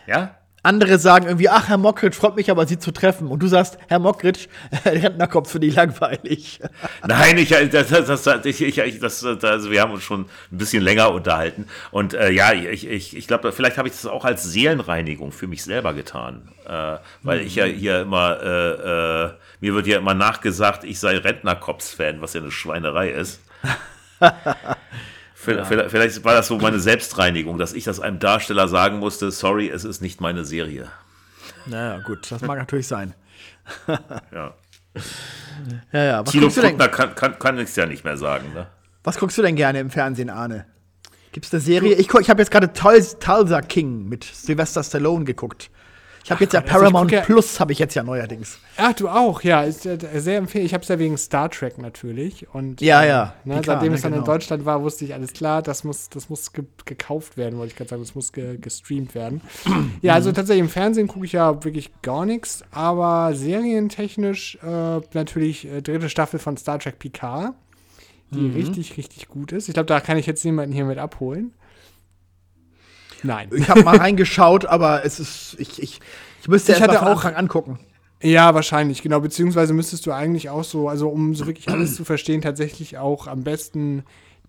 ja? 0.05 0.35
Andere 0.63 0.97
sagen 0.97 1.27
irgendwie, 1.27 1.49
ach, 1.49 1.67
Herr 1.67 1.77
Mockridge, 1.77 2.15
freut 2.15 2.37
mich 2.37 2.49
aber, 2.49 2.65
Sie 2.65 2.79
zu 2.79 2.91
treffen. 2.91 3.27
Und 3.27 3.43
du 3.43 3.47
sagst, 3.47 3.77
Herr 3.89 3.99
Mockridge, 3.99 4.47
Rentnerkopf 4.85 5.51
für 5.51 5.59
die 5.59 5.69
langweilig. 5.69 6.61
Nein, 7.07 7.37
ich, 7.37 7.49
das, 7.49 7.89
das, 7.89 8.23
das, 8.23 8.45
ich, 8.45 8.61
ich, 8.61 8.99
das, 8.99 9.25
also 9.25 9.71
wir 9.71 9.81
haben 9.81 9.91
uns 9.91 10.03
schon 10.03 10.21
ein 10.21 10.57
bisschen 10.57 10.81
länger 10.81 11.11
unterhalten. 11.11 11.67
Und 11.91 12.13
äh, 12.13 12.31
ja, 12.31 12.53
ich, 12.53 12.87
ich, 12.87 13.15
ich 13.15 13.27
glaube, 13.27 13.51
vielleicht 13.51 13.77
habe 13.77 13.89
ich 13.89 13.93
das 13.93 14.05
auch 14.05 14.23
als 14.23 14.43
Seelenreinigung 14.43 15.33
für 15.33 15.47
mich 15.47 15.63
selber 15.65 15.93
getan. 15.93 16.47
Äh, 16.65 16.97
weil 17.23 17.41
mhm. 17.41 17.47
ich 17.47 17.55
ja 17.55 17.65
hier 17.65 18.01
immer, 18.01 18.39
äh, 18.41 19.25
äh, 19.25 19.31
mir 19.59 19.75
wird 19.75 19.85
ja 19.87 19.97
immer 19.97 20.13
nachgesagt, 20.13 20.85
ich 20.85 20.97
sei 20.97 21.17
Rentnerkops-Fan, 21.17 22.21
was 22.21 22.33
ja 22.33 22.41
eine 22.41 22.51
Schweinerei 22.51 23.09
ist. 23.09 23.41
Vielleicht, 25.43 25.91
vielleicht 25.91 26.23
war 26.23 26.33
das 26.33 26.47
so 26.47 26.57
meine 26.57 26.79
Selbstreinigung, 26.79 27.57
dass 27.57 27.73
ich 27.73 27.83
das 27.83 27.99
einem 27.99 28.19
Darsteller 28.19 28.67
sagen 28.67 28.99
musste, 28.99 29.29
sorry, 29.31 29.69
es 29.69 29.83
ist 29.83 30.01
nicht 30.01 30.21
meine 30.21 30.45
Serie. 30.45 30.87
Naja, 31.65 31.99
gut, 31.99 32.31
das 32.31 32.41
mag 32.41 32.57
natürlich 32.57 32.87
sein. 32.87 33.13
Ja. 34.33 34.55
Ja, 35.91 36.03
ja. 36.03 36.25
Was 36.25 36.31
Thilo 36.31 36.45
guckst, 36.45 36.57
du 36.57 36.61
denn, 36.61 36.77
Bruckner 36.77 36.87
kann, 36.87 37.15
kann, 37.15 37.39
kann 37.39 37.59
ich 37.59 37.75
ja 37.75 37.85
nicht 37.85 38.03
mehr 38.03 38.17
sagen. 38.17 38.53
Ne? 38.53 38.67
was 39.03 39.17
guckst 39.17 39.37
du 39.37 39.41
denn 39.41 39.55
gerne 39.55 39.79
im 39.79 39.89
Fernsehen, 39.89 40.29
Arne? 40.29 40.65
Gibt's 41.31 41.51
eine 41.51 41.61
Serie? 41.61 41.95
Ich, 41.95 42.13
ich 42.13 42.29
habe 42.29 42.41
jetzt 42.41 42.51
gerade 42.51 42.71
Tulsa 42.73 43.61
King 43.61 44.07
mit 44.07 44.23
Sylvester 44.23 44.83
Stallone 44.83 45.25
geguckt. 45.25 45.71
Ich 46.23 46.31
habe 46.31 46.41
jetzt 46.43 46.53
ja 46.53 46.61
also 46.61 46.71
Paramount 46.71 47.11
ja- 47.11 47.21
Plus, 47.21 47.59
habe 47.59 47.73
ich 47.73 47.79
jetzt 47.79 47.95
ja 47.95 48.03
neuerdings. 48.03 48.57
Ach, 48.77 48.93
du 48.93 49.09
auch, 49.09 49.41
ja. 49.41 49.63
Ist, 49.63 49.81
sehr 49.83 49.97
empfehlenswert. 49.99 50.65
Ich 50.65 50.73
habe 50.73 50.81
es 50.83 50.87
ja 50.87 50.97
wegen 50.97 51.17
Star 51.17 51.49
Trek 51.49 51.77
natürlich. 51.77 52.47
Und, 52.53 52.79
Ja, 52.81 53.03
äh, 53.03 53.07
ja, 53.09 53.33
Ne, 53.43 53.59
klar, 53.61 53.75
seitdem 53.77 53.89
ne, 53.91 53.95
es 53.97 54.01
dann 54.03 54.13
in 54.13 54.19
genau. 54.19 54.31
Deutschland 54.31 54.65
war, 54.65 54.81
wusste 54.81 55.03
ich 55.05 55.13
alles 55.13 55.33
klar, 55.33 55.61
das 55.61 55.83
muss, 55.83 56.09
das 56.09 56.29
muss 56.29 56.53
ge 56.53 56.63
gekauft 56.85 57.35
werden, 57.35 57.59
wollte 57.59 57.71
ich 57.71 57.77
gerade 57.77 57.89
sagen. 57.89 58.01
Das 58.01 58.15
muss 58.15 58.31
ge 58.31 58.57
gestreamt 58.57 59.15
werden. 59.15 59.41
ja, 60.01 60.13
also 60.13 60.31
tatsächlich 60.31 60.61
im 60.63 60.69
Fernsehen 60.69 61.07
gucke 61.07 61.25
ich 61.25 61.33
ja 61.33 61.63
wirklich 61.63 61.91
gar 62.01 62.25
nichts, 62.25 62.63
aber 62.71 63.31
serientechnisch 63.35 64.57
äh, 64.63 65.01
natürlich 65.13 65.65
äh, 65.65 65.81
dritte 65.81 66.09
Staffel 66.09 66.39
von 66.39 66.55
Star 66.57 66.79
Trek 66.79 66.99
Picard, 66.99 67.53
die 68.31 68.39
Mhm. 68.39 68.55
richtig, 68.55 68.97
richtig 68.97 69.27
gut 69.27 69.51
ist. 69.51 69.67
Ich 69.67 69.73
glaube, 69.73 69.87
da 69.87 69.99
kann 69.99 70.17
ich 70.17 70.25
jetzt 70.25 70.43
niemanden 70.45 70.73
hier 70.73 70.85
mit 70.85 70.97
abholen. 70.97 71.53
Nein. 73.23 73.49
Ich 73.55 73.69
habe 73.69 73.83
mal 73.83 73.97
reingeschaut, 73.97 74.65
aber 74.65 75.03
es 75.05 75.19
ist, 75.19 75.55
ich, 75.59 75.81
ich, 75.81 75.99
ich 76.41 76.47
müsste 76.47 76.73
Ich 76.73 76.79
erst 76.81 76.87
mal 77.01 77.11
auch- 77.13 77.25
angucken. 77.25 77.79
Ja, 78.21 78.53
wahrscheinlich, 78.53 79.01
genau. 79.01 79.19
Beziehungsweise 79.19 79.73
müsstest 79.73 80.05
du 80.05 80.11
eigentlich 80.13 80.49
auch 80.49 80.63
so, 80.63 80.87
also 80.87 81.09
um 81.09 81.35
so 81.35 81.45
wirklich 81.45 81.67
alles 81.67 81.95
zu 81.95 82.05
verstehen, 82.05 82.41
tatsächlich 82.41 82.97
auch 82.97 83.27
am 83.27 83.43
besten 83.43 84.03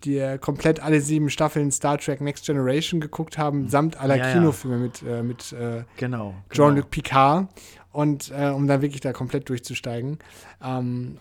dir 0.04 0.38
komplett 0.38 0.78
alle 0.80 1.00
sieben 1.00 1.28
Staffeln 1.30 1.72
Star 1.72 1.98
Trek 1.98 2.20
Next 2.20 2.46
Generation 2.46 3.00
geguckt 3.00 3.37
haben, 3.38 3.68
samt 3.68 3.98
aller 3.98 4.16
Ja, 4.16 4.28
ja. 4.28 4.32
Kinofilme 4.34 4.76
mit, 4.76 5.02
äh, 5.02 5.22
mit 5.22 5.52
äh, 5.52 5.82
Genau. 5.96 6.34
Jean-Luc 6.50 6.90
Picard 6.90 7.48
und 7.90 8.30
äh, 8.37 8.48
um 8.50 8.66
dann 8.68 8.80
wirklich 8.82 9.00
da 9.00 9.12
komplett 9.12 9.48
durchzusteigen. 9.48 10.18
Ähm, 10.62 11.18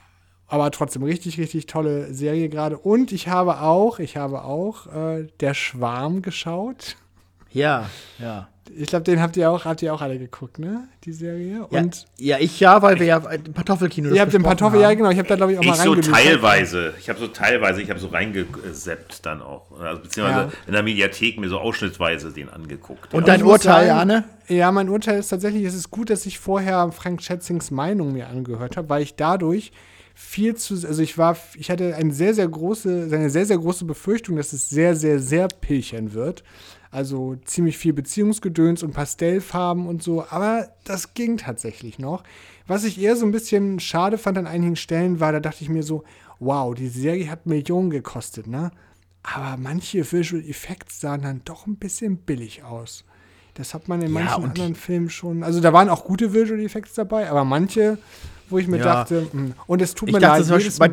aber 0.47 0.69
trotzdem 0.69 1.01
richtig, 1.01 1.39
richtig 1.39 1.65
tolle 1.65 2.13
Serie 2.13 2.49
gerade. 2.49 2.77
Und 2.77 3.11
ich 3.13 3.29
habe 3.29 3.61
auch, 3.61 3.97
ich 3.97 4.15
habe 4.17 4.43
auch 4.43 4.85
äh, 4.93 5.27
Der 5.39 5.53
Schwarm 5.55 6.21
geschaut. 6.21 6.97
Ja, 7.53 7.89
ja. 8.19 8.47
Ich 8.75 8.87
glaube, 8.87 9.03
den 9.03 9.21
habt 9.21 9.35
ihr 9.37 9.51
auch, 9.51 9.65
habt 9.65 9.81
ihr 9.81 9.93
auch 9.93 10.01
alle 10.01 10.17
geguckt, 10.17 10.57
ne? 10.57 10.87
Die 11.03 11.11
Serie. 11.11 11.67
Ja, 11.69 11.81
Und 11.81 12.05
ja, 12.17 12.37
ich 12.39 12.59
ja, 12.59 12.81
weil 12.81 12.97
wir 12.97 13.05
ja 13.05 13.17
im 13.17 13.53
Kartoffelkino 13.53 14.09
ihr 14.13 14.21
habt 14.21 14.33
den 14.33 14.41
Kartoffel, 14.41 14.79
ja 14.79 14.93
genau, 14.93 15.09
ich 15.09 15.17
habe 15.17 15.27
da 15.27 15.35
glaube 15.35 15.51
ich 15.51 15.59
auch 15.59 15.63
Ich 15.63 15.67
mal 15.67 15.77
so 15.77 15.95
teilweise. 15.95 16.93
Ich 16.99 17.09
habe 17.09 17.19
so 17.19 17.27
teilweise, 17.27 17.81
ich 17.81 17.89
habe 17.89 17.99
so 17.99 18.07
reingeseppt 18.07 19.25
dann 19.25 19.41
auch. 19.41 19.69
Also, 19.79 20.01
beziehungsweise 20.01 20.39
Ja. 20.45 20.51
in 20.65 20.73
der 20.73 20.81
Mediathek 20.81 21.39
mir 21.39 21.49
so 21.49 21.59
ausschnittsweise 21.59 22.31
den 22.31 22.49
angeguckt. 22.49 23.13
Und 23.13 23.27
ja. 23.27 23.35
dein 23.35 23.43
Urteil, 23.43 23.89
Arne? 23.89 24.23
Ja, 24.47 24.71
mein 24.71 24.89
Urteil 24.89 25.19
ist 25.19 25.27
tatsächlich, 25.27 25.65
es 25.65 25.75
ist 25.75 25.91
gut, 25.91 26.09
dass 26.09 26.25
ich 26.25 26.39
vorher 26.39 26.91
Frank 26.91 27.21
Schätzings 27.21 27.69
Meinung 27.69 28.13
mir 28.13 28.27
angehört 28.29 28.77
habe, 28.77 28.89
weil 28.89 29.03
ich 29.03 29.15
dadurch 29.15 29.71
viel 30.15 30.55
zu, 30.55 30.75
also 30.75 31.01
ich 31.01 31.17
war, 31.17 31.37
ich 31.57 31.69
hatte 31.71 31.95
eine 31.95 32.13
sehr, 32.13 32.33
sehr 32.33 32.47
große, 32.47 33.09
eine 33.11 33.29
sehr, 33.29 33.45
sehr 33.45 33.57
große 33.57 33.85
Befürchtung, 33.85 34.37
dass 34.37 34.53
es 34.53 34.69
sehr, 34.69 34.95
sehr, 34.95 35.19
sehr 35.19 35.47
pilchern 35.47 36.13
wird. 36.13 36.43
Also 36.93 37.35
ziemlich 37.45 37.77
viel 37.79 37.91
Beziehungsgedöns 37.91 38.83
und 38.83 38.93
Pastellfarben 38.93 39.87
und 39.87 40.03
so, 40.03 40.25
aber 40.29 40.69
das 40.83 41.15
ging 41.15 41.37
tatsächlich 41.37 41.97
noch. 41.97 42.23
Was 42.67 42.83
ich 42.83 43.01
eher 43.01 43.15
so 43.15 43.25
ein 43.25 43.31
bisschen 43.31 43.79
schade 43.79 44.19
fand 44.19 44.37
an 44.37 44.45
einigen 44.45 44.75
Stellen 44.75 45.19
war, 45.19 45.31
da 45.31 45.39
dachte 45.39 45.63
ich 45.63 45.69
mir 45.69 45.81
so, 45.81 46.03
wow, 46.39 46.75
die 46.75 46.87
Serie 46.89 47.31
hat 47.31 47.47
Millionen 47.47 47.89
gekostet, 47.89 48.45
ne? 48.45 48.71
Aber 49.23 49.57
manche 49.57 50.09
Visual 50.11 50.43
Effects 50.47 50.99
sahen 51.01 51.23
dann 51.23 51.41
doch 51.45 51.65
ein 51.65 51.77
bisschen 51.77 52.17
billig 52.17 52.63
aus. 52.63 53.05
Das 53.55 53.73
hat 53.73 53.87
man 53.87 54.01
in 54.01 54.13
Ja, 54.13 54.19
manchen 54.19 54.41
die- 54.41 54.47
anderen 54.49 54.75
Filmen 54.75 55.09
schon. 55.09 55.43
Also 55.43 55.61
da 55.61 55.73
waren 55.73 55.89
auch 55.89 56.03
gute 56.05 56.33
Visual 56.33 56.59
Effects 56.59 56.93
dabei, 56.93 57.29
aber 57.29 57.43
manche, 57.43 57.97
wo 58.49 58.59
ich 58.59 58.67
mir 58.67 58.77
Ja. 58.77 58.83
dachte, 58.83 59.27
hm, 59.31 59.53
und 59.65 59.81
es 59.81 59.95
tut 59.95 60.11
mir 60.11 60.19
dachte 60.19 60.41
leid, 60.43 60.49
Beispiel, 60.49 60.59
jedes 60.59 60.77
bei, 60.79 60.89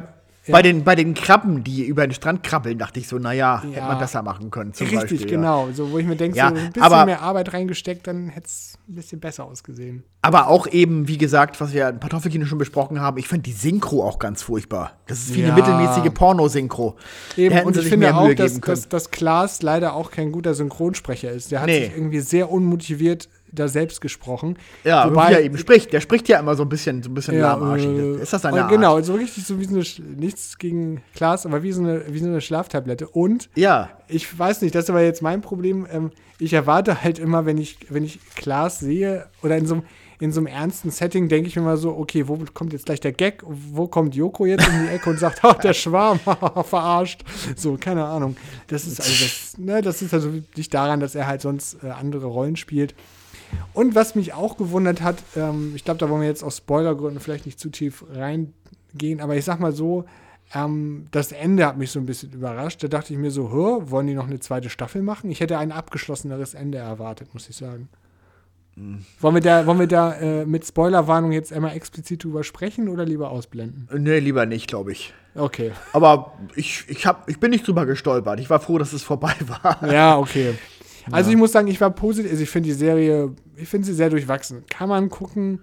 Bei, 0.51 0.63
den, 0.63 0.85
bei 0.85 0.95
den 0.95 1.15
Krabben, 1.15 1.65
die 1.65 1.85
über 1.85 2.07
den 2.07 2.13
Strand 2.13 2.43
krabbeln, 2.43 2.79
dachte 2.79 3.01
ich 3.01 3.09
so, 3.09 3.19
naja, 3.19 3.63
hätte 3.63 3.77
Ja. 3.79 3.87
man 3.89 3.99
besser 3.99 4.23
machen 4.23 4.51
können. 4.51 4.73
Zum 4.75 4.87
Richtig, 4.87 5.01
Beispiel, 5.01 5.21
Ja. 5.23 5.37
genau. 5.37 5.69
So, 5.73 5.91
wo 5.93 5.99
ich 5.99 6.07
mir 6.07 6.17
denke, 6.17 6.37
Ja, 6.37 6.49
so 6.51 6.55
ein 6.57 6.73
bisschen 6.73 6.83
aber- 6.83 7.05
mehr 7.07 7.23
Arbeit 7.23 7.53
reingesteckt, 7.53 8.07
dann 8.07 8.29
hätte 8.29 8.47
es 8.47 8.79
ein 8.89 8.95
bisschen 8.95 9.21
besser 9.21 9.45
ausgesehen. 9.45 10.05
Aber 10.23 10.49
auch 10.49 10.67
eben, 10.67 11.09
wie 11.09 11.17
gesagt, 11.17 11.61
was 11.61 11.73
wir 11.73 11.89
im 11.89 11.99
Kartoffelkino 12.01 12.45
schon 12.45 12.59
besprochen 12.59 13.01
haben, 13.01 13.17
ich 13.19 13.27
finde 13.29 13.45
die 13.45 13.53
Synchro 13.53 14.05
auch 14.05 14.19
ganz 14.19 14.43
furchtbar. 14.43 14.93
Das 15.07 15.19
ist 15.21 15.35
wie 15.35 15.41
Ja. 15.41 15.47
eine 15.47 15.55
mittelmäßige 15.57 16.13
Pornosynchro. 16.13 16.97
Eben, 17.37 17.61
und 17.61 17.77
ich 17.77 17.87
finde 17.87 18.15
auch, 18.15 18.33
dass, 18.35 18.61
dass, 18.61 18.89
dass 18.89 19.11
Klaas 19.11 19.63
leider 19.63 19.95
auch 19.95 20.11
kein 20.11 20.31
guter 20.33 20.55
Synchronsprecher 20.55 21.31
ist. 21.31 21.51
Der 21.53 21.61
hat 21.61 21.67
Nee. 21.69 21.85
sich 21.87 21.97
irgendwie 21.97 22.21
sehr 22.21 22.51
unmotiviert 22.51 23.29
da 23.53 23.69
selbst 23.69 24.01
gesprochen. 24.01 24.57
ja, 24.85 25.09
Wobei, 25.09 25.31
wie 25.31 25.35
er 25.35 25.43
eben 25.43 25.59
spricht. 25.59 25.93
Der 25.93 26.01
spricht 26.01 26.29
ja 26.29 26.39
immer 26.41 26.55
so 26.55 26.63
ein 26.63 26.69
bisschen, 26.69 27.03
so 27.03 27.11
ein 27.11 27.15
bisschen 27.15 27.39
lahmarschig. 27.39 27.89
äh, 27.89 28.23
Ist 28.23 28.33
das 28.33 28.43
deine 28.43 28.57
und 28.57 28.63
Art? 28.63 28.71
Genau, 28.71 29.01
so 29.03 29.15
richtig 29.15 29.45
so 29.45 29.59
wie 29.61 29.65
so 29.65 29.75
eine, 29.75 30.09
nichts 30.19 30.59
gegen 30.59 31.03
Klaas, 31.15 31.47
aber 31.47 31.63
wie 31.63 31.73
so 31.73 31.83
eine, 31.83 32.05
wie 32.13 32.19
so 32.19 32.27
eine 32.27 32.41
Schlaftablette. 32.41 33.09
Und 33.09 33.49
Ja. 33.55 33.91
ich 34.09 34.39
weiß 34.39 34.63
nicht, 34.63 34.75
das 34.75 34.85
ist 34.85 34.91
aber 34.91 35.03
jetzt 35.03 35.23
mein 35.23 35.41
Problem. 35.41 35.87
Ähm, 35.91 36.11
ich 36.39 36.53
erwarte 36.53 37.03
halt 37.03 37.19
immer, 37.19 37.45
wenn 37.47 37.59
ich, 37.59 37.79
wenn 37.91 38.05
ich 38.05 38.19
Klaas 38.37 38.79
sehe 38.81 39.27
oder 39.43 39.57
in 39.57 39.67
so 39.67 39.75
einem 39.75 39.83
in 40.23 40.33
so 40.33 40.41
einem 40.41 40.49
ernsten 40.49 40.91
Setting 40.91 41.31
denke 41.31 41.49
ich 41.49 41.57
mir 41.57 41.63
mal 41.63 41.79
so, 41.79 41.97
okay, 41.97 42.29
wo 42.29 42.39
kommt 42.53 42.75
jetzt 42.75 42.85
gleich 42.85 43.01
der 43.01 43.13
Gag? 43.13 43.43
Wo 43.47 43.87
kommt 43.87 44.15
Joko 44.15 44.45
jetzt 44.45 44.69
in 44.69 44.83
die 44.83 44.89
Ecke 44.93 45.09
und 45.09 45.19
sagt, 45.19 45.41
oh, 45.45 45.55
der 45.55 45.73
Schwarm, 45.73 46.21
verarscht. 46.65 47.23
So, 47.57 47.79
keine 47.81 48.05
Ahnung. 48.05 48.37
Das 48.67 48.87
ist 48.87 49.01
also 49.01 49.11
das, 49.13 49.55
ne, 49.57 49.81
das 49.81 50.03
ist 50.03 50.13
also 50.13 50.29
nicht 50.59 50.75
daran, 50.75 51.01
dass 51.01 51.15
er 51.15 51.27
halt 51.27 51.41
sonst 51.41 51.83
äh, 51.83 51.89
andere 51.89 52.27
Rollen 52.27 52.57
spielt. 52.57 52.95
Und 53.73 53.95
was 53.95 54.15
mich 54.15 54.33
auch 54.33 54.57
gewundert 54.57 55.03
hat, 55.03 55.17
ähm, 55.37 55.73
ich 55.75 55.85
glaube, 55.85 55.99
da 55.99 56.09
wollen 56.09 56.23
wir 56.23 56.29
jetzt 56.29 56.43
aus 56.43 56.59
Spoilergründen 56.59 57.21
vielleicht 57.21 57.47
nicht 57.47 57.61
zu 57.61 57.71
tief 57.71 58.05
reingehen, 58.13 59.21
aber 59.21 59.37
ich 59.37 59.45
sag 59.45 59.61
mal 59.61 59.73
so, 59.73 60.05
ähm, 60.55 61.07
das 61.11 61.33
Ende 61.33 61.67
hat 61.67 61.79
mich 61.79 61.91
so 61.91 62.01
ein 62.01 62.07
bisschen 62.07 62.33
überrascht. 62.33 62.83
Da 62.83 62.89
dachte 62.89 63.13
ich 63.13 63.19
mir 63.19 63.31
so, 63.31 63.51
hör, 63.51 63.91
wollen 63.91 64.07
die 64.07 64.15
noch 64.15 64.27
eine 64.27 64.41
zweite 64.41 64.69
Staffel 64.69 65.03
machen? 65.03 65.31
Ich 65.31 65.41
hätte 65.41 65.59
ein 65.59 65.73
abgeschlosseneres 65.73 66.55
Ende 66.55 66.79
erwartet, 66.79 67.33
muss 67.33 67.49
ich 67.49 67.57
sagen. 67.57 67.89
Wollen 69.21 69.35
wir 69.35 69.43
da, 69.43 69.67
wollen 69.67 69.79
wir 69.79 69.87
da 69.87 70.15
äh, 70.15 70.47
mit 70.47 70.65
Spoilerwarnung 70.65 71.33
jetzt 71.33 71.53
einmal 71.53 71.77
explizit 71.77 72.25
drüber 72.25 72.45
sprechen 72.45 72.89
oder 72.89 73.05
lieber 73.05 73.31
ausblenden? 73.31 73.89
Nee, 73.95 74.21
lieber 74.21 74.47
nicht, 74.47 74.69
glaube 74.69 74.93
ich. 74.93 75.13
Okay. 75.35 75.73
Aber 75.93 76.33
ich, 76.55 76.85
ich, 76.89 77.07
hab, 77.07 77.29
ich 77.29 77.39
bin 77.39 77.51
nicht 77.51 77.67
drüber 77.67 77.85
gestolpert. 77.85 78.41
Ich 78.41 78.49
war 78.49 78.59
froh, 78.59 78.79
dass 78.79 78.93
es 78.93 79.03
vorbei 79.03 79.35
war. 79.47 79.93
Ja, 79.93 80.17
okay. 80.19 80.55
Also 81.13 81.31
ich 81.31 81.37
muss 81.37 81.53
sagen, 81.53 81.69
ich 81.69 81.81
war 81.81 81.91
positiv, 81.91 82.31
also 82.31 82.43
ich 82.43 82.51
finde 82.51 82.69
die 82.69 82.75
Serie, 82.75 83.31
ich 83.57 83.69
finde 83.69 83.87
sie 83.87 83.95
sehr 83.95 84.11
durchwachsen. 84.11 84.65
Kann 84.69 84.89
man 84.89 85.09
gucken, 85.09 85.61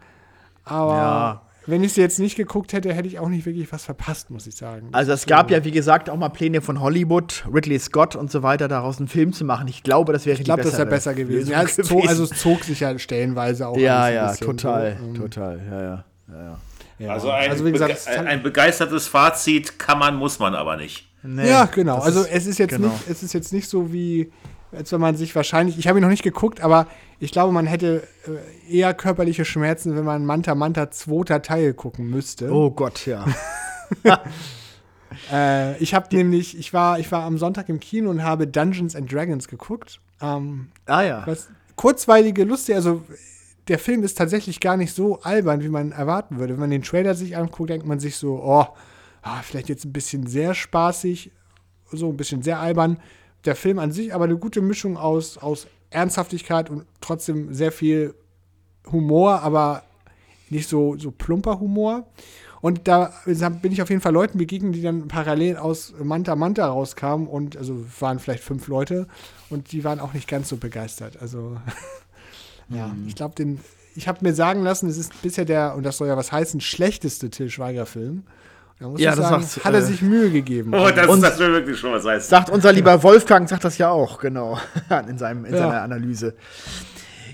aber 0.63 0.93
Ja. 0.93 1.41
wenn 1.65 1.83
ich 1.83 1.93
sie 1.93 2.01
jetzt 2.01 2.19
nicht 2.19 2.35
geguckt 2.35 2.73
hätte, 2.73 2.93
hätte 2.93 3.07
ich 3.07 3.19
auch 3.19 3.29
nicht 3.29 3.45
wirklich 3.45 3.71
was 3.71 3.85
verpasst, 3.85 4.29
muss 4.29 4.47
ich 4.47 4.55
sagen. 4.55 4.89
Also 4.91 5.11
es 5.11 5.25
gab 5.25 5.51
ja, 5.51 5.63
wie 5.63 5.71
gesagt, 5.71 6.09
auch 6.09 6.17
mal 6.17 6.29
Pläne 6.29 6.61
von 6.61 6.79
Hollywood, 6.81 7.45
Ridley 7.53 7.79
Scott 7.79 8.15
und 8.15 8.31
so 8.31 8.43
weiter, 8.43 8.67
daraus 8.67 8.99
einen 8.99 9.07
Film 9.07 9.33
zu 9.33 9.45
machen. 9.45 9.67
Ich 9.67 9.83
glaube, 9.83 10.13
das 10.13 10.25
wäre 10.25 10.37
ich 10.37 10.45
glaube, 10.45 10.63
das 10.63 10.73
wäre 10.77 10.85
besser 10.85 11.13
gewesen. 11.13 11.51
Ja, 11.51 11.63
es 11.63 11.75
zog, 11.75 12.07
also 12.07 12.23
es 12.23 12.31
zog 12.31 12.63
sich 12.63 12.79
ja 12.79 12.97
stellenweise 12.97 13.67
auch 13.67 13.77
ja, 13.77 14.09
ja, 14.09 14.31
bisschen 14.31 14.47
total, 14.47 14.97
so, 14.99 15.05
ähm, 15.05 15.13
total, 15.15 15.61
ja, 15.69 15.81
ja. 15.81 16.03
ja. 16.99 17.09
Also 17.13 17.29
ein, 17.29 17.51
Also 17.51 17.65
wie 17.65 17.71
gesagt, 17.71 18.05
bege 18.05 18.19
ein 18.25 18.41
begeistertes 18.41 19.07
Fazit 19.07 19.77
kann 19.77 19.99
man, 19.99 20.15
muss 20.15 20.39
man 20.39 20.55
aber 20.55 20.77
nicht. 20.77 21.07
Nee, 21.23 21.49
ja, 21.49 21.65
genau. 21.65 21.97
Also 21.99 22.23
es 22.23 22.45
ist 22.45 22.57
jetzt 22.57 22.71
genau. 22.71 22.87
nicht, 22.87 23.09
es 23.09 23.21
ist 23.23 23.33
jetzt 23.33 23.51
nicht 23.51 23.69
so 23.69 23.91
wie, 23.91 24.31
als 24.71 24.91
wenn 24.91 25.01
man 25.01 25.15
sich 25.15 25.35
wahrscheinlich, 25.35 25.77
ich 25.77 25.87
habe 25.87 25.99
ihn 25.99 26.01
noch 26.01 26.09
nicht 26.09 26.23
geguckt, 26.23 26.61
aber 26.61 26.87
ich 27.19 27.31
glaube, 27.31 27.53
man 27.53 27.65
hätte 27.65 28.07
äh, 28.27 28.77
eher 28.77 28.93
körperliche 28.93 29.45
Schmerzen, 29.45 29.95
wenn 29.95 30.03
man 30.03 30.25
Manta 30.25 30.55
Manta 30.55 30.91
zweiter 30.91 31.41
Teil 31.41 31.73
gucken 31.73 32.09
müsste. 32.09 32.51
Oh 32.51 32.71
Gott, 32.71 33.05
ja. 33.05 33.25
Äh, 35.31 35.77
ich 35.81 35.93
habe 35.93 36.13
nämlich, 36.15 36.57
ich 36.57 36.73
war, 36.73 36.99
ich 36.99 37.11
war 37.11 37.23
am 37.23 37.37
Sonntag 37.37 37.69
im 37.69 37.79
Kino 37.79 38.09
und 38.09 38.23
habe 38.23 38.45
Dungeons 38.45 38.95
and 38.95 39.11
Dragons 39.11 39.47
geguckt. 39.47 39.99
Ähm, 40.21 40.67
ah 40.85 41.01
ja. 41.01 41.23
was 41.25 41.49
kurzweilige, 41.75 42.43
lustige, 42.43 42.75
also 42.75 43.03
der 43.67 43.79
Film 43.79 44.03
ist 44.03 44.17
tatsächlich 44.17 44.59
gar 44.59 44.77
nicht 44.77 44.93
so 44.93 45.21
albern, 45.21 45.61
wie 45.61 45.69
man 45.69 45.91
erwarten 45.91 46.37
würde. 46.39 46.53
Wenn 46.53 46.61
man 46.61 46.69
den 46.69 46.83
Trailer 46.83 47.15
sich 47.15 47.37
anguckt, 47.37 47.69
denkt 47.69 47.85
man 47.85 47.99
sich 47.99 48.15
so, 48.15 48.41
oh, 48.43 48.65
ah, 49.21 49.41
vielleicht 49.43 49.69
jetzt 49.69 49.85
ein 49.85 49.93
bisschen 49.93 50.25
sehr 50.27 50.53
spaßig, 50.53 51.31
so 51.91 52.09
ein 52.09 52.17
bisschen 52.17 52.41
sehr 52.41 52.59
albern. 52.59 52.97
Der 53.45 53.55
Film 53.55 53.79
an 53.79 53.91
sich 53.91 54.13
aber 54.13 54.25
eine 54.25 54.37
gute 54.37 54.61
Mischung 54.61 54.97
aus, 54.97 55.37
aus 55.37 55.67
Ernsthaftigkeit 55.89 56.69
und 56.69 56.85
trotzdem 57.01 57.53
sehr 57.53 57.71
viel 57.71 58.13
Humor, 58.91 59.41
aber 59.41 59.83
nicht 60.49 60.69
so, 60.69 60.97
so 60.97 61.11
plumper 61.11 61.59
Humor. 61.59 62.07
Und 62.61 62.87
da 62.87 63.13
bin 63.61 63.71
ich 63.71 63.81
auf 63.81 63.89
jeden 63.89 64.01
Fall 64.01 64.13
Leuten 64.13 64.37
begegnet, 64.39 64.75
die 64.75 64.81
dann 64.81 65.07
parallel 65.07 65.57
aus 65.57 65.93
Manta 66.01 66.35
Manta 66.35 66.67
rauskamen 66.67 67.27
und 67.27 67.55
also 67.55 67.85
waren 67.99 68.19
vielleicht 68.19 68.43
fünf 68.43 68.67
Leute 68.67 69.07
und 69.49 69.71
die 69.71 69.83
waren 69.83 69.99
auch 69.99 70.13
nicht 70.13 70.27
ganz 70.27 70.49
so 70.49 70.57
begeistert. 70.57 71.21
Also 71.21 71.57
ja, 72.69 72.93
ich 73.05 73.15
glaube, 73.15 73.35
den, 73.35 73.59
ich 73.95 74.07
habe 74.07 74.19
mir 74.23 74.33
sagen 74.33 74.63
lassen, 74.63 74.89
es 74.89 74.97
ist 74.97 75.21
bisher 75.21 75.45
der, 75.45 75.75
und 75.75 75.83
das 75.83 75.97
soll 75.97 76.07
ja 76.07 76.17
was 76.17 76.31
heißen, 76.31 76.59
schlechteste 76.59 77.29
Till 77.29 77.49
Schweiger-Film. 77.49 78.23
Da 78.79 78.87
muss 78.89 79.01
Ja, 79.01 79.11
ich 79.11 79.17
das 79.17 79.29
sagen, 79.29 79.43
hat 79.65 79.73
er 79.73 79.79
äh, 79.79 79.81
sich 79.81 80.01
Mühe 80.03 80.29
gegeben. 80.29 80.73
Oh, 80.73 80.89
das, 80.95 81.07
Und- 81.07 81.21
das 81.21 81.39
will 81.39 81.51
wirklich 81.53 81.79
schon 81.79 81.91
was 81.93 82.05
heißen. 82.05 82.29
Sagt 82.29 82.49
unser 82.49 82.71
lieber 82.71 83.01
Wolfgang, 83.03 83.49
sagt 83.49 83.63
das 83.63 83.77
ja 83.79 83.89
auch, 83.89 84.19
genau, 84.19 84.57
in, 85.09 85.17
seinem, 85.17 85.45
in 85.45 85.53
Ja. 85.53 85.59
seiner 85.61 85.81
Analyse. 85.81 86.35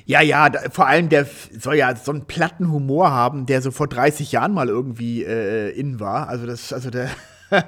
Ja, 0.06 0.21
ja, 0.21 0.49
da, 0.49 0.60
vor 0.71 0.88
allem 0.88 1.10
der 1.10 1.25
soll 1.58 1.75
ja 1.75 1.95
so 1.95 2.12
einen 2.12 2.25
platten 2.25 2.71
Humor 2.71 3.12
haben, 3.12 3.45
der 3.45 3.62
so 3.62 3.71
vor 3.71 3.88
30 3.88 4.32
Jahren 4.34 4.53
mal 4.53 4.67
irgendwie 4.69 5.23
äh, 5.23 5.69
in 5.69 5.99
war. 5.99 6.27
Also 6.29 6.45
das, 6.45 6.71
also 6.73 6.89
der, 6.89 7.10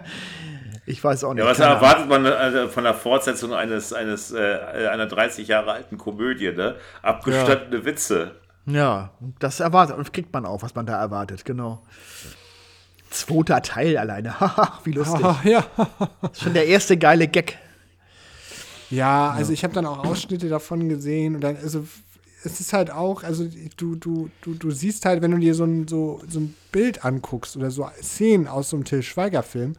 ich 0.85 1.03
weiß 1.03 1.23
auch 1.23 1.33
nicht. 1.33 1.43
Ja, 1.43 1.49
was 1.49 1.59
erwartet 1.59 2.07
man 2.09 2.25
also 2.25 2.67
von 2.67 2.83
der 2.83 2.93
Fortsetzung 2.93 3.53
eines, 3.53 3.93
eines 3.93 4.31
äh, 4.33 4.87
einer 4.91 5.05
30 5.07 5.47
Jahre 5.47 5.71
alten 5.71 5.97
Komödie, 5.97 6.51
ne? 6.51 6.75
Abgestandene 7.01 7.85
Witze. 7.85 8.31
Ja, 8.65 9.11
das 9.39 9.59
erwartet, 9.59 9.97
das 9.97 10.11
kriegt 10.11 10.33
man 10.33 10.45
auch, 10.45 10.61
was 10.63 10.73
man 10.75 10.85
da 10.85 10.99
erwartet, 10.99 11.45
genau. 11.45 11.83
Zweiter 13.15 13.61
Teil 13.61 13.97
alleine, 13.97 14.39
haha, 14.39 14.79
wie 14.83 14.91
lustig. 14.91 15.25
Ja. 15.43 15.65
Schon 16.33 16.53
der 16.53 16.67
erste 16.67 16.97
geile 16.97 17.27
Gag. 17.27 17.57
Ja, 18.89 19.31
also 19.31 19.51
ich 19.51 19.63
habe 19.63 19.73
dann 19.73 19.85
auch 19.85 20.05
Ausschnitte 20.05 20.47
davon 20.47 20.87
gesehen 20.89 21.35
und 21.35 21.41
dann, 21.41 21.57
also 21.57 21.85
es 22.43 22.59
ist 22.59 22.73
halt 22.73 22.91
auch, 22.91 23.23
also 23.23 23.47
du, 23.77 23.95
du, 23.95 24.29
du, 24.41 24.53
du 24.53 24.71
siehst 24.71 25.05
halt, 25.05 25.21
wenn 25.21 25.31
du 25.31 25.37
dir 25.37 25.55
so 25.55 25.63
ein, 25.63 25.87
so, 25.87 26.21
so 26.29 26.39
ein 26.39 26.55
Bild 26.71 27.03
anguckst 27.03 27.57
oder 27.57 27.71
so 27.71 27.89
Szenen 28.01 28.47
aus 28.47 28.69
so 28.69 28.77
einem 28.77 28.85
Till 28.85 29.01
Schweiger-Film, 29.01 29.75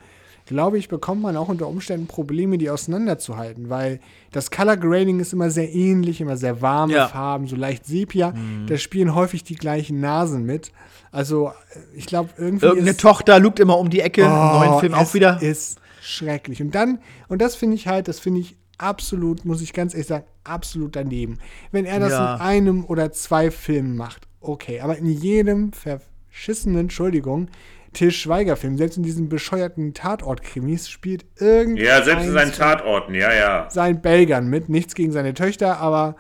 glaube 0.47 0.79
ich, 0.79 0.89
bekommt 0.89 1.23
man 1.23 1.37
auch 1.37 1.49
unter 1.49 1.67
Umständen 1.69 2.07
Probleme, 2.07 2.57
die 2.59 2.71
auseinanderzuhalten, 2.71 3.69
weil 3.69 4.01
das 4.33 4.51
Color 4.51 4.77
Grading 4.77 5.21
ist 5.21 5.33
immer 5.33 5.51
sehr 5.51 5.73
ähnlich, 5.75 6.21
immer 6.21 6.37
sehr 6.37 6.63
warme 6.63 6.95
Ja. 6.95 7.09
Farben, 7.09 7.47
so 7.49 7.57
leicht 7.57 7.85
Sepia. 7.85 8.33
Da 8.67 8.79
spielen 8.79 9.15
häufig 9.15 9.45
die 9.45 9.57
gleichen 9.57 10.01
Nasen 10.01 10.45
mit. 10.45 10.73
Also 11.13 11.53
ich 11.95 12.07
glaube, 12.07 12.31
irgendwie 12.39 12.67
Irgendeine 12.67 12.97
Tochter 12.97 13.39
lugt 13.41 13.59
immer 13.61 13.79
um 13.79 13.91
die 13.91 14.01
Ecke, 14.01 14.23
im 14.23 14.29
neuen 14.31 14.81
Film 14.81 14.93
Oh, 14.95 14.99
auch 15.03 15.15
wieder. 15.15 15.41
ist 15.43 15.79
schrecklich. 16.01 16.63
Und 16.63 16.75
dann, 16.75 16.99
und 17.29 17.43
das 17.43 17.57
finde 17.57 17.75
ich 17.77 17.87
halt, 17.89 18.07
das 18.09 18.19
finde 18.21 18.41
ich 18.41 18.57
absolut, 18.79 19.45
muss 19.45 19.63
ich 19.63 19.73
ganz 19.73 19.95
ehrlich 19.95 20.07
sagen, 20.07 20.25
absolut 20.45 20.95
daneben. 20.95 21.39
Wenn 21.73 21.87
er 21.87 21.99
das 21.99 22.13
Ja. 22.13 22.35
in 22.37 22.41
einem 22.43 22.85
oder 22.85 23.11
zwei 23.13 23.51
Filmen 23.51 23.97
macht, 23.97 24.29
okay. 24.41 24.81
Aber 24.81 24.97
in 24.99 25.07
jedem 25.07 25.73
verschissenen, 25.73 26.79
Entschuldigung, 26.83 27.49
Till 27.97 28.11
Schweiger-Film, 28.11 28.77
selbst 28.77 28.99
in 28.99 29.03
diesen 29.03 29.29
bescheuerten 29.31 29.95
Tatort-Krimis, 29.95 30.89
spielt 30.89 31.25
irgendein 31.41 31.85
Ja, 31.85 32.03
selbst 32.03 32.27
in 32.27 32.33
seinen 32.33 32.53
Tatorten, 32.53 33.15
ja, 33.15 33.33
ja. 33.33 33.71
seinen 33.71 34.03
Belgern 34.03 34.49
mit. 34.49 34.69
Nichts 34.69 34.95
gegen 34.95 35.13
seine 35.13 35.33
Töchter, 35.33 35.79
aber 35.79 36.15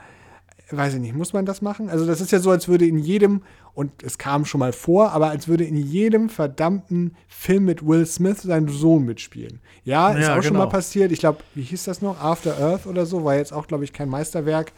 weiß 0.70 0.94
ich 0.94 1.00
nicht, 1.00 1.14
muss 1.14 1.32
man 1.32 1.44
das 1.44 1.60
machen? 1.62 1.90
Also 1.90 2.06
das 2.06 2.20
ist 2.20 2.32
ja 2.32 2.40
so, 2.40 2.50
als 2.50 2.66
würde 2.66 2.86
in 2.86 2.98
jedem, 2.98 3.42
und 3.74 4.02
es 4.02 4.16
kam 4.18 4.46
schon 4.46 4.58
mal 4.58 4.72
vor, 4.72 5.12
aber 5.12 5.28
als 5.28 5.48
würde 5.48 5.64
in 5.64 5.76
jedem 5.76 6.28
verdammten 6.30 7.14
Film 7.28 7.66
mit 7.66 7.86
Will 7.86 8.06
Smith 8.06 8.42
sein 8.42 8.66
Sohn 8.68 9.04
mitspielen. 9.04 9.60
Ja, 9.84 10.12
ist 10.12 10.26
Ja, 10.26 10.36
auch 10.38 10.42
schon 10.42 10.54
mal 10.54 10.60
genau. 10.64 10.70
passiert. 10.70 11.12
Ich 11.12 11.20
glaube, 11.20 11.40
wie 11.54 11.62
hieß 11.62 11.84
das 11.84 12.00
noch? 12.02 12.18
After 12.20 12.58
Earth 12.58 12.86
oder 12.86 13.06
so, 13.06 13.22
war 13.22 13.36
jetzt 13.36 13.52
auch, 13.52 13.66
glaube 13.68 13.84
ich, 13.84 13.92
kein 13.92 14.08
Meisterwerk. 14.08 14.72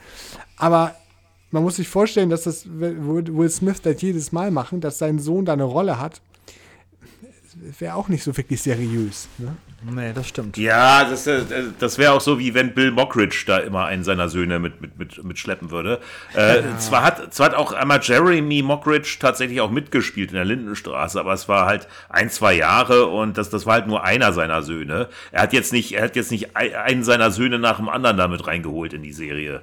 Aber 0.56 0.94
man 1.52 1.62
muss 1.62 1.76
sich 1.76 1.88
vorstellen, 1.88 2.28
dass 2.28 2.42
das 2.42 2.66
Will 2.68 3.48
Smith 3.50 3.80
das 3.80 4.02
jedes 4.02 4.32
Mal 4.32 4.50
machen, 4.50 4.80
dass 4.80 4.98
sein 4.98 5.18
Sohn 5.18 5.44
da 5.44 5.54
eine 5.54 5.62
Rolle 5.64 5.98
hat. 6.00 6.20
Wäre 7.79 7.94
auch 7.94 8.09
nicht 8.09 8.23
so 8.23 8.37
wirklich 8.37 8.62
seriös. 8.62 9.29
Ne? 9.38 9.57
Nee, 9.90 10.12
das 10.12 10.29
stimmt. 10.29 10.57
Ja, 10.57 11.05
das, 11.09 11.27
äh, 11.27 11.42
das 11.79 11.99
wäre 11.99 12.12
auch 12.12 12.21
so, 12.21 12.38
wie 12.38 12.53
wenn 12.55 12.75
Bill 12.75 12.90
Mockridge 12.90 13.44
da 13.47 13.59
immer 13.59 13.85
einen 13.87 14.03
seiner 14.03 14.29
Söhne 14.29 14.59
mit, 14.59 14.81
mit, 14.81 14.99
mit, 14.99 15.23
mitschleppen 15.25 15.71
würde. 15.71 16.01
Äh, 16.35 16.62
zwar, 16.79 17.03
hat, 17.05 17.33
zwar 17.33 17.47
hat 17.51 17.55
auch 17.55 17.73
einmal 17.73 18.01
Jeremy 18.03 18.62
Mockridge 18.62 19.18
tatsächlich 19.21 19.61
auch 19.61 19.71
mitgespielt 19.71 20.31
in 20.31 20.35
der 20.37 20.44
Lindenstraße, 20.44 21.21
aber 21.21 21.33
es 21.33 21.49
war 21.49 21.66
halt 21.66 21.87
ein, 22.09 22.29
zwei 22.31 22.55
Jahre 22.55 23.07
und 23.07 23.38
das, 23.38 23.51
das 23.51 23.66
war 23.66 23.75
halt 23.75 23.87
nur 23.87 24.03
einer 24.03 24.33
seiner 24.33 24.62
Söhne. 24.62 25.09
Er 25.31 25.42
hat 25.42 25.53
jetzt 25.53 25.73
nicht, 25.73 25.92
er 25.92 26.05
hat 26.05 26.16
jetzt 26.16 26.31
nicht 26.33 26.57
ein- 26.57 26.75
einen 26.75 27.05
seiner 27.05 27.31
Söhne 27.31 27.59
nach 27.59 27.77
dem 27.77 27.88
anderen 27.88 28.16
damit 28.16 28.47
reingeholt 28.47 28.92
in 28.92 29.03
die 29.03 29.12
Serie. 29.12 29.62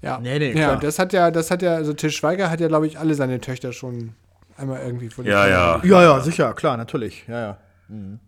Ja, 0.00 0.18
Nee, 0.20 0.38
nee, 0.38 0.48
ja 0.48 0.68
klar. 0.70 0.80
das 0.80 0.98
hat 0.98 1.12
ja, 1.12 1.30
das 1.30 1.50
hat 1.50 1.62
ja, 1.62 1.74
also 1.74 1.92
Til 1.92 2.10
Schweiger 2.10 2.50
hat 2.50 2.60
ja, 2.60 2.68
glaube 2.68 2.86
ich, 2.86 2.98
alle 2.98 3.14
seine 3.14 3.40
Töchter 3.40 3.72
schon 3.72 4.14
einmal 4.56 4.80
irgendwie 4.82 5.08
von 5.08 5.24
Ja, 5.24 5.46
ja. 5.46 5.80
Ja, 5.84 6.02
ja, 6.02 6.20
sicher, 6.20 6.52
klar, 6.54 6.76
natürlich. 6.76 7.26
Ja, 7.28 7.40
ja. 7.40 7.56
Mhm. 7.88 8.20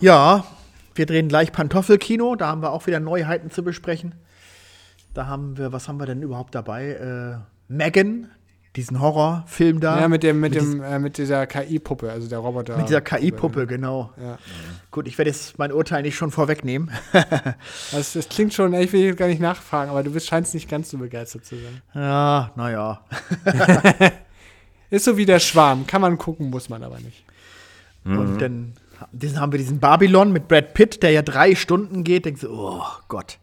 Ja, 0.00 0.44
wir 0.94 1.06
drehen 1.06 1.28
gleich 1.28 1.52
Pantoffelkino, 1.52 2.36
da 2.36 2.48
haben 2.48 2.62
wir 2.62 2.72
auch 2.72 2.86
wieder 2.86 3.00
Neuheiten 3.00 3.50
zu 3.50 3.62
besprechen. 3.62 4.14
Da 5.14 5.26
haben 5.26 5.56
wir, 5.56 5.72
was 5.72 5.88
haben 5.88 5.98
wir 5.98 6.06
denn 6.06 6.22
überhaupt 6.22 6.54
dabei? 6.54 6.90
Äh, 6.90 7.38
Megan, 7.68 8.30
diesen 8.76 9.00
Horrorfilm 9.00 9.80
da. 9.80 10.00
Ja, 10.00 10.08
mit 10.08 10.22
dem, 10.22 10.40
mit, 10.40 10.54
dem, 10.54 10.82
äh, 10.82 10.98
mit 10.98 11.18
dieser 11.18 11.46
KI-Puppe, 11.46 12.10
also 12.10 12.28
der 12.28 12.38
Roboter. 12.38 12.76
Mit 12.76 12.88
dieser 12.88 13.00
KI-Puppe, 13.00 13.66
genau. 13.66 14.12
Ja. 14.20 14.38
Gut, 14.90 15.08
ich 15.08 15.16
werde 15.18 15.30
jetzt 15.30 15.58
mein 15.58 15.72
Urteil 15.72 16.02
nicht 16.02 16.16
schon 16.16 16.30
vorwegnehmen. 16.30 16.90
Das, 17.92 18.12
das 18.12 18.28
klingt 18.28 18.52
schon, 18.52 18.74
ich 18.74 18.92
will 18.92 19.14
gar 19.14 19.28
nicht 19.28 19.40
nachfragen, 19.40 19.90
aber 19.90 20.02
du 20.02 20.10
bist, 20.10 20.26
scheinst 20.26 20.54
nicht 20.54 20.68
ganz 20.68 20.90
so 20.90 20.98
begeistert 20.98 21.44
zu 21.44 21.56
sein. 21.56 21.82
ja, 21.94 22.50
naja. 22.56 23.00
Ist 24.90 25.04
so 25.04 25.16
wie 25.16 25.24
der 25.24 25.40
Schwarm, 25.40 25.86
kann 25.86 26.00
man 26.00 26.18
gucken, 26.18 26.50
muss 26.50 26.68
man 26.68 26.82
aber 26.82 26.98
nicht. 26.98 27.24
Und 28.04 28.40
dann 28.40 28.74
haben 29.36 29.52
wir 29.52 29.58
diesen 29.58 29.80
Babylon 29.80 30.32
mit 30.32 30.48
Brad 30.48 30.74
Pitt, 30.74 31.02
der 31.02 31.10
ja 31.10 31.22
drei 31.22 31.54
Stunden 31.54 32.04
geht. 32.04 32.24
Denkst 32.24 32.42
du, 32.42 32.50
oh 32.50 32.82
Gott. 33.08 33.38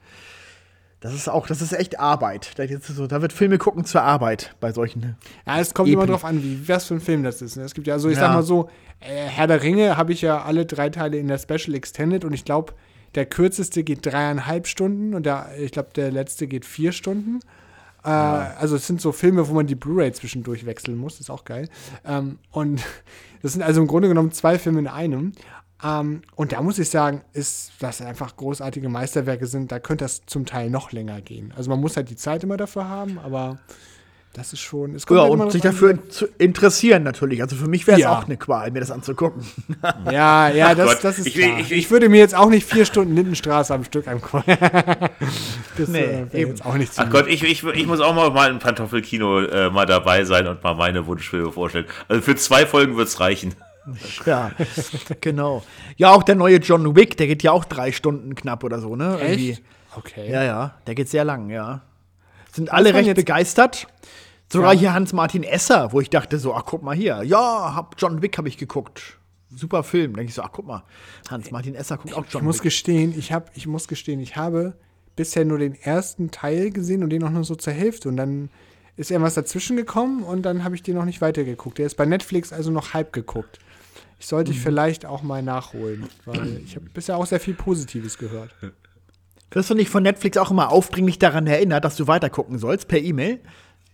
Das 1.04 1.14
ist 1.14 1.28
auch, 1.28 1.48
das 1.48 1.62
ist 1.62 1.74
echt 1.74 2.00
Arbeit. 2.00 2.52
Da, 2.56 2.64
jetzt 2.64 2.88
so, 2.88 3.08
da 3.08 3.22
wird 3.22 3.34
Filme 3.34 3.58
gucken 3.58 3.84
zur 3.84 4.04
Arbeit 4.04 4.56
bei 4.62 4.72
solchen. 4.72 5.18
Ja, 5.46 5.60
es 5.60 5.74
kommt 5.74 5.90
Epen. 5.90 6.00
immer 6.02 6.08
drauf 6.10 6.24
an, 6.24 6.42
wie 6.42 6.66
was 6.68 6.86
für 6.86 6.94
ein 6.94 7.02
Film 7.02 7.24
das 7.24 7.42
ist. 7.42 7.58
ne? 7.58 7.64
Es 7.64 7.74
gibt 7.74 7.88
ja, 7.88 7.94
also 7.96 8.08
ich 8.08 8.16
Ja. 8.16 8.22
sag 8.28 8.34
mal 8.34 8.44
so, 8.44 8.70
äh, 9.02 9.26
Herr 9.28 9.48
der 9.48 9.62
Ringe 9.62 9.98
habe 9.98 10.14
ich 10.14 10.22
ja 10.22 10.42
alle 10.44 10.66
drei 10.66 10.90
Teile 10.90 11.18
in 11.18 11.28
der 11.28 11.38
Special 11.40 11.76
Extended 11.76 12.24
und 12.24 12.32
ich 12.32 12.46
glaube, 12.46 12.74
der 13.16 13.26
kürzeste 13.26 13.84
geht 13.84 14.06
dreieinhalb 14.06 14.66
Stunden 14.66 15.14
und 15.14 15.26
der, 15.26 15.50
ich 15.60 15.72
glaube, 15.74 15.90
der 15.94 16.10
letzte 16.10 16.48
geht 16.48 16.64
vier 16.66 16.94
Stunden. 16.94 17.40
Äh, 18.06 18.08
Also 18.10 18.78
es 18.78 18.88
sind 18.88 19.02
so 19.02 19.12
Filme, 19.12 19.48
wo 19.50 19.54
man 19.54 19.68
die 19.68 19.76
Blu-ray 19.76 20.14
zwischendurch 20.14 20.66
wechseln 20.66 20.98
muss, 20.98 21.20
ist 21.20 21.30
auch 21.30 21.44
geil. 21.44 21.68
Ähm, 22.06 22.40
und 22.52 22.82
das 23.42 23.52
sind 23.54 23.62
also 23.62 23.82
im 23.82 23.88
Grunde 23.88 24.08
genommen 24.08 24.32
zwei 24.32 24.58
Filme 24.58 24.80
in 24.80 24.88
einem. 24.88 25.34
Ähm, 25.84 26.22
und 26.36 26.52
da 26.54 26.62
muss 26.62 26.80
ich 26.80 26.90
sagen, 26.90 27.22
ist 27.34 27.72
das 27.80 28.02
einfach 28.02 28.36
großartige 28.38 28.88
Meisterwerke 28.90 29.46
sind, 29.48 29.72
da 29.72 29.80
könnte 29.80 30.06
das 30.06 30.22
zum 30.26 30.46
Teil 30.46 30.70
noch 30.70 30.92
länger 30.92 31.20
gehen. 31.22 31.54
Also 31.58 31.70
man 31.70 31.80
muss 31.82 31.98
halt 31.98 32.10
die 32.10 32.16
Zeit 32.16 32.44
immer 32.44 32.58
dafür 32.58 32.88
haben, 32.88 33.20
aber 33.20 33.58
das 34.36 34.52
ist 34.52 34.62
schon. 34.62 34.96
Es 34.96 35.06
kommt 35.06 35.18
Ja, 35.20 35.24
halt 35.30 35.34
und 35.34 35.52
sich 35.52 35.62
drauf 35.62 35.70
an, 35.84 35.98
dafür 35.98 36.10
zu 36.10 36.26
interessieren 36.40 37.04
natürlich. 37.04 37.42
Also 37.44 37.56
für 37.56 37.68
mich 37.68 37.86
wäre 37.86 37.98
es 37.98 38.04
Ja. 38.04 38.18
auch 38.18 38.26
eine 38.26 38.36
Qual, 38.38 38.72
mir 38.72 38.80
das 38.80 38.90
anzugucken. 38.90 39.46
Ja, 40.12 40.50
ja, 40.50 40.74
das, 40.74 41.02
das 41.02 41.20
ist 41.20 41.28
ich 41.28 41.38
ich- 41.38 41.60
Ich, 41.60 41.72
ich- 41.72 41.92
würde 41.92 42.10
mir 42.10 42.18
jetzt 42.18 42.34
auch 42.34 42.50
nicht 42.50 42.68
vier 42.68 42.86
Stunden 42.86 43.14
Lindenstraße 43.16 43.74
am 43.76 43.84
Stück 43.84 44.08
angucken. 44.08 44.58
das 45.78 45.88
Nee, 45.90 46.00
äh, 46.00 46.42
eben. 46.42 46.52
jetzt 46.52 46.66
auch 46.66 46.76
nicht 46.76 46.94
zu 46.94 47.02
Ach 47.02 47.10
Gott, 47.10 47.28
ich, 47.28 47.44
ich, 47.44 47.64
ich 47.64 47.86
muss 47.88 48.00
auch 48.00 48.16
mal, 48.16 48.30
mal 48.32 48.50
im 48.50 48.60
Pantoffelkino 48.60 49.42
äh, 49.42 49.70
mal 49.70 49.86
dabei 49.86 50.24
sein 50.26 50.48
und 50.48 50.64
mal 50.64 50.74
meine 50.76 51.06
Wunschfilme 51.06 51.52
vorstellen. 51.52 51.86
Also 52.08 52.22
für 52.22 52.36
zwei 52.36 52.66
Folgen 52.66 52.96
wird's 52.98 53.20
reichen. 53.20 53.54
ja, 54.26 54.52
genau. 55.22 55.64
Ja, 55.98 56.12
auch 56.12 56.24
der 56.24 56.36
neue 56.36 56.58
John 56.58 56.96
Wick, 56.96 57.18
der 57.18 57.28
geht 57.28 57.44
ja 57.44 57.52
auch 57.52 57.66
drei 57.66 57.92
Stunden 57.92 58.36
knapp 58.36 58.64
oder 58.64 58.80
so, 58.80 58.96
ne? 58.96 59.18
Irgendwie. 59.22 59.52
Echt? 59.52 59.64
Okay. 59.96 60.32
Ja, 60.32 60.44
ja, 60.44 60.76
der 60.88 60.96
geht 60.96 61.10
sehr 61.10 61.24
lang, 61.26 61.50
ja. 61.50 61.82
Sind 62.52 62.72
alle 62.72 62.94
recht 62.94 63.14
begeistert. 63.16 63.88
Sogar 64.52 64.74
Ja. 64.74 64.80
hier 64.80 64.94
Hans-Martin 64.94 65.44
Esser, 65.44 65.92
wo 65.94 66.02
ich 66.02 66.10
dachte 66.10 66.38
so, 66.40 66.54
ach, 66.54 66.64
guck 66.66 66.84
mal 66.84 66.96
hier. 66.96 67.24
Ja, 67.24 67.74
hab 67.76 67.96
John 67.98 68.22
Wick 68.22 68.38
habe 68.38 68.48
ich 68.48 68.58
geguckt. 68.58 69.18
Super 69.56 69.84
Film. 69.84 70.16
Denke 70.16 70.30
ich 70.30 70.36
so, 70.36 70.42
ach, 70.44 70.50
guck 70.52 70.66
mal. 70.68 70.84
Hans-Martin 71.30 71.76
Esser 71.76 71.98
guckt 71.98 72.14
auch 72.16 72.26
Ich 72.26 72.32
John 72.34 72.44
muss 72.44 72.58
Wick. 72.58 72.64
gestehen, 72.64 73.14
ich 73.18 73.32
habe, 73.32 73.46
ich 73.56 73.68
muss 73.68 73.88
gestehen, 73.88 74.20
ich 74.20 74.36
habe 74.36 74.74
bisher 75.16 75.46
nur 75.46 75.58
den 75.60 75.76
ersten 75.76 76.32
Teil 76.32 76.72
gesehen 76.72 77.04
und 77.04 77.10
den 77.10 77.24
auch 77.24 77.30
nur 77.30 77.44
so 77.44 77.56
zur 77.56 77.74
Hälfte. 77.74 78.10
Und 78.10 78.18
dann 78.18 78.50
ist 78.96 79.10
irgendwas 79.12 79.34
dazwischen 79.36 79.76
gekommen 79.78 80.24
und 80.24 80.44
dann 80.44 80.64
habe 80.64 80.76
ich 80.76 80.84
den 80.84 80.96
noch 80.96 81.06
nicht 81.06 81.22
weitergeguckt. 81.22 81.78
Der 81.80 81.86
ist 81.88 81.96
bei 81.96 82.06
Netflix 82.06 82.54
also 82.54 82.70
noch 82.72 82.94
halb 82.94 83.14
geguckt. 83.14 83.60
Ich 84.24 84.30
sollte 84.30 84.52
Mhm. 84.52 84.56
ich 84.58 84.64
vielleicht 84.64 85.06
auch 85.06 85.22
mal 85.22 85.44
nachholen, 85.44 86.08
weil 86.24 86.62
ich 86.64 86.78
habe 86.78 86.86
bisher 86.94 87.18
auch 87.18 87.26
sehr 87.26 87.42
viel 87.42 87.56
Positives 87.56 88.18
gehört. 88.18 88.56
Wirst 89.52 89.70
du 89.70 89.74
nicht 89.76 89.90
von 89.90 90.02
Netflix 90.02 90.38
auch 90.38 90.50
immer 90.50 90.72
aufdringlich 90.72 91.20
daran 91.20 91.46
erinnert, 91.46 91.84
dass 91.84 91.98
du 91.98 92.08
weiter 92.08 92.30
gucken 92.30 92.58
sollst, 92.58 92.88
per 92.88 93.00
E-Mail? 93.02 93.42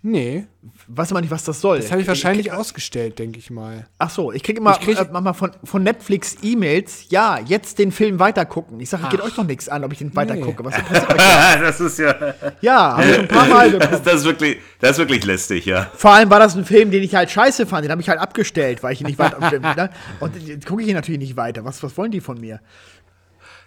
Nee, 0.02 0.46
Weiß 0.88 1.12
man 1.12 1.22
nicht, 1.22 1.32
was 1.32 1.44
das 1.44 1.60
soll. 1.62 1.80
das 1.80 1.92
habe 1.92 2.02
ich 2.02 2.08
wahrscheinlich 2.08 2.48
krieg- 2.48 2.56
ausgestellt, 2.58 3.20
denke 3.20 3.38
ich 3.40 3.50
mal. 3.50 3.86
Ach 3.98 4.10
so, 4.10 4.32
ich 4.32 4.44
kriege 4.44 4.60
immer 4.60 4.72
Ich 4.80 4.80
krieg- 4.86 4.98
äh, 5.00 5.06
manchmal 5.12 5.34
von, 5.34 5.52
von 5.64 5.84
Netflix 5.84 6.38
E-Mails, 6.42 7.06
ja, 7.10 7.38
jetzt 7.40 7.80
den 7.80 7.92
Film 7.92 8.18
weitergucken. 8.20 8.80
Ich 8.80 8.90
sage, 8.90 9.08
geht 9.10 9.22
euch 9.22 9.34
doch 9.36 9.44
nichts 9.46 9.68
an, 9.70 9.84
ob 9.84 9.92
ich 9.92 9.98
den 10.00 10.16
weitergucke. 10.16 10.64
Nee. 10.64 10.70
Was 10.70 10.78
interessiert 10.78 11.10
euch? 11.12 11.60
das 11.62 11.80
ist 11.82 12.00
ja. 12.00 12.16
Ja, 12.62 12.94
habe 12.98 13.04
ich 13.06 13.14
schon 13.16 13.22
ein 13.24 13.28
paar 13.28 13.48
Mal 13.48 13.72
Das, 13.80 13.80
geguckt. 13.90 14.08
das, 14.08 14.16
ist 14.16 14.24
wirklich, 14.26 14.58
das 14.80 14.92
ist 14.92 14.98
wirklich 15.00 15.26
lästig, 15.26 15.66
ja. 15.66 15.90
Vor 15.96 16.12
allem 16.12 16.30
war 16.30 16.40
das 16.40 16.56
ein 16.56 16.66
Film, 16.66 16.92
den 16.92 17.04
ich 17.04 17.16
halt 17.16 17.30
scheiße 17.32 17.66
fand. 17.66 17.84
Den 17.86 17.92
habe 17.92 18.02
ich 18.02 18.08
halt 18.10 18.20
abgestellt, 18.20 18.84
weil 18.84 18.94
ich 18.94 19.02
ihn 19.02 19.08
nicht 19.08 19.20
weiter. 19.20 19.40
ne? 19.60 19.90
Und 20.22 20.36
jetzt 20.48 20.66
gucke 20.66 20.82
ich 20.82 20.88
ihn 20.88 20.96
natürlich 20.96 21.20
nicht 21.20 21.36
weiter. 21.38 21.66
Was, 21.66 21.82
was 21.84 21.98
wollen 21.98 22.12
die 22.12 22.22
von 22.22 22.40
mir? 22.40 22.60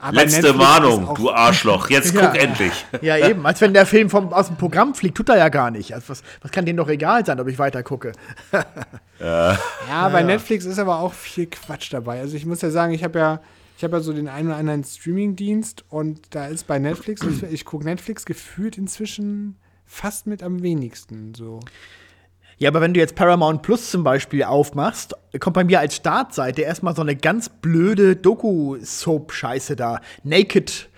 Aber 0.02 0.16
Letzte 0.16 0.58
Warnung, 0.58 1.14
du 1.14 1.30
Arschloch. 1.30 1.88
Jetzt 1.88 2.12
Ja. 2.14 2.26
guck 2.26 2.36
endlich. 2.42 2.72
Ja, 3.02 3.16
eben. 3.16 3.46
Als 3.46 3.60
wenn 3.60 3.72
der 3.72 3.86
Film 3.86 4.10
vom, 4.10 4.32
aus 4.32 4.48
dem 4.48 4.56
Programm 4.56 4.96
fliegt, 4.96 5.16
tut 5.16 5.28
er 5.28 5.38
ja 5.38 5.48
gar 5.48 5.70
nicht. 5.70 5.94
Also 5.94 6.08
was, 6.08 6.24
was 6.40 6.50
kann 6.50 6.66
denen 6.66 6.76
doch 6.78 6.88
egal 6.88 7.24
sein, 7.24 7.38
ob 7.38 7.46
ich 7.46 7.58
weiter 7.58 7.82
gucke? 7.82 8.12
Ja, 9.20 10.08
bei 10.08 10.24
Netflix 10.24 10.64
ist 10.64 10.80
aber 10.80 10.98
auch 10.98 11.12
viel 11.12 11.46
Quatsch 11.46 11.92
dabei. 11.92 12.18
Also 12.18 12.36
ich 12.36 12.44
muss 12.44 12.60
ja 12.60 12.70
sagen, 12.70 12.92
ich 12.92 13.04
habe 13.04 13.20
ja, 13.20 13.40
ich 13.78 13.84
habe 13.84 13.98
ja 13.98 14.02
so 14.02 14.12
den 14.12 14.26
einen 14.26 14.48
oder 14.48 14.56
anderen 14.56 14.82
Streaming-Dienst 14.82 15.84
und 15.90 16.34
da 16.34 16.46
ist 16.46 16.66
bei 16.66 16.80
Netflix, 16.80 17.22
ich, 17.22 17.44
ich 17.44 17.64
gucke 17.64 17.84
Netflix 17.84 18.24
gefühlt 18.24 18.76
inzwischen 18.78 19.58
fast 19.86 20.26
mit 20.26 20.42
am 20.42 20.64
wenigsten. 20.64 21.34
So. 21.36 21.60
Ja, 22.62 22.70
aber 22.70 22.80
wenn 22.80 22.94
du 22.94 23.00
jetzt 23.00 23.16
Paramount 23.16 23.62
Plus 23.62 23.90
zum 23.90 24.04
Beispiel 24.04 24.44
aufmachst, 24.44 25.14
kommt 25.40 25.54
bei 25.54 25.64
mir 25.64 25.80
als 25.80 25.96
Startseite 25.96 26.62
erstmal 26.62 26.94
so 26.94 27.02
eine 27.02 27.16
ganz 27.16 27.48
blöde 27.48 28.14
Doku-Soap-Scheiße 28.14 29.74
da. 29.74 30.00
Naked 30.22 30.88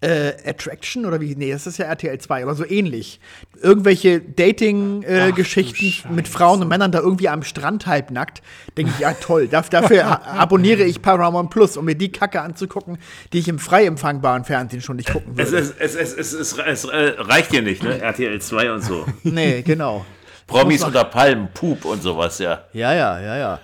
äh, 0.00 0.32
Attraction 0.44 1.06
oder 1.06 1.20
wie? 1.20 1.36
Nee, 1.36 1.52
das 1.52 1.68
ist 1.68 1.78
ja 1.78 1.84
RTL 1.84 2.18
2, 2.18 2.42
aber 2.42 2.56
so 2.56 2.66
ähnlich. 2.66 3.20
Irgendwelche 3.60 4.20
Dating-Geschichten 4.20 6.08
du 6.08 6.14
mit 6.14 6.26
Frauen 6.26 6.60
und 6.60 6.66
Männern 6.66 6.90
da 6.90 6.98
irgendwie 6.98 7.28
am 7.28 7.44
Strand 7.44 7.86
halbnackt. 7.86 8.42
Denke 8.76 8.90
ich, 8.92 8.98
ja 8.98 9.12
toll. 9.12 9.44
Daf- 9.48 9.70
dafür 9.70 10.26
abonniere 10.26 10.82
ich 10.82 11.02
Paramount 11.02 11.50
Plus, 11.50 11.76
um 11.76 11.84
mir 11.84 11.94
die 11.94 12.10
Kacke 12.10 12.40
anzugucken, 12.40 12.98
die 13.32 13.38
ich 13.38 13.46
im 13.46 13.60
frei 13.60 13.84
empfangbaren 13.84 14.42
Fernsehen 14.42 14.80
schon 14.80 14.96
nicht 14.96 15.12
gucken 15.12 15.34
Es, 15.36 15.52
würde. 15.52 15.72
es, 15.78 15.94
es, 15.94 16.14
es, 16.16 16.32
es, 16.34 16.52
es, 16.56 16.58
es 16.58 16.84
äh, 16.86 17.14
reicht 17.18 17.52
dir 17.52 17.62
nicht, 17.62 17.84
ne? 17.84 18.00
RTL 18.02 18.40
2 18.40 18.72
und 18.72 18.80
so. 18.82 19.06
Nee, 19.22 19.62
genau. 19.62 20.04
Promis 20.52 20.84
unter 20.84 21.04
Palmen, 21.04 21.48
Pup 21.52 21.84
und 21.84 22.02
sowas, 22.02 22.38
ja. 22.38 22.64
Ja, 22.72 22.94
ja, 22.94 23.20
ja, 23.20 23.36
ja. 23.36 23.58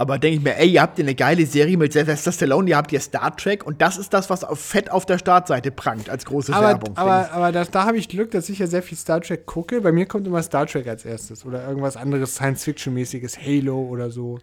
Aber 0.00 0.16
denke 0.16 0.38
ich 0.38 0.44
mir, 0.44 0.56
ey, 0.56 0.68
ihr 0.68 0.80
habt 0.80 0.94
hier 0.94 1.04
eine 1.04 1.16
geile 1.16 1.44
Serie 1.44 1.76
mit 1.76 1.92
Sylvester 1.92 2.30
Stallone, 2.30 2.70
ihr 2.70 2.76
habt 2.76 2.90
hier 2.90 3.00
Star 3.00 3.36
Trek 3.36 3.66
und 3.66 3.82
das 3.82 3.98
ist 3.98 4.14
das, 4.14 4.30
was 4.30 4.44
auf 4.44 4.60
fett 4.60 4.92
auf 4.92 5.06
der 5.06 5.18
Startseite 5.18 5.72
prangt 5.72 6.08
als 6.08 6.24
große 6.24 6.54
Aber, 6.54 6.68
Werbung. 6.68 6.96
aber, 6.96 7.32
aber 7.32 7.50
das, 7.50 7.72
da 7.72 7.84
habe 7.84 7.98
ich 7.98 8.08
Glück, 8.08 8.30
dass 8.30 8.48
ich 8.48 8.60
ja 8.60 8.68
sehr 8.68 8.84
viel 8.84 8.96
Star 8.96 9.20
Trek 9.20 9.44
gucke. 9.46 9.80
Bei 9.80 9.90
mir 9.90 10.06
kommt 10.06 10.26
immer 10.28 10.40
Star 10.42 10.66
Trek 10.66 10.86
als 10.86 11.04
erstes 11.04 11.44
oder 11.44 11.66
irgendwas 11.66 11.96
anderes 11.96 12.36
Science-Fiction-mäßiges, 12.36 13.38
Halo 13.44 13.76
oder 13.76 14.10
so. 14.10 14.38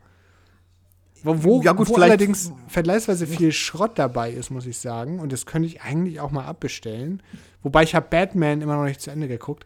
Wo, 1.25 1.61
Ja, 1.61 1.73
gut, 1.73 1.89
wo 1.89 1.95
allerdings 1.95 2.51
vergleichsweise 2.67 3.27
viel 3.27 3.51
Schrott 3.51 3.97
dabei 3.97 4.31
ist, 4.31 4.51
muss 4.51 4.65
ich 4.65 4.77
sagen. 4.77 5.19
Und 5.19 5.31
das 5.31 5.45
könnte 5.45 5.67
ich 5.67 5.81
eigentlich 5.81 6.19
auch 6.19 6.31
mal 6.31 6.45
abbestellen. 6.45 7.21
Wobei 7.63 7.81
ich 7.81 7.95
habe 7.95 8.05
Batman 8.07 8.61
immer 8.61 8.75
noch 8.75 8.83
nicht 8.83 9.01
zu 9.01 9.09
Ende 9.09 9.27
geguckt. 9.27 9.65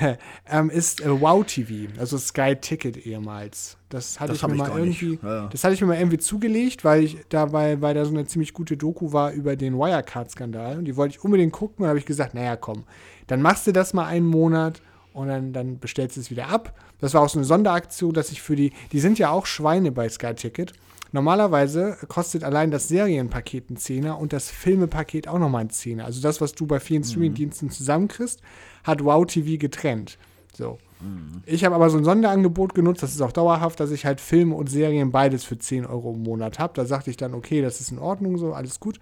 ähm, 0.48 0.70
ist 0.70 1.00
äh, 1.00 1.20
Wow 1.20 1.44
TV, 1.44 1.90
also 1.98 2.16
Sky 2.16 2.54
Ticket 2.54 3.04
ehemals. 3.04 3.76
Das 3.88 4.20
hatte 4.20 4.32
Das 4.32 4.42
ich 4.42 4.46
mir 4.46 4.54
ich 4.54 4.58
mal 4.60 4.78
irgendwie, 4.78 5.18
Ja, 5.20 5.34
ja. 5.34 5.48
das 5.48 5.64
hatte 5.64 5.74
ich 5.74 5.80
mir 5.80 5.88
mal 5.88 5.98
irgendwie 5.98 6.18
zugelegt, 6.18 6.84
weil 6.84 7.02
ich 7.02 7.18
dabei, 7.30 7.80
weil 7.80 7.94
da 7.94 8.04
so 8.04 8.12
eine 8.12 8.26
ziemlich 8.26 8.54
gute 8.54 8.76
Doku 8.76 9.12
war 9.12 9.32
über 9.32 9.56
den 9.56 9.76
Wirecard-Skandal 9.76 10.78
und 10.78 10.84
die 10.84 10.96
wollte 10.96 11.16
ich 11.16 11.24
unbedingt 11.24 11.52
gucken 11.52 11.82
und 11.82 11.88
habe 11.88 11.98
ich 11.98 12.06
gesagt, 12.06 12.32
naja, 12.34 12.54
komm, 12.54 12.84
dann 13.26 13.42
machst 13.42 13.66
du 13.66 13.72
das 13.72 13.92
mal 13.92 14.06
einen 14.06 14.26
Monat 14.26 14.80
und 15.12 15.28
dann, 15.28 15.52
dann 15.52 15.78
bestellst 15.78 16.16
du 16.16 16.20
es 16.20 16.30
wieder 16.30 16.48
ab. 16.48 16.72
Das 17.00 17.14
war 17.14 17.22
auch 17.22 17.28
so 17.28 17.38
eine 17.38 17.44
Sonderaktion, 17.44 18.12
dass 18.12 18.30
ich 18.30 18.40
für 18.40 18.54
die, 18.54 18.72
die 18.92 19.00
sind 19.00 19.18
ja 19.18 19.30
auch 19.30 19.46
Schweine 19.46 19.90
bei 19.90 20.08
Sky 20.08 20.34
Ticket. 20.34 20.72
Normalerweise 21.12 21.96
kostet 22.08 22.42
allein 22.42 22.70
das 22.70 22.88
Serienpaket 22.88 23.70
ein 23.70 23.76
Zehner 23.76 24.18
und 24.18 24.32
das 24.32 24.50
Filmepaket 24.50 25.28
auch 25.28 25.38
nochmal 25.38 25.62
ein 25.62 25.70
Zehner. 25.70 26.06
Also 26.06 26.20
das, 26.20 26.40
was 26.40 26.54
du 26.54 26.66
bei 26.66 26.80
vielen 26.80 27.04
Streamingdiensten 27.04 27.70
zusammenkriegst, 27.70 28.40
hat 28.82 29.04
Wow 29.04 29.26
TV 29.26 29.58
getrennt. 29.58 30.18
So. 30.54 30.78
Ich 31.46 31.64
habe 31.64 31.74
aber 31.74 31.90
so 31.90 31.98
ein 31.98 32.04
Sonderangebot 32.04 32.74
genutzt, 32.74 33.02
das 33.02 33.12
ist 33.12 33.22
auch 33.22 33.32
dauerhaft, 33.32 33.80
dass 33.80 33.90
ich 33.90 34.06
halt 34.06 34.20
Filme 34.20 34.54
und 34.54 34.70
Serien 34.70 35.10
beides 35.10 35.42
für 35.42 35.58
10 35.58 35.84
Euro 35.84 36.12
im 36.12 36.22
Monat 36.22 36.60
habe. 36.60 36.74
Da 36.74 36.84
sagte 36.84 37.10
ich 37.10 37.16
dann, 37.16 37.34
okay, 37.34 37.60
das 37.60 37.80
ist 37.80 37.90
in 37.90 37.98
Ordnung 37.98 38.38
so, 38.38 38.52
alles 38.52 38.78
gut. 38.78 39.00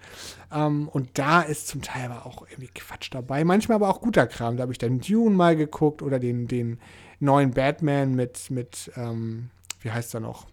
Ähm, 0.51 0.87
und 0.87 1.09
da 1.13 1.41
ist 1.41 1.67
zum 1.67 1.83
Teil 1.83 2.09
aber 2.11 2.25
auch 2.25 2.47
irgendwie 2.49 2.71
Quatsch 2.73 3.09
dabei. 3.11 3.43
Manchmal 3.43 3.75
aber 3.75 3.89
auch 3.89 4.01
guter 4.01 4.25
Kram. 4.25 4.57
Da 4.57 4.63
habe 4.63 4.71
ich 4.71 4.79
dann 4.79 4.99
Dune 4.99 5.35
mal 5.35 5.55
geguckt 5.55 6.01
oder 6.01 6.17
den, 6.17 6.47
den 6.47 6.79
neuen 7.19 7.51
Batman 7.51 8.15
mit, 8.15 8.49
mit 8.49 8.91
ähm, 8.95 9.51
wie 9.81 9.91
heißt 9.91 10.15
er 10.15 10.21
noch? 10.21 10.47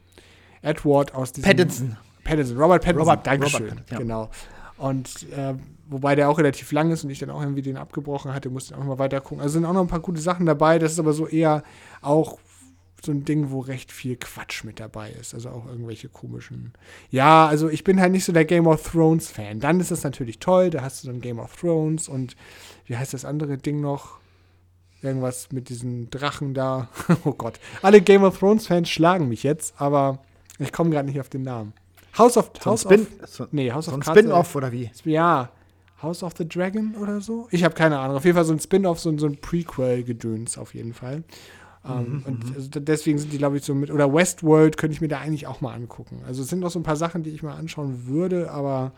Edward 0.62 1.14
aus 1.14 1.32
diesem 1.32 1.48
Pattinson. 1.48 1.96
Pattinson, 2.24 2.58
Robert 2.58 2.84
Pattinson, 2.84 3.08
Robert- 3.08 3.26
Dankeschön, 3.26 3.68
Robert 3.68 3.90
ja. 3.90 3.98
genau. 3.98 4.30
Und 4.76 5.26
äh, 5.32 5.54
wobei 5.88 6.14
der 6.14 6.28
auch 6.28 6.38
relativ 6.38 6.70
lang 6.72 6.90
ist 6.90 7.04
und 7.04 7.10
ich 7.10 7.18
dann 7.18 7.30
auch 7.30 7.40
irgendwie 7.40 7.62
den 7.62 7.76
abgebrochen 7.76 8.32
hatte, 8.32 8.50
musste 8.50 8.76
auch 8.76 8.84
mal 8.84 8.98
weiter 8.98 9.20
gucken. 9.20 9.40
Also 9.40 9.54
sind 9.54 9.64
auch 9.64 9.72
noch 9.72 9.80
ein 9.80 9.88
paar 9.88 10.00
gute 10.00 10.20
Sachen 10.20 10.46
dabei. 10.46 10.78
Das 10.78 10.92
ist 10.92 10.98
aber 11.00 11.12
so 11.12 11.26
eher 11.26 11.62
auch 12.00 12.38
so 13.04 13.12
ein 13.12 13.24
Ding, 13.24 13.50
wo 13.50 13.60
recht 13.60 13.92
viel 13.92 14.16
Quatsch 14.16 14.64
mit 14.64 14.80
dabei 14.80 15.10
ist. 15.10 15.34
Also 15.34 15.50
auch 15.50 15.66
irgendwelche 15.66 16.08
komischen. 16.08 16.72
Ja, 17.10 17.46
also 17.46 17.68
ich 17.68 17.84
bin 17.84 18.00
halt 18.00 18.12
nicht 18.12 18.24
so 18.24 18.32
der 18.32 18.44
Game 18.44 18.66
of 18.66 18.90
Thrones 18.90 19.30
Fan. 19.30 19.60
Dann 19.60 19.80
ist 19.80 19.90
das 19.90 20.04
natürlich 20.04 20.38
toll. 20.38 20.70
Da 20.70 20.82
hast 20.82 21.02
du 21.02 21.08
dann 21.08 21.20
Game 21.20 21.38
of 21.38 21.56
Thrones 21.56 22.08
und 22.08 22.36
wie 22.86 22.96
heißt 22.96 23.14
das 23.14 23.24
andere 23.24 23.58
Ding 23.58 23.80
noch? 23.80 24.18
Irgendwas 25.00 25.52
mit 25.52 25.68
diesen 25.68 26.10
Drachen 26.10 26.54
da. 26.54 26.88
oh 27.24 27.32
Gott. 27.32 27.60
Alle 27.82 28.00
Game 28.00 28.24
of 28.24 28.38
Thrones 28.38 28.66
Fans 28.66 28.88
schlagen 28.88 29.28
mich 29.28 29.44
jetzt, 29.44 29.80
aber 29.80 30.18
ich 30.58 30.72
komme 30.72 30.90
gerade 30.90 31.08
nicht 31.08 31.20
auf 31.20 31.28
den 31.28 31.42
Namen. 31.42 31.72
House 32.16 32.36
of 32.36 32.50
so 32.58 32.70
House 32.70 32.82
Spin, 32.82 33.06
of 33.22 33.28
so, 33.28 33.46
Nee, 33.52 33.70
House 33.72 33.86
so 33.86 33.92
of 33.92 33.98
ein. 33.98 34.02
Spin-off 34.02 34.54
oder 34.56 34.72
wie? 34.72 34.90
Ja, 35.04 35.50
House 36.02 36.22
of 36.22 36.32
the 36.38 36.48
Dragon 36.48 36.94
oder 37.00 37.20
so? 37.20 37.48
Ich 37.50 37.64
habe 37.64 37.74
keine 37.74 37.98
Ahnung. 37.98 38.16
Auf 38.16 38.24
jeden 38.24 38.34
Fall 38.36 38.44
so 38.44 38.52
ein 38.52 38.60
Spin-off, 38.60 38.98
so, 39.00 39.10
ein- 39.10 39.18
so 39.18 39.26
ein 39.26 39.36
Prequel-Gedöns 39.40 40.58
auf 40.58 40.74
jeden 40.74 40.94
Fall. 40.94 41.22
Ähm, 41.84 42.22
und 42.26 42.54
also 42.56 42.68
d- 42.68 42.80
deswegen 42.80 43.18
sind 43.18 43.32
die, 43.32 43.38
glaube 43.38 43.56
ich, 43.56 43.64
so 43.64 43.74
mit. 43.74 43.90
Oder 43.90 44.12
Westworld 44.12 44.76
könnte 44.76 44.94
ich 44.94 45.00
mir 45.00 45.08
da 45.08 45.18
eigentlich 45.20 45.46
auch 45.46 45.60
mal 45.60 45.74
angucken. 45.74 46.20
Also 46.26 46.42
es 46.42 46.48
sind 46.48 46.60
noch 46.60 46.70
so 46.70 46.78
ein 46.78 46.82
paar 46.82 46.96
Sachen, 46.96 47.22
die 47.22 47.30
ich 47.30 47.42
mal 47.42 47.54
anschauen 47.56 48.06
würde, 48.06 48.50
aber 48.50 48.92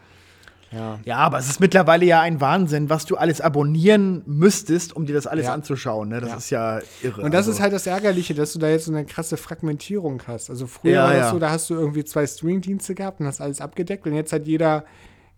ja. 0.73 0.99
Ja, 1.05 1.16
aber 1.18 1.39
es 1.39 1.49
ist 1.49 1.61
mittlerweile 1.61 2.05
ja 2.05 2.21
ein 2.21 2.41
Wahnsinn, 2.41 2.89
was 2.91 3.05
du 3.07 3.16
alles 3.16 3.41
abonnieren 3.41 4.23
müsstest, 4.27 4.95
um 4.95 5.07
dir 5.07 5.14
das 5.14 5.27
alles 5.27 5.47
Ja. 5.47 5.55
anzuschauen. 5.55 6.09
Ne? 6.11 6.21
Das 6.21 6.31
Ja. 6.31 6.37
ist 6.37 6.51
ja 6.51 6.81
irre. 7.03 7.23
Und 7.23 7.33
das 7.35 7.41
also. 7.47 7.53
ist 7.53 7.61
halt 7.61 7.73
das 7.73 7.87
Ärgerliche, 7.87 8.35
dass 8.35 8.53
du 8.53 8.59
da 8.59 8.68
jetzt 8.68 8.85
so 8.87 8.93
eine 8.93 9.05
krasse 9.05 9.37
Fragmentierung 9.37 10.23
hast. 10.27 10.51
Also 10.51 10.66
früher 10.66 10.93
Ja, 10.93 11.05
war 11.05 11.14
das 11.14 11.31
so, 11.31 11.39
da 11.39 11.51
hast 11.51 11.71
du 11.71 11.75
irgendwie 11.75 12.05
zwei 12.05 12.27
Streamingdienste 12.27 12.95
gehabt 12.95 13.21
und 13.21 13.27
hast 13.27 13.41
alles 13.41 13.61
abgedeckt 13.61 14.07
und 14.07 14.14
jetzt 14.14 14.33
hat 14.33 14.47
jeder 14.47 14.85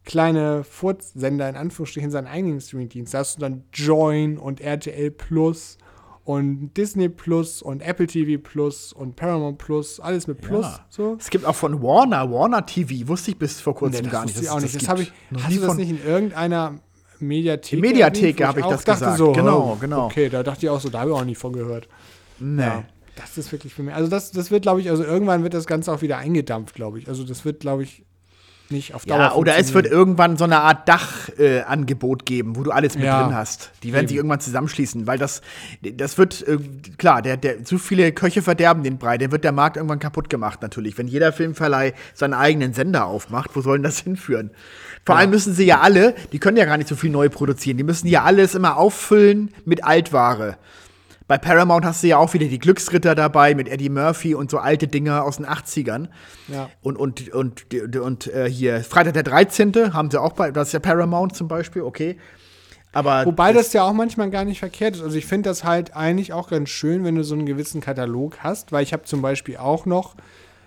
kleine 0.04 0.64
Furzsender 0.64 1.48
in 1.48 1.56
Anführungsstrichen 1.56 2.10
seinen 2.10 2.26
eigenen 2.26 2.60
Streamingdienst. 2.60 3.14
Da 3.14 3.18
hast 3.18 3.36
du 3.36 3.40
dann 3.40 3.64
Join 3.72 4.36
und 4.36 4.60
RTL 4.60 5.10
Plus 5.12 5.78
und 6.24 6.70
Disney 6.76 7.08
Plus 7.08 7.62
und 7.62 7.82
Apple 7.82 8.06
TV 8.06 8.40
Plus 8.42 8.92
und 8.92 9.16
Paramount 9.16 9.58
Plus, 9.58 9.98
alles 9.98 10.26
mit 10.26 10.40
Plus. 10.40 10.64
Ja. 10.64 10.86
So. 10.88 11.16
Es 11.18 11.30
gibt 11.30 11.44
auch 11.44 11.54
von 11.54 11.82
Warner, 11.82 12.30
Warner 12.30 12.64
TV, 12.64 13.08
wusste 13.08 13.32
ich 13.32 13.38
bis 13.38 13.60
vor 13.60 13.72
Nee, 13.72 13.78
kurzem 13.80 14.02
das 14.04 14.12
gar 14.12 14.24
nicht. 14.24 14.34
wusste 14.36 14.40
ich 14.42 14.46
dass 14.46 14.56
auch 14.56 14.60
nicht. 14.60 14.74
Das 14.74 14.78
gibt. 14.80 14.88
habe 14.90 15.02
ich, 15.02 15.12
Noch 15.30 15.42
hast 15.44 15.56
du 15.56 15.60
das 15.60 15.66
von- 15.66 15.76
nicht 15.78 15.90
in 15.90 16.04
irgendeiner 16.04 16.78
Mediathek? 17.18 17.70
Die 17.70 17.80
Mediathek 17.80 18.40
erwähnt, 18.40 18.40
wo 18.40 18.46
habe 18.46 18.60
ich 18.60 18.66
das 18.66 18.84
dachte 18.84 19.00
gesagt. 19.00 19.18
So, 19.18 19.32
Genau, 19.32 19.72
oh, 19.72 19.76
genau. 19.80 20.06
Okay, 20.06 20.28
da 20.28 20.42
dachte 20.42 20.66
ich 20.66 20.70
auch 20.70 20.80
so, 20.80 20.88
da 20.90 21.00
habe 21.00 21.10
ich 21.10 21.16
auch 21.16 21.24
nicht 21.24 21.38
von 21.38 21.52
gehört. 21.52 21.88
Nee. 22.38 22.62
Ja, 22.62 22.84
das 23.16 23.36
ist 23.38 23.50
wirklich 23.52 23.74
für 23.74 23.82
mich. 23.82 23.94
Also 23.94 24.08
das, 24.08 24.30
das 24.32 24.50
wird, 24.50 24.62
glaube 24.62 24.80
ich, 24.80 24.90
also 24.90 25.04
irgendwann 25.04 25.42
wird 25.42 25.54
das 25.54 25.66
Ganze 25.66 25.92
auch 25.92 26.02
wieder 26.02 26.18
eingedampft, 26.18 26.74
glaube 26.74 26.98
ich. 27.00 27.08
Also 27.08 27.24
das 27.24 27.44
wird, 27.44 27.60
glaube 27.60 27.82
ich, 27.82 28.04
nicht 28.72 28.94
auf 28.94 29.04
Dauer 29.04 29.18
Ja, 29.18 29.32
oder 29.34 29.56
es 29.56 29.74
wird 29.74 29.86
irgendwann 29.86 30.36
so 30.36 30.44
eine 30.44 30.60
Art 30.60 30.88
Dachangebot 30.88 32.22
äh, 32.22 32.24
geben, 32.24 32.56
wo 32.56 32.62
du 32.62 32.70
alles 32.70 32.94
mit 32.96 33.04
Ja. 33.04 33.22
drin 33.22 33.34
hast. 33.36 33.70
Die 33.82 33.92
werden 33.92 34.08
sich 34.08 34.16
Eben. 34.16 34.24
irgendwann 34.24 34.40
zusammenschließen, 34.40 35.06
weil 35.06 35.18
das, 35.18 35.42
das 35.82 36.18
wird, 36.18 36.46
äh, 36.48 36.58
klar, 36.98 37.22
der, 37.22 37.36
der, 37.36 37.64
zu 37.64 37.78
viele 37.78 38.12
Köche 38.12 38.42
verderben 38.42 38.82
den 38.82 38.98
Brei, 38.98 39.18
der 39.18 39.30
wird 39.30 39.44
der 39.44 39.52
Markt 39.52 39.76
irgendwann 39.76 39.98
kaputt 39.98 40.28
gemacht 40.30 40.62
natürlich. 40.62 40.98
Wenn 40.98 41.06
jeder 41.08 41.32
Filmverleih 41.32 41.92
seinen 42.14 42.34
eigenen 42.34 42.74
Sender 42.74 43.06
aufmacht, 43.06 43.50
wo 43.54 43.60
soll 43.60 43.78
denn 43.78 43.84
das 43.84 43.98
hinführen? 44.00 44.50
Vor 45.04 45.16
allem 45.16 45.30
müssen 45.30 45.52
sie 45.54 45.64
ja 45.64 45.80
alle, 45.80 46.14
die 46.32 46.38
können 46.38 46.56
ja 46.56 46.64
gar 46.64 46.76
nicht 46.76 46.88
so 46.88 46.94
viel 46.96 47.10
neu 47.10 47.28
produzieren, 47.28 47.76
die 47.76 47.84
müssen 47.84 48.06
ja 48.06 48.22
alles 48.22 48.54
immer 48.54 48.76
auffüllen 48.76 49.52
mit 49.64 49.84
Altware. 49.84 50.56
Bei 51.32 51.38
Paramount 51.38 51.86
hast 51.86 52.02
du 52.02 52.08
ja 52.08 52.18
auch 52.18 52.34
wieder 52.34 52.44
die 52.44 52.58
Glücksritter 52.58 53.14
dabei 53.14 53.54
mit 53.54 53.66
Eddie 53.66 53.88
Murphy 53.88 54.34
und 54.34 54.50
so 54.50 54.58
alte 54.58 54.86
Dinge 54.86 55.22
aus 55.22 55.38
den 55.38 55.46
80ern. 55.46 56.08
Ja. 56.48 56.68
Und, 56.82 56.98
und, 56.98 57.30
und, 57.32 57.72
und, 57.72 57.96
und 57.96 58.26
äh, 58.26 58.50
hier 58.50 58.84
Freitag 58.84 59.14
der 59.14 59.22
13. 59.22 59.94
haben 59.94 60.10
sie 60.10 60.20
auch 60.20 60.34
bei, 60.34 60.50
das 60.50 60.68
ist 60.68 60.72
ja 60.74 60.80
Paramount 60.80 61.34
zum 61.34 61.48
Beispiel, 61.48 61.80
okay. 61.80 62.18
Aber 62.92 63.24
Wobei 63.24 63.54
das 63.54 63.72
ja 63.72 63.82
auch 63.82 63.94
manchmal 63.94 64.28
gar 64.28 64.44
nicht 64.44 64.58
verkehrt 64.58 64.96
ist. 64.96 65.02
Also 65.02 65.16
ich 65.16 65.24
finde 65.24 65.48
das 65.48 65.64
halt 65.64 65.96
eigentlich 65.96 66.34
auch 66.34 66.50
ganz 66.50 66.68
schön, 66.68 67.02
wenn 67.02 67.14
du 67.14 67.24
so 67.24 67.34
einen 67.34 67.46
gewissen 67.46 67.80
Katalog 67.80 68.40
hast, 68.40 68.70
weil 68.70 68.82
ich 68.82 68.92
habe 68.92 69.04
zum 69.04 69.22
Beispiel 69.22 69.56
auch 69.56 69.86
noch, 69.86 70.16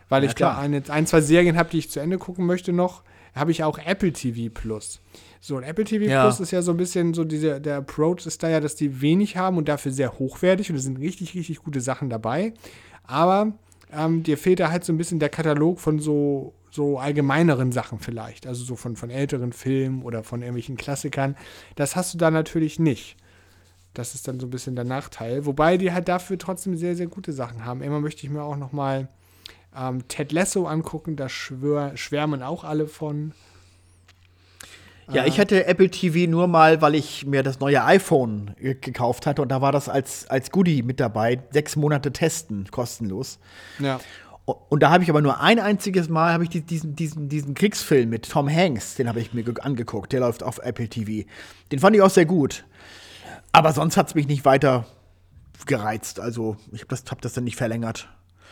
weil 0.10 0.24
Ja, 0.24 0.30
ich 0.30 0.34
da 0.34 0.50
klar. 0.50 0.58
eine, 0.58 0.82
ein, 0.88 1.06
zwei 1.06 1.22
Serien 1.22 1.60
habe, 1.60 1.70
die 1.70 1.78
ich 1.78 1.92
zu 1.92 2.00
Ende 2.00 2.18
gucken 2.18 2.48
möchte 2.48 2.74
noch, 2.74 3.04
habe 3.36 3.52
ich 3.52 3.64
auch 3.64 3.78
Apple 3.78 4.14
TV 4.14 4.52
Plus. 4.52 5.00
So, 5.46 5.58
und 5.58 5.64
Apple 5.64 5.84
TV 5.84 6.06
Ja. 6.06 6.24
Plus 6.24 6.40
ist 6.40 6.50
ja 6.50 6.64
so 6.64 6.72
ein 6.72 6.78
bisschen 6.78 7.14
so, 7.14 7.24
diese, 7.24 7.62
der 7.62 7.78
Approach 7.78 8.26
ist 8.26 8.42
da 8.42 8.50
ja, 8.50 8.60
dass 8.60 8.74
die 8.74 9.02
wenig 9.02 9.38
haben 9.38 9.58
und 9.58 9.68
dafür 9.68 9.92
sehr 9.92 10.18
hochwertig 10.18 10.72
und 10.72 10.76
es 10.76 10.82
sind 10.82 10.98
richtig, 10.98 11.36
richtig 11.36 11.60
gute 11.60 11.82
Sachen 11.82 12.10
dabei. 12.10 12.56
Aber 13.04 13.54
ähm, 13.94 14.24
dir 14.24 14.40
fehlt 14.40 14.60
da 14.60 14.72
halt 14.72 14.84
so 14.84 14.92
ein 14.92 14.98
bisschen 14.98 15.20
der 15.20 15.30
Katalog 15.30 15.80
von 15.80 16.00
so, 16.00 16.56
so 16.72 16.98
allgemeineren 16.98 17.72
Sachen 17.72 18.00
vielleicht. 18.00 18.48
Also 18.48 18.66
so 18.66 18.76
von, 18.76 18.96
von 18.96 19.12
älteren 19.12 19.54
Filmen 19.54 20.02
oder 20.02 20.24
von 20.24 20.42
irgendwelchen 20.42 20.78
Klassikern. 20.78 21.36
Das 21.76 21.96
hast 21.96 22.16
du 22.16 22.18
da 22.18 22.32
natürlich 22.32 22.80
nicht. 22.80 23.16
Das 23.94 24.16
ist 24.16 24.28
dann 24.28 24.40
so 24.40 24.48
ein 24.48 24.50
bisschen 24.50 24.76
der 24.76 24.84
Nachteil. 24.84 25.46
Wobei 25.46 25.78
die 25.78 25.94
halt 25.94 26.08
dafür 26.08 26.40
trotzdem 26.40 26.76
sehr, 26.76 26.96
sehr 26.96 27.06
gute 27.06 27.34
Sachen 27.34 27.66
haben. 27.66 27.84
Immer 27.84 28.00
möchte 28.00 28.26
ich 28.26 28.32
mir 28.32 28.42
auch 28.42 28.58
noch 28.58 28.72
mal 28.72 29.10
ähm, 29.78 30.08
Ted 30.08 30.32
Lasso 30.32 30.66
angucken. 30.66 31.16
Da 31.16 31.30
schwör, 31.30 31.96
schwärmen 31.98 32.42
auch 32.42 32.64
alle 32.64 32.88
von. 32.88 33.34
Ja, 35.12 35.26
ich 35.26 35.40
hatte 35.40 35.66
Apple 35.68 35.90
TV 35.92 36.30
nur 36.30 36.48
mal, 36.48 36.82
weil 36.82 36.96
ich 36.96 37.26
mir 37.26 37.44
das 37.44 37.60
neue 37.60 37.84
iPhone 37.84 38.56
ge- 38.60 38.74
gekauft 38.80 39.26
hatte 39.28 39.42
und 39.42 39.50
da 39.50 39.62
war 39.62 39.72
das 39.72 39.88
als, 39.88 40.28
als 40.28 40.50
Goodie 40.52 40.82
mit 40.82 41.00
dabei. 41.00 41.44
Sechs 41.52 41.76
Monate 41.76 42.12
testen, 42.12 42.68
kostenlos. 42.72 43.40
Ja. 43.80 44.00
Und 44.46 44.82
da 44.84 44.90
habe 44.92 45.04
ich 45.04 45.10
aber 45.10 45.22
nur 45.22 45.40
ein 45.42 45.60
einziges 45.60 46.08
Mal 46.10 46.32
habe 46.34 46.44
ich 46.44 46.50
die- 46.50 46.62
diesen, 46.62 46.96
diesen, 46.96 47.30
diesen 47.30 47.54
Kriegsfilm 47.54 48.10
mit 48.10 48.30
Tom 48.30 48.50
Hanks, 48.50 48.96
den 48.96 49.08
habe 49.08 49.20
ich 49.20 49.34
mir 49.34 49.44
ge- 49.44 49.56
angeguckt. 49.62 50.12
Der 50.14 50.20
läuft 50.22 50.42
auf 50.44 50.60
Apple 50.60 50.88
TV. 50.88 51.28
Den 51.72 51.80
fand 51.80 51.96
ich 51.96 52.02
auch 52.02 52.10
sehr 52.10 52.26
gut. 52.26 52.66
Aber 53.52 53.74
sonst 53.74 53.98
hat 53.98 54.08
es 54.08 54.16
mich 54.16 54.28
nicht 54.28 54.44
weiter 54.46 54.86
gereizt. 55.66 56.20
Also 56.20 56.58
ich 56.72 56.82
habe 56.82 56.90
das, 56.90 57.04
hab 57.10 57.22
das 57.22 57.34
dann 57.34 57.44
nicht 57.44 57.56
verlängert. 57.58 58.08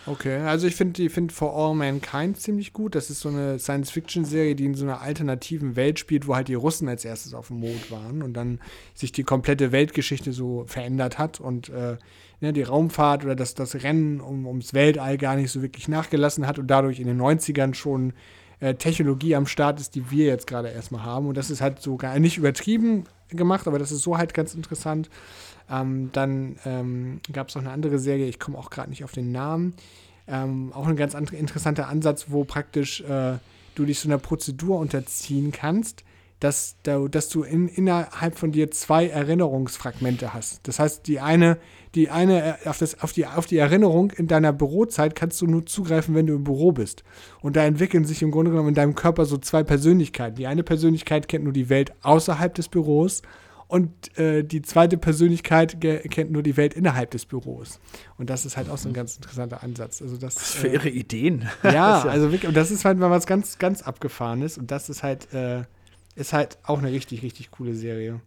Okay, 0.06 0.38
also 0.38 0.68
ich 0.68 0.76
finde 0.76 1.10
find 1.10 1.32
For 1.32 1.56
All 1.56 1.76
Mankind 1.76 2.38
ziemlich 2.38 2.74
gut. 2.74 2.96
Das 2.96 3.10
ist 3.10 3.22
so 3.22 3.30
eine 3.30 3.58
Science-Fiction-Serie, 3.58 4.56
die 4.56 4.66
in 4.66 4.76
so 4.76 4.84
einer 4.84 5.02
alternativen 5.02 5.76
Welt 5.78 5.98
spielt, 5.98 6.28
wo 6.28 6.36
halt 6.36 6.50
die 6.50 6.56
Russen 6.56 6.90
als 6.90 7.06
erstes 7.06 7.34
auf 7.34 7.48
dem 7.48 7.60
Mond 7.62 7.90
waren 7.90 8.22
und 8.22 8.34
dann 8.34 8.60
sich 8.94 9.14
die 9.14 9.24
komplette 9.24 9.72
Weltgeschichte 9.72 10.34
so 10.34 10.66
verändert 10.68 11.20
hat 11.20 11.40
und 11.40 11.70
äh, 11.70 11.98
ne, 12.42 12.52
die 12.52 12.64
Raumfahrt 12.64 13.24
oder 13.24 13.36
das, 13.36 13.54
das 13.56 13.76
Rennen 13.84 14.20
um, 14.20 14.46
ums 14.46 14.74
Weltall 14.74 15.18
gar 15.18 15.38
nicht 15.38 15.52
so 15.52 15.62
wirklich 15.62 15.88
nachgelassen 15.88 16.46
hat 16.46 16.60
und 16.60 16.68
dadurch 16.68 17.00
in 17.00 17.08
den 17.08 17.22
90ern 17.22 17.74
schon 17.74 18.12
äh, 18.60 18.76
Technologie 18.76 19.36
am 19.36 19.48
Start 19.48 19.80
ist, 19.80 19.96
die 19.96 20.12
wir 20.12 20.26
jetzt 20.26 20.48
gerade 20.48 20.70
erstmal 20.70 21.04
haben. 21.04 21.28
Und 21.28 21.38
das 21.38 21.50
ist 21.50 21.62
halt 21.62 21.82
so 21.82 21.96
gar 21.96 22.20
nicht 22.20 22.38
übertrieben 22.38 23.06
gemacht, 23.30 23.68
aber 23.68 23.80
das 23.80 23.92
ist 23.92 24.04
so 24.04 24.18
halt 24.18 24.34
ganz 24.34 24.54
interessant. 24.54 25.10
Ähm, 25.70 26.10
dann 26.12 26.58
ähm, 26.66 27.20
gab 27.32 27.50
es 27.50 27.56
noch 27.56 27.62
eine 27.62 27.72
andere 27.72 28.00
Serie, 28.00 28.28
ich 28.28 28.40
komme 28.40 28.58
auch 28.58 28.70
gerade 28.70 28.90
nicht 28.90 29.04
auf 29.04 29.12
den 29.12 29.32
Namen. 29.32 29.74
Ähm, 30.28 30.72
auch 30.74 30.88
ein 30.88 30.96
ganz 30.96 31.14
interessanter 31.14 31.88
Ansatz, 31.88 32.28
wo 32.30 32.44
praktisch 32.44 33.02
äh, 33.02 33.38
du 33.76 33.86
dich 33.86 34.00
so 34.00 34.08
einer 34.08 34.18
Prozedur 34.18 34.80
unterziehen 34.80 35.52
kannst, 35.52 36.04
dass, 36.44 36.76
da, 36.84 37.08
dass 37.08 37.30
du 37.30 37.44
in, 37.44 37.70
innerhalb 37.70 38.38
von 38.38 38.52
dir 38.52 38.70
zwei 38.70 39.08
Erinnerungsfragmente 39.08 40.34
hast. 40.34 40.68
Das 40.68 40.78
heißt, 40.78 41.08
die 41.08 41.22
eine, 41.22 41.58
die 41.96 42.10
eine 42.10 42.58
äh, 42.64 42.68
auf, 42.68 42.78
das, 42.78 43.02
auf, 43.02 43.14
die, 43.14 43.26
auf 43.26 43.46
die 43.46 43.58
Erinnerung 43.58 44.12
in 44.12 44.28
deiner 44.28 44.52
Bürozeit 44.52 45.16
kannst 45.16 45.42
du 45.42 45.48
nur 45.48 45.66
zugreifen, 45.66 46.16
wenn 46.16 46.28
du 46.28 46.36
im 46.36 46.44
Büro 46.44 46.74
bist. 46.74 47.04
Und 47.42 47.56
da 47.56 47.64
entwickeln 47.64 48.04
sich 48.04 48.22
im 48.22 48.32
Grunde 48.32 48.52
genommen 48.52 48.70
in 48.70 48.76
deinem 48.76 48.96
Körper 48.96 49.26
so 49.26 49.38
zwei 49.38 49.64
Persönlichkeiten. 49.64 50.36
Die 50.36 50.48
eine 50.48 50.64
Persönlichkeit 50.64 51.30
kennt 51.30 51.46
nur 51.46 51.54
die 51.54 51.70
Welt 51.70 51.94
außerhalb 52.02 52.54
des 52.54 52.68
Büros 52.68 53.22
und 53.68 54.18
äh, 54.18 54.44
die 54.44 54.62
zweite 54.62 54.98
Persönlichkeit 54.98 55.80
kennt 55.82 56.32
nur 56.32 56.44
die 56.44 56.58
Welt 56.58 56.74
innerhalb 56.74 57.12
des 57.12 57.26
Büros. 57.26 57.80
Und 58.18 58.30
das 58.30 58.46
ist 58.46 58.58
halt 58.58 58.70
auch 58.70 58.78
so 58.78 58.90
ein 58.90 58.94
ganz 58.94 59.16
interessanter 59.16 59.64
Ansatz. 59.64 60.02
Also 60.02 60.18
das, 60.18 60.36
Was 60.36 60.52
für 60.54 60.68
äh, 60.68 60.74
irre 60.74 60.90
Ideen. 60.90 61.50
ja, 61.64 62.02
also 62.04 62.32
wirklich, 62.32 62.48
und 62.48 62.56
das 62.56 62.72
ist 62.72 62.86
halt 62.86 62.98
mal 62.98 63.10
was 63.10 63.26
ganz, 63.26 63.58
ganz 63.58 63.82
abgefahrenes 63.82 64.58
und 64.58 64.72
das 64.72 64.90
ist 64.90 65.04
halt, 65.04 65.34
äh, 65.34 65.64
ist 66.16 66.34
halt 66.34 66.58
auch 66.64 66.80
eine 66.80 66.92
richtig, 66.92 67.24
richtig 67.24 67.52
coole 67.52 67.74
Serie. 67.74 68.22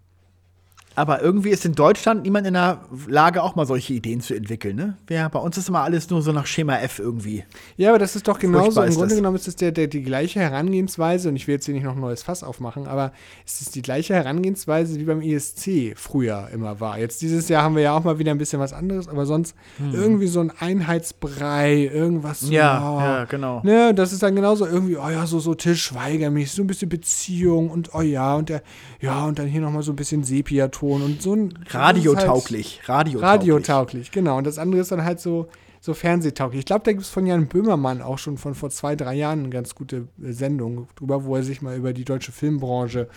Aber 0.96 1.20
irgendwie 1.20 1.50
ist 1.50 1.66
in 1.66 1.74
Deutschland 1.74 2.22
niemand 2.22 2.46
in 2.46 2.54
der 2.54 2.80
Lage, 3.06 3.42
auch 3.42 3.54
mal 3.54 3.66
solche 3.66 3.92
Ideen 3.92 4.22
zu 4.22 4.34
entwickeln, 4.34 4.76
ne? 4.76 4.96
Ja, 5.10 5.28
bei 5.28 5.38
uns 5.38 5.58
ist 5.58 5.68
immer 5.68 5.82
alles 5.82 6.08
nur 6.08 6.22
so 6.22 6.32
nach 6.32 6.46
Schema 6.46 6.78
F 6.78 6.98
irgendwie. 6.98 7.44
Ja, 7.76 7.90
aber 7.90 7.98
das 7.98 8.16
ist 8.16 8.26
doch 8.26 8.38
genauso. 8.38 8.80
Im 8.80 8.94
Grunde 8.94 9.08
das. 9.08 9.16
genommen 9.16 9.36
ist 9.36 9.46
es 9.46 9.56
der, 9.56 9.72
der, 9.72 9.88
die 9.88 10.02
gleiche 10.02 10.40
Herangehensweise, 10.40 11.28
und 11.28 11.36
ich 11.36 11.46
will 11.46 11.56
jetzt 11.56 11.66
hier 11.66 11.74
nicht 11.74 11.84
noch 11.84 11.96
ein 11.96 12.00
neues 12.00 12.22
Fass 12.22 12.42
aufmachen, 12.42 12.86
aber 12.86 13.12
es 13.44 13.60
ist 13.60 13.74
die 13.74 13.82
gleiche 13.82 14.14
Herangehensweise, 14.14 14.98
wie 14.98 15.04
beim 15.04 15.20
ESC 15.20 15.94
früher 15.96 16.48
immer 16.50 16.80
war. 16.80 16.98
Jetzt 16.98 17.20
dieses 17.20 17.50
Jahr 17.50 17.62
haben 17.62 17.76
wir 17.76 17.82
ja 17.82 17.94
auch 17.94 18.04
mal 18.04 18.18
wieder 18.18 18.30
ein 18.30 18.38
bisschen 18.38 18.60
was 18.60 18.72
anderes, 18.72 19.06
aber 19.06 19.26
sonst 19.26 19.54
irgendwie 19.92 20.28
so 20.28 20.40
ein 20.40 20.50
Einheitsbrei, 20.58 21.90
irgendwas 21.92 22.40
so. 22.40 22.46
Hm. 22.46 22.54
Ja, 22.54 23.18
ja, 23.18 23.24
genau. 23.26 23.60
Ne, 23.64 23.92
das 23.92 24.14
ist 24.14 24.22
dann 24.22 24.34
genauso 24.34 24.64
irgendwie, 24.66 24.96
oh 24.96 25.10
ja, 25.10 25.26
so, 25.26 25.40
so 25.40 25.54
Schweiger-mäßig, 25.54 26.54
so 26.54 26.62
ein 26.62 26.66
bisschen 26.66 26.88
Beziehung 26.88 27.68
und 27.68 27.94
oh 27.94 28.00
ja, 28.00 28.34
und 28.34 28.48
der, 28.48 28.62
ja, 29.02 29.26
und 29.26 29.38
dann 29.38 29.46
hier 29.46 29.60
nochmal 29.60 29.82
so 29.82 29.92
ein 29.92 29.96
bisschen 29.96 30.24
Sepiaton 30.24 30.85
und 30.94 31.22
so 31.22 31.34
ein. 31.34 31.54
Radiotauglich. 31.68 32.80
Radiotauglich. 32.86 33.22
Radiotauglich, 33.22 34.10
genau. 34.10 34.38
Und 34.38 34.46
das 34.46 34.58
andere 34.58 34.80
ist 34.80 34.92
dann 34.92 35.04
halt 35.04 35.20
so, 35.20 35.48
so 35.80 35.94
fernsehtauglich. 35.94 36.60
Ich 36.60 36.66
glaube, 36.66 36.84
da 36.84 36.92
gibt 36.92 37.04
es 37.04 37.10
von 37.10 37.26
Jan 37.26 37.46
Böhmermann 37.46 38.02
auch 38.02 38.18
schon 38.18 38.38
von 38.38 38.54
vor 38.54 38.70
zwei, 38.70 38.96
drei 38.96 39.14
Jahren 39.14 39.40
eine 39.40 39.50
ganz 39.50 39.74
gute 39.74 40.08
äh, 40.22 40.32
Sendung 40.32 40.88
drüber, 40.96 41.24
wo 41.24 41.36
er 41.36 41.42
sich 41.42 41.62
mal 41.62 41.76
über 41.76 41.92
die 41.92 42.04
deutsche 42.04 42.32
Filmbranche 42.32 43.08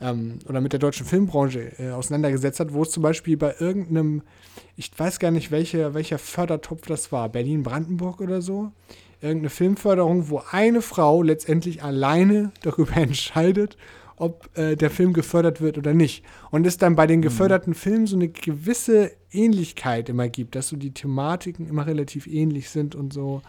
ähm, 0.00 0.38
oder 0.48 0.60
mit 0.60 0.72
der 0.72 0.80
deutschen 0.80 1.06
Filmbranche 1.06 1.78
äh, 1.78 1.90
auseinandergesetzt 1.90 2.60
hat, 2.60 2.72
wo 2.72 2.82
es 2.82 2.90
zum 2.90 3.02
Beispiel 3.02 3.36
bei 3.36 3.54
irgendeinem, 3.58 4.22
ich 4.76 4.90
weiß 4.96 5.18
gar 5.18 5.30
nicht, 5.30 5.50
welche, 5.50 5.94
welcher 5.94 6.18
Fördertopf 6.18 6.86
das 6.86 7.12
war, 7.12 7.28
Berlin-Brandenburg 7.28 8.20
oder 8.20 8.42
so, 8.42 8.72
irgendeine 9.20 9.50
Filmförderung, 9.50 10.28
wo 10.28 10.42
eine 10.50 10.82
Frau 10.82 11.22
letztendlich 11.22 11.82
alleine 11.82 12.52
darüber 12.62 12.96
entscheidet, 12.96 13.76
ob 14.22 14.48
äh, 14.56 14.76
der 14.76 14.90
Film 14.90 15.12
gefördert 15.12 15.60
wird 15.60 15.78
oder 15.78 15.94
nicht. 15.94 16.24
Und 16.50 16.66
es 16.66 16.76
dann 16.76 16.94
bei 16.96 17.06
den 17.06 17.22
geförderten 17.22 17.74
Filmen 17.74 18.06
so 18.06 18.16
eine 18.16 18.28
gewisse 18.28 19.10
Ähnlichkeit 19.32 20.08
immer 20.08 20.28
gibt, 20.28 20.54
dass 20.54 20.68
so 20.68 20.76
die 20.76 20.92
Thematiken 20.92 21.66
immer 21.68 21.86
relativ 21.86 22.26
ähnlich 22.26 22.70
sind 22.70 22.94
und 22.94 23.12
so. 23.12 23.42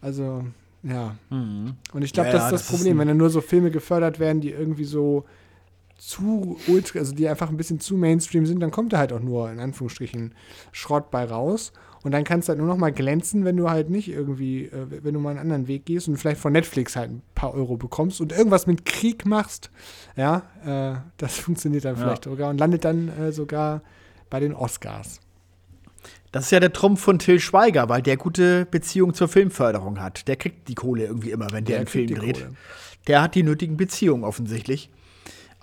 Also, 0.00 0.44
ja. 0.82 1.16
Und 1.30 2.02
ich 2.02 2.12
glaube, 2.12 2.28
Ja, 2.28 2.32
das 2.32 2.44
ist 2.46 2.52
das, 2.52 2.60
das 2.62 2.70
ist 2.70 2.76
Problem, 2.76 2.96
ein- 2.96 3.00
wenn 3.00 3.08
dann 3.08 3.16
nur 3.18 3.30
so 3.30 3.40
Filme 3.40 3.70
gefördert 3.70 4.18
werden, 4.18 4.40
die 4.40 4.50
irgendwie 4.50 4.84
so 4.84 5.24
zu 5.98 6.56
ultra, 6.68 6.98
also 6.98 7.14
die 7.14 7.28
einfach 7.28 7.48
ein 7.48 7.56
bisschen 7.56 7.80
zu 7.80 7.96
Mainstream 7.96 8.46
sind, 8.46 8.60
dann 8.60 8.70
kommt 8.70 8.92
da 8.92 8.98
halt 8.98 9.12
auch 9.12 9.20
nur 9.20 9.50
in 9.50 9.60
Anführungsstrichen 9.60 10.34
Schrott 10.72 11.10
bei 11.10 11.24
raus. 11.24 11.72
Und 12.04 12.12
dann 12.12 12.22
kannst 12.22 12.46
du 12.48 12.50
halt 12.50 12.58
nur 12.58 12.68
noch 12.68 12.76
mal 12.76 12.92
glänzen, 12.92 13.44
wenn 13.44 13.56
du 13.56 13.68
halt 13.70 13.90
nicht 13.90 14.08
irgendwie, 14.08 14.66
äh, 14.66 14.86
wenn 15.02 15.14
du 15.14 15.20
mal 15.20 15.30
einen 15.30 15.38
anderen 15.40 15.66
Weg 15.66 15.86
gehst 15.86 16.06
und 16.06 16.16
vielleicht 16.18 16.40
von 16.40 16.52
Netflix 16.52 16.94
halt 16.94 17.10
ein 17.10 17.22
paar 17.34 17.52
Euro 17.54 17.76
bekommst 17.76 18.20
und 18.20 18.30
irgendwas 18.30 18.66
mit 18.66 18.84
Krieg 18.84 19.24
machst. 19.26 19.70
Ja, 20.14 20.42
äh, 20.64 21.00
das 21.16 21.38
funktioniert 21.40 21.84
dann 21.84 21.96
Ja. 21.96 22.02
vielleicht 22.02 22.24
sogar 22.24 22.50
und 22.50 22.58
landet 22.58 22.84
dann 22.84 23.08
äh, 23.08 23.32
sogar 23.32 23.82
bei 24.30 24.38
den 24.38 24.52
Oscars. 24.54 25.18
Das 26.30 26.44
ist 26.46 26.50
ja 26.50 26.60
der 26.60 26.72
Trumpf 26.72 27.00
von 27.00 27.18
Till 27.18 27.40
Schweiger, 27.40 27.88
weil 27.88 28.02
der 28.02 28.16
gute 28.16 28.66
Beziehung 28.66 29.14
zur 29.14 29.28
Filmförderung 29.28 30.00
hat. 30.00 30.28
Der 30.28 30.36
kriegt 30.36 30.68
die 30.68 30.74
Kohle 30.74 31.04
irgendwie 31.06 31.30
immer, 31.30 31.46
wenn 31.52 31.64
der, 31.64 31.74
Der 31.74 31.78
einen 31.78 31.86
Film 31.86 32.06
dreht. 32.08 32.38
Kohle. 32.42 32.54
Der 33.06 33.22
hat 33.22 33.34
die 33.34 33.42
nötigen 33.44 33.76
Beziehungen 33.76 34.24
offensichtlich. 34.24 34.90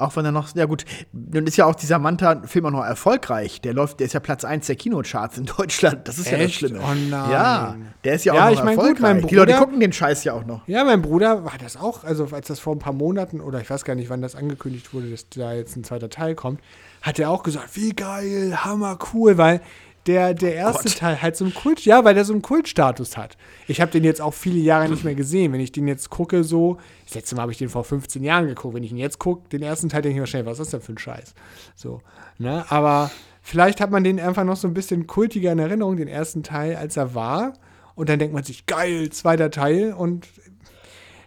Auch 0.01 0.15
wenn 0.15 0.25
er 0.25 0.31
noch, 0.31 0.53
ja 0.55 0.65
gut, 0.65 0.83
nun 1.13 1.45
ist 1.47 1.57
ja 1.57 1.65
auch 1.65 1.75
dieser 1.75 1.99
Manta-Film 1.99 2.65
auch 2.65 2.71
noch 2.71 2.83
erfolgreich. 2.83 3.61
Der 3.61 3.73
läuft, 3.73 3.99
der 3.99 4.07
ist 4.07 4.13
ja 4.13 4.19
Platz 4.19 4.43
1 4.43 4.67
der 4.67 4.75
Kinocharts 4.75 5.37
in 5.37 5.45
Deutschland. 5.45 6.07
Das 6.07 6.17
ist 6.17 6.25
ja 6.29 6.37
das 6.37 6.47
Echt? 6.47 6.55
Schlimme. 6.55 6.79
Oh 6.81 6.93
nein. 6.93 7.31
Ja, 7.31 7.75
der 8.03 8.13
ist 8.15 8.25
ja 8.25 8.33
auch 8.33 8.37
Ja, 8.37 8.45
noch 8.45 8.51
ich 8.53 8.63
mein, 8.63 8.75
gut, 8.75 8.83
erfolgreich. 8.85 9.13
mein 9.21 9.27
die 9.27 9.35
Leute 9.35 9.51
Bruder- 9.53 9.65
gucken 9.65 9.79
den 9.79 9.93
Scheiß 9.93 10.23
ja 10.23 10.33
auch 10.33 10.45
noch. 10.45 10.67
Ja, 10.67 10.83
mein 10.83 11.01
Bruder 11.01 11.45
war 11.45 11.53
das 11.63 11.77
auch, 11.77 12.03
also 12.03 12.27
als 12.31 12.47
das 12.47 12.59
vor 12.59 12.75
ein 12.75 12.79
paar 12.79 12.93
Monaten 12.93 13.39
oder 13.41 13.61
ich 13.61 13.69
weiß 13.69 13.85
gar 13.85 13.95
nicht, 13.95 14.09
wann 14.09 14.21
das 14.21 14.35
angekündigt 14.35 14.93
wurde, 14.93 15.09
dass 15.11 15.29
da 15.29 15.53
jetzt 15.53 15.75
ein 15.77 15.83
zweiter 15.83 16.09
Teil 16.09 16.35
kommt, 16.35 16.59
hat 17.01 17.19
er 17.19 17.29
auch 17.29 17.43
gesagt, 17.43 17.75
wie 17.75 17.91
geil, 17.91 18.57
hammer 18.63 18.97
cool, 19.13 19.37
weil 19.37 19.61
der, 20.07 20.33
der 20.33 20.55
erste 20.55 20.89
Gott. 20.89 20.97
Teil 20.97 21.21
halt 21.21 21.35
so 21.35 21.45
einen 21.45 21.53
Kult, 21.53 21.85
ja, 21.85 22.03
weil 22.03 22.15
der 22.15 22.25
so 22.25 22.33
einen 22.33 22.41
Kultstatus 22.41 23.17
hat. 23.17 23.37
Ich 23.67 23.81
habe 23.81 23.91
den 23.91 24.03
jetzt 24.03 24.21
auch 24.21 24.33
viele 24.33 24.59
Jahre 24.59 24.89
nicht 24.89 25.03
mehr 25.03 25.15
gesehen. 25.15 25.53
Wenn 25.53 25.59
ich 25.59 25.71
den 25.71 25.87
jetzt 25.87 26.09
gucke, 26.09 26.43
so, 26.43 26.77
das 27.05 27.15
letzte 27.15 27.35
Mal 27.35 27.43
habe 27.43 27.51
ich 27.51 27.57
den 27.59 27.69
vor 27.69 27.83
15 27.83 28.23
Jahren 28.23 28.47
geguckt. 28.47 28.73
Wenn 28.73 28.83
ich 28.83 28.91
ihn 28.91 28.97
jetzt 28.97 29.19
gucke, 29.19 29.47
den 29.49 29.61
ersten 29.61 29.89
Teil 29.89 30.01
denke 30.01 30.17
ich 30.17 30.21
mir 30.21 30.27
schnell, 30.27 30.45
was 30.45 30.59
ist 30.59 30.73
das 30.73 30.79
denn 30.79 30.81
für 30.81 30.93
ein 30.93 30.97
Scheiß? 30.97 31.33
So, 31.75 32.01
ne, 32.39 32.65
aber 32.69 33.11
vielleicht 33.41 33.79
hat 33.79 33.91
man 33.91 34.03
den 34.03 34.19
einfach 34.19 34.43
noch 34.43 34.55
so 34.57 34.67
ein 34.67 34.73
bisschen 34.73 35.05
kultiger 35.05 35.51
in 35.51 35.59
Erinnerung, 35.59 35.97
den 35.97 36.07
ersten 36.07 36.41
Teil, 36.41 36.75
als 36.75 36.97
er 36.97 37.13
war. 37.13 37.53
Und 37.93 38.09
dann 38.09 38.17
denkt 38.17 38.33
man 38.33 38.43
sich, 38.43 38.65
geil, 38.65 39.09
zweiter 39.11 39.51
Teil. 39.51 39.93
Und 39.93 40.27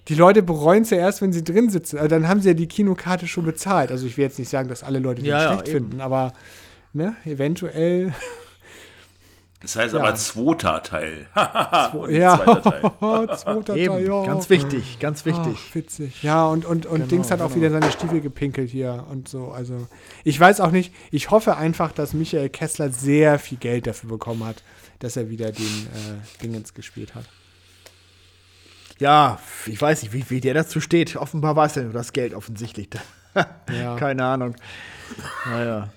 die 0.09 0.15
Leute 0.17 0.43
bereuen 0.43 0.83
es 0.83 0.91
ja 0.91 0.99
erst, 0.99 1.23
wenn 1.23 1.33
sie 1.33 1.45
drin 1.45 1.71
sitzen. 1.71 1.97
Also 1.97 2.09
dann 2.09 2.27
haben 2.29 2.41
sie 2.41 2.49
ja 2.49 2.55
die 2.55 2.67
Kinokarte 2.67 3.29
schon 3.29 3.45
bezahlt. 3.45 3.93
Also 3.93 4.07
ich 4.07 4.17
will 4.17 4.25
jetzt 4.25 4.39
nicht 4.39 4.49
sagen, 4.49 4.69
dass 4.69 4.83
alle 4.83 4.99
Leute 4.99 5.23
den 5.23 5.31
Ja, 5.31 5.43
ja, 5.43 5.53
schlecht 5.53 5.69
eben. 5.69 5.79
finden, 5.91 6.01
aber 6.01 6.33
ne, 6.93 7.15
eventuell. 7.25 8.13
Das 9.65 9.77
heißt 9.77 9.95
Ja. 9.95 10.01
aber 10.01 10.15
zweiter 10.15 10.83
Teil. 10.83 11.27
Und 11.95 12.11
ja, 12.11 12.37
zweiter 12.37 12.63
Teil. 12.63 13.29
zweiter 13.37 13.77
Eben, 13.77 13.95
Teil, 13.95 14.07
ja. 14.07 14.25
ganz 14.27 14.51
wichtig, 14.51 14.99
ganz 15.01 15.25
wichtig. 15.25 15.57
Ach, 15.71 15.75
witzig. 15.75 16.23
Ja, 16.23 16.47
und, 16.47 16.65
und, 16.65 16.87
und 16.87 16.95
Genau, 16.97 17.07
Dings 17.09 17.31
hat 17.31 17.41
auch 17.41 17.49
genau. 17.49 17.57
wieder 17.57 17.71
seine 17.71 17.91
Stiefel 17.91 18.21
gepinkelt 18.21 18.71
hier 18.71 19.05
und 19.11 19.27
so. 19.29 19.49
Also, 19.49 19.89
ich 20.23 20.39
weiß 20.39 20.61
auch 20.61 20.71
nicht. 20.71 20.93
Ich 21.11 21.31
hoffe 21.31 21.57
einfach, 21.57 21.93
dass 21.93 22.13
Michael 22.13 22.51
Kessler 22.51 22.91
sehr 22.91 23.39
viel 23.39 23.59
Geld 23.59 23.87
dafür 23.87 24.11
bekommen 24.11 24.45
hat, 24.45 24.63
dass 24.99 25.17
er 25.17 25.31
wieder 25.31 25.51
den 25.51 25.65
äh, 25.65 26.43
Dingens 26.43 26.75
gespielt 26.75 27.15
hat. 27.15 27.25
Ja, 29.01 29.41
ich 29.67 29.81
weiß 29.81 30.03
nicht, 30.03 30.13
wie, 30.13 30.29
wie 30.31 30.41
der 30.41 30.55
dazu 30.55 30.81
steht. 30.81 31.17
Offenbar 31.17 31.57
weiß 31.57 31.79
er 31.79 31.85
nur 31.85 31.93
das 31.93 32.13
Geld 32.13 32.35
offensichtlich. 32.35 32.89
Ja. 33.69 33.97
Keine 33.97 34.25
Ahnung. 34.25 34.55
Naja. 35.51 35.89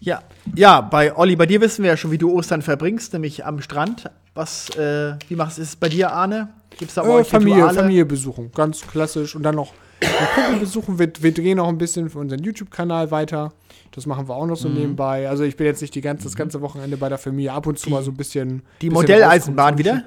Ja, 0.00 0.22
ja, 0.56 0.80
bei 0.80 1.14
Olli, 1.16 1.36
bei 1.36 1.46
dir 1.46 1.60
wissen 1.60 1.82
wir 1.82 1.90
ja 1.90 1.96
schon, 1.96 2.10
wie 2.10 2.18
du 2.18 2.32
Ostern 2.32 2.62
verbringst, 2.62 3.12
nämlich 3.12 3.44
am 3.44 3.60
Strand. 3.60 4.10
Was, 4.34 4.70
äh, 4.76 5.14
wie 5.28 5.36
machst 5.36 5.58
du 5.58 5.62
es 5.62 5.76
bei 5.76 5.88
dir, 5.88 6.10
Arne? 6.12 6.48
Gibt's 6.78 6.94
da 6.94 7.02
bei 7.02 7.08
Äh, 7.08 7.12
euch 7.12 7.28
Familie, 7.28 7.56
Rituale? 7.56 7.78
Familie 7.78 8.04
besuchen, 8.06 8.50
ganz 8.54 8.80
klassisch. 8.86 9.34
Und 9.36 9.42
dann 9.42 9.56
noch 9.56 9.72
den 10.00 10.08
Kumpel 10.34 10.60
besuchen. 10.60 10.98
Wir, 10.98 11.12
wir 11.20 11.34
drehen 11.34 11.58
noch 11.58 11.68
ein 11.68 11.76
bisschen 11.76 12.08
für 12.08 12.18
unseren 12.18 12.42
YouTube-Kanal 12.42 13.10
weiter. 13.10 13.52
Das 13.90 14.06
machen 14.06 14.28
wir 14.28 14.34
auch 14.34 14.46
noch 14.46 14.56
so 14.56 14.68
Mhm. 14.68 14.74
nebenbei. 14.76 15.28
Also 15.28 15.42
ich 15.44 15.56
bin 15.56 15.66
jetzt 15.66 15.82
nicht 15.82 15.94
die 15.94 16.00
ganze, 16.00 16.24
das 16.24 16.36
ganze 16.36 16.62
Wochenende 16.62 16.96
bei 16.96 17.08
der 17.10 17.18
Familie. 17.18 17.52
Ab 17.52 17.66
und 17.66 17.78
zu 17.78 17.90
mal 17.90 18.02
so 18.02 18.10
ein 18.10 18.16
bisschen. 18.16 18.62
Die 18.80 18.88
bisschen 18.88 18.92
Modelleisenbahn 19.02 19.76
wieder? 19.76 20.04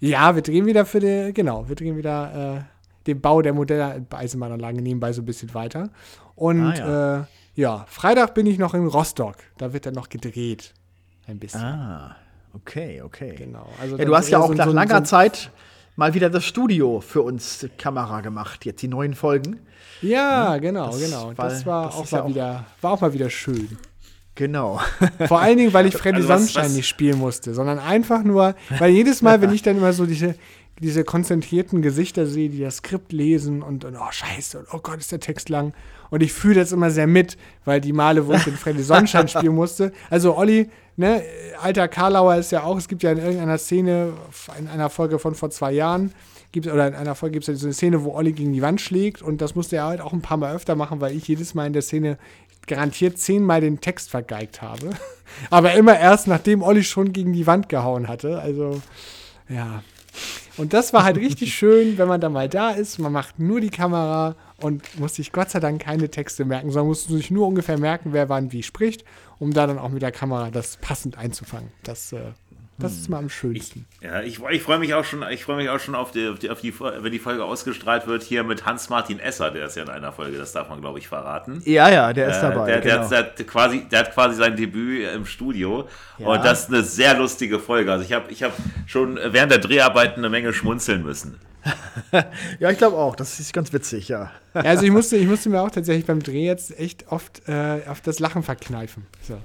Ja, 0.00 0.34
wir 0.34 0.42
drehen 0.42 0.66
wieder 0.66 0.84
für 0.84 1.00
die, 1.00 1.32
genau, 1.32 1.68
wir 1.68 1.74
drehen 1.74 1.96
wieder 1.96 2.64
dem 3.06 3.20
Bau 3.20 3.42
der 3.42 3.52
Modelleisenbahnanlage 3.54 4.80
nebenbei 4.82 5.12
so 5.12 5.22
ein 5.22 5.24
bisschen 5.24 5.52
weiter. 5.54 5.88
Und 6.36 6.60
Ah, 6.62 6.74
ja. 6.76 7.20
Äh, 7.20 7.24
ja, 7.54 7.84
Freitag 7.88 8.34
bin 8.34 8.46
ich 8.46 8.58
noch 8.58 8.74
in 8.74 8.86
Rostock. 8.86 9.36
Da 9.58 9.72
wird 9.72 9.86
dann 9.86 9.94
noch 9.94 10.08
gedreht. 10.08 10.72
Ein 11.26 11.38
bisschen. 11.38 11.60
Ah, 11.62 12.16
okay, 12.54 13.02
okay. 13.02 13.34
Genau. 13.36 13.68
Also 13.80 13.96
Ja, 13.96 14.04
du 14.04 14.16
hast 14.16 14.28
ja 14.30 14.38
auch 14.38 14.48
so- 14.48 14.54
nach 14.54 14.66
so- 14.66 14.72
langer 14.72 14.98
so- 14.98 15.04
Zeit 15.04 15.50
mal 15.96 16.14
wieder 16.14 16.30
das 16.30 16.44
Studio 16.44 17.00
für 17.00 17.22
uns 17.22 17.66
Kamera 17.78 18.20
gemacht. 18.22 18.64
Jetzt 18.64 18.82
die 18.82 18.88
neuen 18.88 19.14
Folgen. 19.14 19.60
Ja, 20.00 20.56
genau, 20.58 20.86
Das 20.90 21.00
genau. 21.00 21.32
war- 21.36 21.48
das 21.48 21.66
war 21.66 21.86
das 21.86 21.94
auch 21.94 22.04
ist 22.04 22.12
mal 22.12 22.18
ja 22.18 22.24
auch- 22.24 22.28
wieder, 22.28 22.64
war 22.80 22.90
auch 22.92 23.00
mal 23.00 23.12
wieder 23.12 23.30
schön. 23.30 23.76
Genau. 24.34 24.80
Vor 25.28 25.40
allen 25.40 25.58
Dingen, 25.58 25.74
weil 25.74 25.84
ich 25.86 25.94
Freddy 25.94 26.16
Also 26.16 26.28
Sonnenschein 26.28 26.64
was- 26.64 26.72
nicht 26.74 26.88
spielen 26.88 27.18
musste, 27.18 27.52
sondern 27.52 27.78
einfach 27.78 28.22
nur, 28.24 28.54
weil 28.78 28.90
jedes 28.90 29.20
Mal, 29.20 29.40
wenn 29.42 29.52
ich 29.52 29.60
dann 29.62 29.76
immer 29.76 29.92
so 29.92 30.06
diese, 30.06 30.34
diese 30.80 31.04
konzentrierten 31.04 31.82
Gesichter 31.82 32.26
sehe, 32.26 32.48
die 32.48 32.60
das 32.60 32.76
Skript 32.78 33.12
lesen 33.12 33.62
und, 33.62 33.84
und 33.84 33.96
oh 33.96 34.10
scheiße, 34.10 34.58
und 34.60 34.66
oh 34.72 34.78
Gott, 34.82 34.98
ist 34.98 35.12
der 35.12 35.20
Text 35.20 35.48
lang. 35.48 35.74
Und 36.10 36.22
ich 36.22 36.32
fühle 36.32 36.56
das 36.56 36.72
immer 36.72 36.90
sehr 36.90 37.06
mit, 37.06 37.38
weil 37.64 37.80
die 37.80 37.92
Male, 37.92 38.26
wo 38.26 38.32
ich 38.34 38.44
den 38.44 38.56
Freddy 38.56 38.82
Sonnenschein 38.82 39.28
spielen 39.28 39.54
musste. 39.54 39.92
Also 40.10 40.36
Olli, 40.36 40.68
ne, 40.96 41.22
alter 41.60 41.88
Karlauer 41.88 42.36
ist 42.36 42.52
ja 42.52 42.64
auch, 42.64 42.76
es 42.76 42.88
gibt 42.88 43.02
ja 43.02 43.12
in 43.12 43.18
irgendeiner 43.18 43.58
Szene, 43.58 44.12
in 44.58 44.68
einer 44.68 44.90
Folge 44.90 45.18
von 45.18 45.34
vor 45.34 45.50
zwei 45.50 45.72
Jahren, 45.72 46.12
gibt 46.52 46.66
oder 46.66 46.86
in 46.86 46.94
einer 46.94 47.14
Folge 47.14 47.34
gibt 47.34 47.48
es 47.48 47.48
ja 47.48 47.54
so 47.54 47.66
eine 47.66 47.74
Szene, 47.74 48.04
wo 48.04 48.12
Olli 48.12 48.32
gegen 48.32 48.52
die 48.52 48.62
Wand 48.62 48.80
schlägt 48.80 49.22
und 49.22 49.40
das 49.40 49.54
musste 49.54 49.76
er 49.76 49.86
halt 49.86 50.00
auch 50.00 50.12
ein 50.12 50.20
paar 50.20 50.36
Mal 50.36 50.54
öfter 50.54 50.76
machen, 50.76 51.00
weil 51.00 51.16
ich 51.16 51.26
jedes 51.26 51.54
Mal 51.54 51.66
in 51.66 51.72
der 51.72 51.82
Szene 51.82 52.18
garantiert 52.66 53.18
zehnmal 53.18 53.60
den 53.60 53.80
Text 53.80 54.10
vergeigt 54.10 54.62
habe. 54.62 54.90
Aber 55.50 55.74
immer 55.74 55.98
erst, 55.98 56.26
nachdem 56.26 56.62
Olli 56.62 56.84
schon 56.84 57.12
gegen 57.12 57.32
die 57.32 57.46
Wand 57.46 57.68
gehauen 57.68 58.08
hatte. 58.08 58.38
Also, 58.38 58.82
ja. 59.48 59.82
Und 60.56 60.72
das 60.72 60.92
war 60.92 61.04
halt 61.04 61.16
richtig 61.16 61.54
schön, 61.58 61.98
wenn 61.98 62.08
man 62.08 62.20
da 62.20 62.28
mal 62.28 62.48
da 62.48 62.70
ist. 62.70 62.98
Man 62.98 63.12
macht 63.12 63.38
nur 63.38 63.60
die 63.60 63.70
Kamera 63.70 64.36
und 64.60 64.98
muss 64.98 65.14
sich 65.14 65.32
Gott 65.32 65.50
sei 65.50 65.60
Dank 65.60 65.82
keine 65.82 66.10
Texte 66.10 66.44
merken, 66.44 66.70
sondern 66.70 66.88
muss 66.88 67.04
sich 67.04 67.30
nur 67.30 67.46
ungefähr 67.46 67.78
merken, 67.78 68.12
wer 68.12 68.28
wann 68.28 68.52
wie 68.52 68.62
spricht, 68.62 69.04
um 69.38 69.52
da 69.52 69.66
dann 69.66 69.78
auch 69.78 69.88
mit 69.88 70.02
der 70.02 70.12
Kamera 70.12 70.50
das 70.50 70.76
passend 70.76 71.18
einzufangen. 71.18 71.70
Das, 71.82 72.12
äh, 72.12 72.32
das 72.82 72.92
ist 72.92 73.08
mal 73.08 73.18
am 73.18 73.28
schönsten. 73.30 73.86
Ja, 74.00 74.22
ich, 74.22 74.40
ich 74.50 74.62
freue 74.62 74.78
mich 74.78 74.94
auch 74.94 75.04
schon, 75.04 75.24
ich 75.30 75.44
freue 75.44 75.56
mich 75.56 75.68
auch 75.68 75.78
schon 75.80 75.94
auf 75.94 76.10
die, 76.10 76.28
auf 76.28 76.38
die, 76.38 76.50
auf 76.50 76.60
die, 76.60 76.74
wenn 76.78 77.12
die 77.12 77.18
Folge 77.18 77.44
ausgestrahlt 77.44 78.06
wird, 78.06 78.22
hier 78.22 78.44
mit 78.44 78.66
Hans-Martin 78.66 79.18
Esser, 79.20 79.50
der 79.50 79.66
ist 79.66 79.76
ja 79.76 79.82
in 79.84 79.88
einer 79.88 80.12
Folge, 80.12 80.38
das 80.38 80.52
darf 80.52 80.68
man, 80.68 80.80
glaube 80.80 80.98
ich, 80.98 81.08
verraten. 81.08 81.62
Ja, 81.64 81.88
ja, 81.88 82.12
der 82.12 82.28
ist 82.28 82.38
Äh, 82.38 82.42
dabei. 82.42 82.66
der, 82.66 82.80
der, 82.80 82.96
genau. 82.96 83.08
der, 83.08 83.18
hat 83.18 83.46
quasi, 83.46 83.84
der 83.90 83.98
hat 84.00 84.12
quasi 84.14 84.36
sein 84.36 84.56
Debüt 84.56 85.08
im 85.14 85.24
Studio. 85.26 85.88
Ja. 86.18 86.26
Und 86.26 86.44
das 86.44 86.64
ist 86.64 86.68
eine 86.68 86.82
sehr 86.82 87.16
lustige 87.16 87.58
Folge. 87.58 87.90
Also 87.92 88.04
ich 88.04 88.12
habe 88.12 88.30
ich 88.30 88.42
hab 88.42 88.52
schon 88.86 89.18
während 89.24 89.52
der 89.52 89.58
Dreharbeiten 89.58 90.18
eine 90.20 90.28
Menge 90.28 90.52
schmunzeln 90.52 91.02
müssen. 91.02 91.38
ja, 92.58 92.70
ich 92.70 92.78
glaube 92.78 92.96
auch. 92.96 93.14
Das 93.14 93.38
ist 93.38 93.52
ganz 93.52 93.72
witzig, 93.72 94.08
ja. 94.08 94.32
Ja, 94.54 94.60
also 94.62 94.84
ich 94.84 94.90
musste, 94.90 95.16
ich 95.16 95.26
musste 95.26 95.48
mir 95.48 95.60
auch 95.62 95.70
tatsächlich 95.70 96.06
beim 96.06 96.20
Dreh 96.22 96.44
jetzt 96.44 96.78
echt 96.78 97.06
oft 97.10 97.48
äh, 97.48 97.82
auf 97.86 98.00
das 98.00 98.18
Lachen 98.18 98.42
verkneifen. 98.42 99.06
So. 99.22 99.38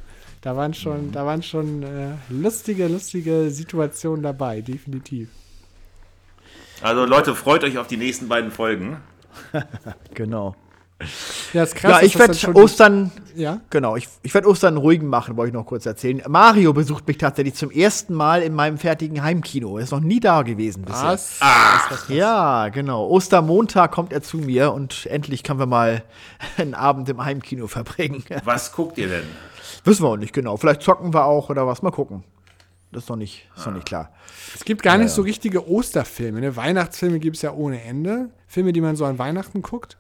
Da 0.48 0.56
waren 0.56 0.74
schon, 0.74 1.12
da 1.12 1.26
waren 1.26 1.44
schon 1.44 1.84
äh, 1.84 2.12
lustige, 2.30 2.88
lustige 2.88 3.52
Situationen 3.52 4.24
dabei, 4.24 4.62
definitiv. 4.62 5.28
Also 6.82 7.04
Leute, 7.04 7.36
freut 7.36 7.66
euch 7.66 7.78
auf 7.78 7.88
die 7.88 7.98
nächsten 7.98 8.30
beiden 8.30 8.50
Folgen. 8.50 8.96
Genau. 10.14 10.56
Ja, 11.52 11.64
ist 11.64 11.76
krass. 11.76 12.00
ja, 12.00 12.02
ich 12.02 12.18
werde 12.18 12.56
Ostern, 12.56 13.12
Ja, 13.36 13.60
genau, 13.70 13.98
ich, 13.98 14.08
ich 14.24 14.34
werde 14.34 14.48
Ostern 14.48 14.78
ruhigen 14.78 15.08
machen, 15.08 15.36
wollte 15.36 15.50
ich 15.50 15.54
noch 15.54 15.66
kurz 15.66 15.86
erzählen. 15.86 16.24
Mario 16.30 16.72
besucht 16.72 17.06
mich 17.10 17.18
tatsächlich 17.18 17.56
zum 17.56 17.70
ersten 17.70 18.14
Mal 18.14 18.42
in 18.42 18.56
meinem 18.56 18.78
fertigen 18.78 19.22
Heimkino. 19.22 19.78
Er 19.78 19.84
ist 19.84 19.92
noch 19.92 20.00
nie 20.00 20.22
da 20.22 20.44
gewesen 20.44 20.84
bisher. 20.84 21.10
was? 21.10 21.42
Ja, 22.08 22.70
genau. 22.70 23.06
Ostermontag 23.10 23.92
kommt 23.92 24.14
er 24.14 24.22
zu 24.22 24.38
mir 24.38 24.72
und 24.72 25.08
endlich 25.08 25.44
können 25.44 25.60
wir 25.60 25.66
mal 25.66 26.04
einen 26.58 26.74
Abend 26.74 27.10
im 27.10 27.24
Heimkino 27.24 27.68
verbringen. 27.68 28.24
Was 28.46 28.72
guckt 28.72 28.98
ihr 28.98 29.10
denn? 29.10 29.26
Wissen 29.88 30.04
wir 30.04 30.10
auch 30.10 30.18
nicht 30.18 30.34
genau. 30.34 30.58
Vielleicht 30.58 30.82
zocken 30.82 31.14
wir 31.14 31.26
auch 31.26 31.50
oder 31.50 31.66
was. 31.66 31.82
Mal 31.82 31.92
gucken. 31.92 32.24
Das 32.92 33.04
ist 33.04 33.10
noch 33.10 33.16
nicht, 33.16 33.48
ist 33.56 33.66
noch 33.66 33.74
nicht 33.74 33.86
klar. 33.86 34.12
Es 34.54 34.64
gibt 34.64 34.82
gar 34.82 34.98
nicht 34.98 35.12
so 35.12 35.22
richtige 35.22 35.70
Osterfilme. 35.70 36.40
Ne? 36.40 36.56
Weihnachtsfilme 36.56 37.20
gibt 37.20 37.38
es 37.38 37.42
ja 37.42 37.54
ohne 37.54 37.82
Ende. 37.82 38.30
Filme, 38.48 38.74
die 38.74 38.82
man 38.82 38.96
so 38.96 39.06
an 39.06 39.18
Weihnachten 39.18 39.62
guckt. 39.62 39.98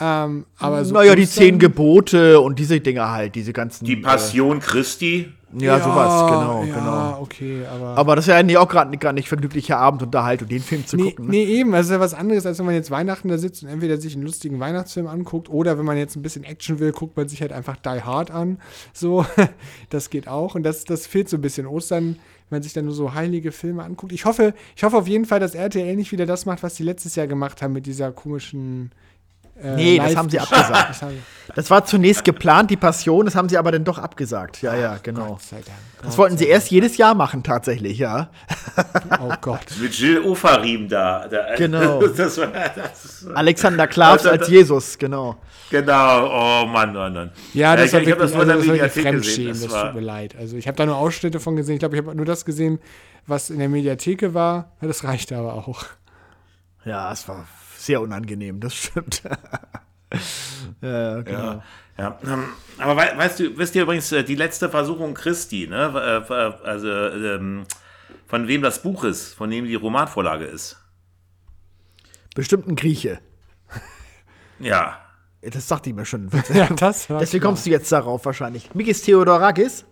Ähm, 0.00 0.46
aber 0.58 0.84
so 0.84 0.94
naja, 0.94 1.14
die 1.14 1.26
zehn 1.26 1.58
Gebote 1.58 2.40
und 2.40 2.58
diese 2.58 2.80
Dinger 2.80 3.10
halt, 3.10 3.34
diese 3.34 3.52
ganzen. 3.52 3.84
Die 3.84 3.96
Passion 3.96 4.60
Christi. 4.60 5.32
Äh, 5.58 5.64
ja, 5.64 5.78
sowas, 5.80 6.30
genau, 6.30 6.64
ja, 6.64 6.74
genau. 6.74 7.22
okay, 7.22 7.64
aber. 7.72 7.96
Aber 7.96 8.16
das 8.16 8.26
ist 8.26 8.28
ja 8.30 8.36
eigentlich 8.36 8.58
auch 8.58 8.68
gerade 8.68 8.96
gar 8.98 9.12
nicht 9.12 9.28
vergnüglicher 9.28 9.78
Abendunterhaltung, 9.78 10.48
den 10.48 10.60
Film 10.60 10.86
zu 10.86 10.96
Nee, 10.96 11.10
gucken. 11.10 11.24
Ne? 11.26 11.30
nee, 11.30 11.44
eben. 11.44 11.74
Also 11.74 11.88
ist 11.88 11.94
ja 11.96 12.00
was 12.00 12.14
anderes, 12.14 12.44
als 12.44 12.58
wenn 12.58 12.66
man 12.66 12.74
jetzt 12.74 12.90
Weihnachten 12.90 13.28
da 13.28 13.38
sitzt 13.38 13.62
und 13.62 13.68
entweder 13.70 13.96
sich 13.96 14.14
einen 14.14 14.24
lustigen 14.24 14.60
Weihnachtsfilm 14.60 15.06
anguckt 15.06 15.48
oder 15.48 15.78
wenn 15.78 15.86
man 15.86 15.96
jetzt 15.96 16.16
ein 16.16 16.22
bisschen 16.22 16.44
Action 16.44 16.78
will, 16.80 16.92
guckt 16.92 17.16
man 17.16 17.28
sich 17.28 17.40
halt 17.40 17.52
einfach 17.52 17.76
Die 17.76 18.02
Hard 18.02 18.30
an. 18.30 18.58
So, 18.92 19.24
das 19.90 20.10
geht 20.10 20.28
auch. 20.28 20.54
Und 20.54 20.64
das, 20.64 20.84
das 20.84 21.06
fehlt 21.06 21.28
so 21.28 21.38
ein 21.38 21.42
bisschen 21.42 21.66
Ostern, 21.66 22.16
wenn 22.50 22.58
man 22.58 22.62
sich 22.62 22.74
dann 22.74 22.84
nur 22.84 22.94
so 22.94 23.14
heilige 23.14 23.50
Filme 23.52 23.82
anguckt. 23.84 24.12
Ich 24.12 24.26
hoffe, 24.26 24.52
ich 24.76 24.84
hoffe 24.84 24.96
auf 24.98 25.08
jeden 25.08 25.24
Fall, 25.24 25.40
dass 25.40 25.54
RTL 25.54 25.96
nicht 25.96 26.12
wieder 26.12 26.26
das 26.26 26.44
macht, 26.46 26.62
was 26.62 26.74
die 26.74 26.82
letztes 26.82 27.16
Jahr 27.16 27.26
gemacht 27.26 27.62
haben 27.62 27.72
mit 27.72 27.86
dieser 27.86 28.12
komischen. 28.12 28.92
Äh, 29.62 29.74
Nee, 29.74 29.98
das 29.98 30.14
haben 30.16 30.30
sie 30.30 30.38
abgesagt. 30.38 30.90
Das 31.00 31.04
Das 31.54 31.70
war 31.70 31.84
zunächst 31.84 32.24
geplant, 32.24 32.70
die 32.70 32.76
Passion, 32.76 33.24
das 33.24 33.34
haben 33.34 33.48
sie 33.48 33.58
aber 33.58 33.72
dann 33.72 33.84
doch 33.84 33.98
abgesagt. 33.98 34.62
Ja, 34.62 34.74
ja, 34.76 34.98
genau. 35.02 35.30
Gott 35.32 35.42
sei 35.42 35.56
Dank. 35.56 35.78
Das 36.02 36.16
wollten 36.16 36.38
sie 36.38 36.46
erst 36.46 36.70
jedes 36.70 36.96
Jahr 36.96 37.14
machen, 37.14 37.42
tatsächlich, 37.42 37.98
ja. 37.98 38.30
Oh 39.20 39.32
Gott. 39.40 39.60
Mit 39.80 39.94
Jill 39.94 40.20
Ofarim 40.22 40.88
da. 40.88 41.26
da 41.28 41.54
Genau. 41.56 42.00
Das 42.16 42.38
war, 42.38 42.46
das, 42.46 43.26
Alexander 43.34 43.86
Klavs 43.88 44.24
Also, 44.26 44.38
als 44.38 44.48
Jesus, 44.48 44.98
genau. 44.98 45.36
genau. 45.70 46.26
Oh 46.62 46.66
Mann, 46.66 46.92
Mann, 46.92 47.14
Mann. 47.14 47.32
Ja, 47.54 47.74
das 47.74 47.86
ich, 47.86 47.92
war 47.94 48.00
ich 48.02 48.10
habe 48.10 48.20
wirklich, 48.20 48.30
das 48.30 48.30
vor 48.32 48.40
also 48.40 48.52
das 48.52 48.68
war 48.68 48.88
gesehen. 48.88 49.02
Fremdschämen, 49.02 49.48
Das 49.52 49.60
das, 49.62 49.72
war, 49.72 49.86
tut 49.86 49.94
mir 49.94 50.00
leid. 50.06 50.36
Also 50.38 50.56
ich 50.56 50.68
habe 50.68 50.76
da 50.76 50.86
nur 50.86 50.96
Ausschnitte 50.96 51.40
von 51.40 51.56
gesehen. 51.56 51.74
Ich 51.74 51.80
glaube, 51.80 51.96
ich 51.96 52.02
habe 52.04 52.14
nur 52.14 52.26
das 52.26 52.44
gesehen, 52.44 52.78
was 53.26 53.50
in 53.50 53.58
der 53.58 53.68
Mediatheke 53.68 54.34
war. 54.34 54.72
Ja, 54.80 54.86
Das 54.88 55.02
reichte 55.02 55.36
aber 55.36 55.54
auch. 55.54 55.84
Ja, 56.84 57.10
es 57.12 57.26
war 57.28 57.46
sehr 57.78 58.00
unangenehm, 58.00 58.60
das 58.60 58.74
stimmt. 58.74 59.22
ja, 60.82 61.22
genau. 61.22 61.38
Ja, 61.38 61.62
ja. 61.98 62.18
Ähm, 62.24 62.44
Aber 62.78 62.96
wei- 62.96 63.16
weißt 63.16 63.40
du, 63.40 63.56
wisst 63.58 63.74
ihr 63.74 63.82
übrigens, 63.82 64.10
äh, 64.12 64.24
die 64.24 64.34
letzte 64.34 64.68
Versuchung 64.68 65.14
Christi, 65.14 65.66
ne? 65.68 66.24
Äh, 66.28 66.32
äh, 66.32 66.52
Also, 66.64 66.88
ähm, 66.88 67.64
von 68.26 68.46
wem 68.48 68.62
das 68.62 68.82
Buch 68.82 69.04
ist, 69.04 69.34
von 69.34 69.50
wem 69.50 69.64
die 69.66 69.74
Romanvorlage 69.74 70.44
ist. 70.44 70.76
Bestimmt 72.34 72.66
ein 72.68 72.76
Grieche. 72.76 73.20
Ja. 74.58 74.98
Das 75.40 75.68
sagt 75.68 75.86
die 75.86 75.92
mir 75.92 76.04
schon. 76.04 76.30
Ja, 76.52 76.66
das 76.68 77.06
Deswegen 77.08 77.44
kommst 77.44 77.64
du 77.66 77.70
jetzt 77.70 77.90
darauf 77.92 78.24
wahrscheinlich. 78.24 78.74
Mikis 78.74 79.02
Theodorakis? 79.02 79.84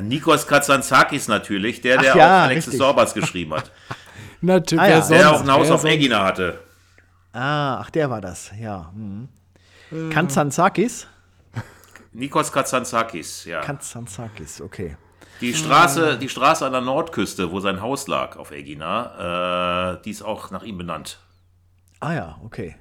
Nikos 0.00 0.46
Katsantzakis 0.46 1.26
natürlich, 1.28 1.80
der, 1.80 1.98
der 1.98 2.12
Ach 2.12 2.16
ja, 2.16 2.26
auch 2.26 2.44
Alexis 2.44 2.68
richtig. 2.68 2.78
Sorbas 2.78 3.12
geschrieben 3.12 3.54
hat. 3.54 3.72
Natürlich. 4.40 4.80
Ah, 4.82 4.88
ja. 4.88 5.08
Der 5.08 5.32
auch 5.32 5.40
ein 5.42 5.50
Haus 5.50 5.70
auf? 5.70 5.84
Egina 5.84 6.24
hatte. 6.24 6.60
Ah, 7.32 7.78
ach, 7.80 7.90
der 7.90 8.10
war 8.10 8.20
das, 8.20 8.50
ja. 8.58 8.92
Mhm. 8.94 9.28
Kanzanzakis? 10.10 11.06
Nikos 12.12 12.50
Katsantzakis, 12.50 13.44
ja. 13.44 13.60
Kanzanzakis, 13.60 14.60
okay. 14.60 14.96
Die 15.40 15.54
Straße, 15.54 16.18
die 16.18 16.28
Straße 16.28 16.66
an 16.66 16.72
der 16.72 16.80
Nordküste, 16.80 17.50
wo 17.52 17.60
sein 17.60 17.80
Haus 17.80 18.08
lag 18.08 18.36
auf 18.36 18.50
Egina, 18.50 19.94
äh, 19.94 20.02
die 20.02 20.10
ist 20.10 20.22
auch 20.22 20.50
nach 20.50 20.64
ihm 20.64 20.76
benannt. 20.76 21.20
Ah 22.00 22.12
ja, 22.12 22.38
okay. 22.44 22.76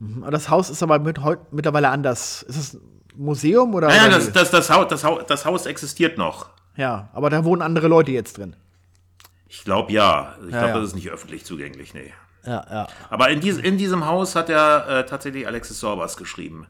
Mhm. 0.00 0.26
Das 0.30 0.50
Haus 0.50 0.70
ist 0.70 0.82
aber 0.82 0.98
mit, 0.98 1.22
heut, 1.22 1.52
mittlerweile 1.52 1.88
anders. 1.88 2.42
Ist 2.42 2.56
es 2.56 2.74
ein 2.74 2.80
Museum 3.14 3.74
oder? 3.74 3.86
Naja, 3.88 4.06
oder 4.06 4.16
das, 4.16 4.32
das, 4.32 4.50
das, 4.50 4.70
Haus, 4.70 4.88
das, 4.88 5.04
Haus, 5.04 5.22
das 5.26 5.44
Haus 5.44 5.66
existiert 5.66 6.18
noch. 6.18 6.50
ja, 6.76 7.08
aber 7.12 7.30
da 7.30 7.44
wohnen 7.44 7.62
andere 7.62 7.88
Leute 7.88 8.10
jetzt 8.10 8.38
drin. 8.38 8.56
Ich 9.48 9.64
glaube 9.64 9.92
ja. 9.92 10.34
Ich 10.46 10.52
Ja, 10.52 10.58
glaube, 10.58 10.66
ja. 10.74 10.80
das 10.80 10.88
ist 10.88 10.94
nicht 10.94 11.10
öffentlich 11.10 11.44
zugänglich, 11.44 11.94
nee. 11.94 12.12
Ja, 12.46 12.64
ja. 12.70 12.88
Aber 13.10 13.28
in, 13.30 13.40
dies, 13.40 13.58
in 13.58 13.76
diesem 13.76 14.06
Haus 14.06 14.34
hat 14.34 14.48
er 14.48 14.88
äh, 14.88 15.06
tatsächlich 15.06 15.46
Alexis 15.46 15.80
Sorbas 15.80 16.16
geschrieben. 16.16 16.66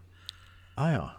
Ah 0.75 0.91
ja. 0.91 1.17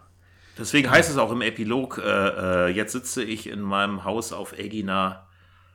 Deswegen 0.58 0.90
heißt 0.90 1.08
es 1.08 1.16
auch 1.16 1.30
im 1.30 1.40
Epilog, 1.40 1.98
äh, 1.98 2.66
äh, 2.66 2.68
jetzt 2.68 2.92
sitze 2.92 3.22
ich 3.22 3.48
in 3.48 3.60
meinem 3.60 4.04
Haus 4.04 4.32
auf 4.32 4.58
Egina 4.58 5.26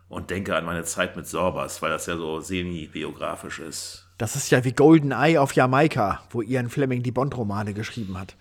und 0.10 0.30
denke 0.30 0.56
an 0.56 0.66
meine 0.66 0.84
Zeit 0.84 1.16
mit 1.16 1.26
Sorbas, 1.26 1.82
weil 1.82 1.90
das 1.90 2.06
ja 2.06 2.18
so 2.18 2.42
semi-biografisch 2.42 3.60
ist. 3.60 4.08
Das 4.18 4.36
ist 4.36 4.52
ja 4.52 4.64
wie 4.64 4.74
Golden 4.74 5.12
Eye 5.12 5.38
auf 5.40 5.54
Jamaika, 5.54 6.22
wo 6.30 6.42
Ian 6.42 6.70
Fleming 6.70 7.02
die 7.02 7.12
Bond-Romane 7.12 7.74
geschrieben 7.74 8.20
hat. 8.20 8.36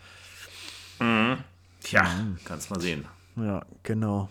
Tja, 1.82 2.04
kannst 2.44 2.70
mal 2.70 2.80
sehen. 2.80 3.06
Ja, 3.36 3.62
genau. 3.82 4.28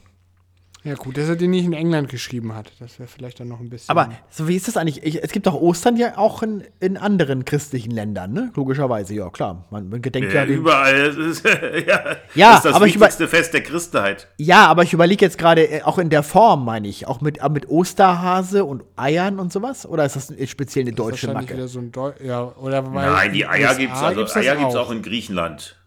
Ja, 0.84 0.96
gut, 0.96 1.16
dass 1.16 1.30
er 1.30 1.36
den 1.36 1.52
nicht 1.52 1.66
in 1.66 1.74
England 1.74 2.10
geschrieben 2.10 2.56
hat. 2.56 2.72
Das 2.80 2.98
wäre 2.98 3.08
vielleicht 3.08 3.40
dann 3.40 3.48
noch 3.48 3.60
ein 3.60 3.70
bisschen. 3.70 3.90
Aber 3.92 4.10
so 4.32 4.48
wie 4.48 4.56
ist 4.56 4.68
das 4.68 4.78
eigentlich? 4.78 5.04
Ich, 5.04 5.24
es 5.24 5.32
gibt 5.32 5.46
doch 5.46 5.54
Ostern 5.54 5.96
ja 5.96 6.18
auch 6.18 6.42
in, 6.42 6.64
in 6.80 6.98
anderen 6.98 7.46
christlichen 7.46 7.92
Ländern, 7.92 8.34
ne? 8.34 8.52
Logischerweise, 8.56 9.14
ja, 9.14 9.30
klar. 9.30 9.66
Man, 9.70 9.90
man 9.90 10.02
gedenkt 10.02 10.34
ja, 10.34 10.40
Ja, 10.40 10.46
den, 10.48 10.58
überall. 10.58 10.96
Ist, 11.16 11.46
ja, 11.88 12.16
Ja, 12.34 12.50
das 12.50 12.56
ist 12.58 12.66
das 12.66 12.74
aber 12.74 12.88
ich 12.88 12.96
über- 12.96 13.06
wichtigste 13.06 13.28
Fest 13.28 13.54
der 13.54 13.62
Christenheit. 13.62 14.28
Ja, 14.38 14.66
aber 14.66 14.82
ich 14.82 14.92
überlege 14.94 15.24
jetzt 15.24 15.38
gerade, 15.38 15.70
äh, 15.70 15.84
auch 15.84 16.00
in 16.00 16.10
der 16.10 16.24
Form, 16.24 16.66
meine 16.66 16.88
ich, 16.88 17.08
auch 17.08 17.22
mit, 17.22 17.44
auch 17.44 17.50
mit 17.50 17.70
Osterhase 17.70 18.66
und 18.66 18.84
Eiern 18.96 19.40
und 19.40 19.54
sowas? 19.54 19.86
Oder 19.86 20.06
ist 20.06 20.16
das 20.16 20.34
speziell 20.50 20.86
eine 20.86 20.94
deutsche 20.94 21.28
wahrscheinlich 21.28 21.50
Macke? 21.50 21.54
wieder 21.58 21.68
so 21.68 21.78
ein 21.80 21.92
Deu 21.92 22.12
ja, 22.24 22.44
oder 22.56 22.92
weil 22.92 23.12
Nein, 23.12 23.34
die 23.34 23.46
Eier 23.46 23.76
gibt 23.76 23.94
es 23.94 24.00
also, 24.02 24.22
gibt's 24.22 24.34
das 24.34 24.44
Eier 24.44 24.56
gibt's 24.56 24.76
auch 24.76 24.90
in 24.90 25.04
Griechenland. 25.04 25.78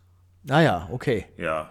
Naja, 0.44 0.86
Ah 0.88 0.92
okay. 0.92 1.26
Ja. 1.36 1.70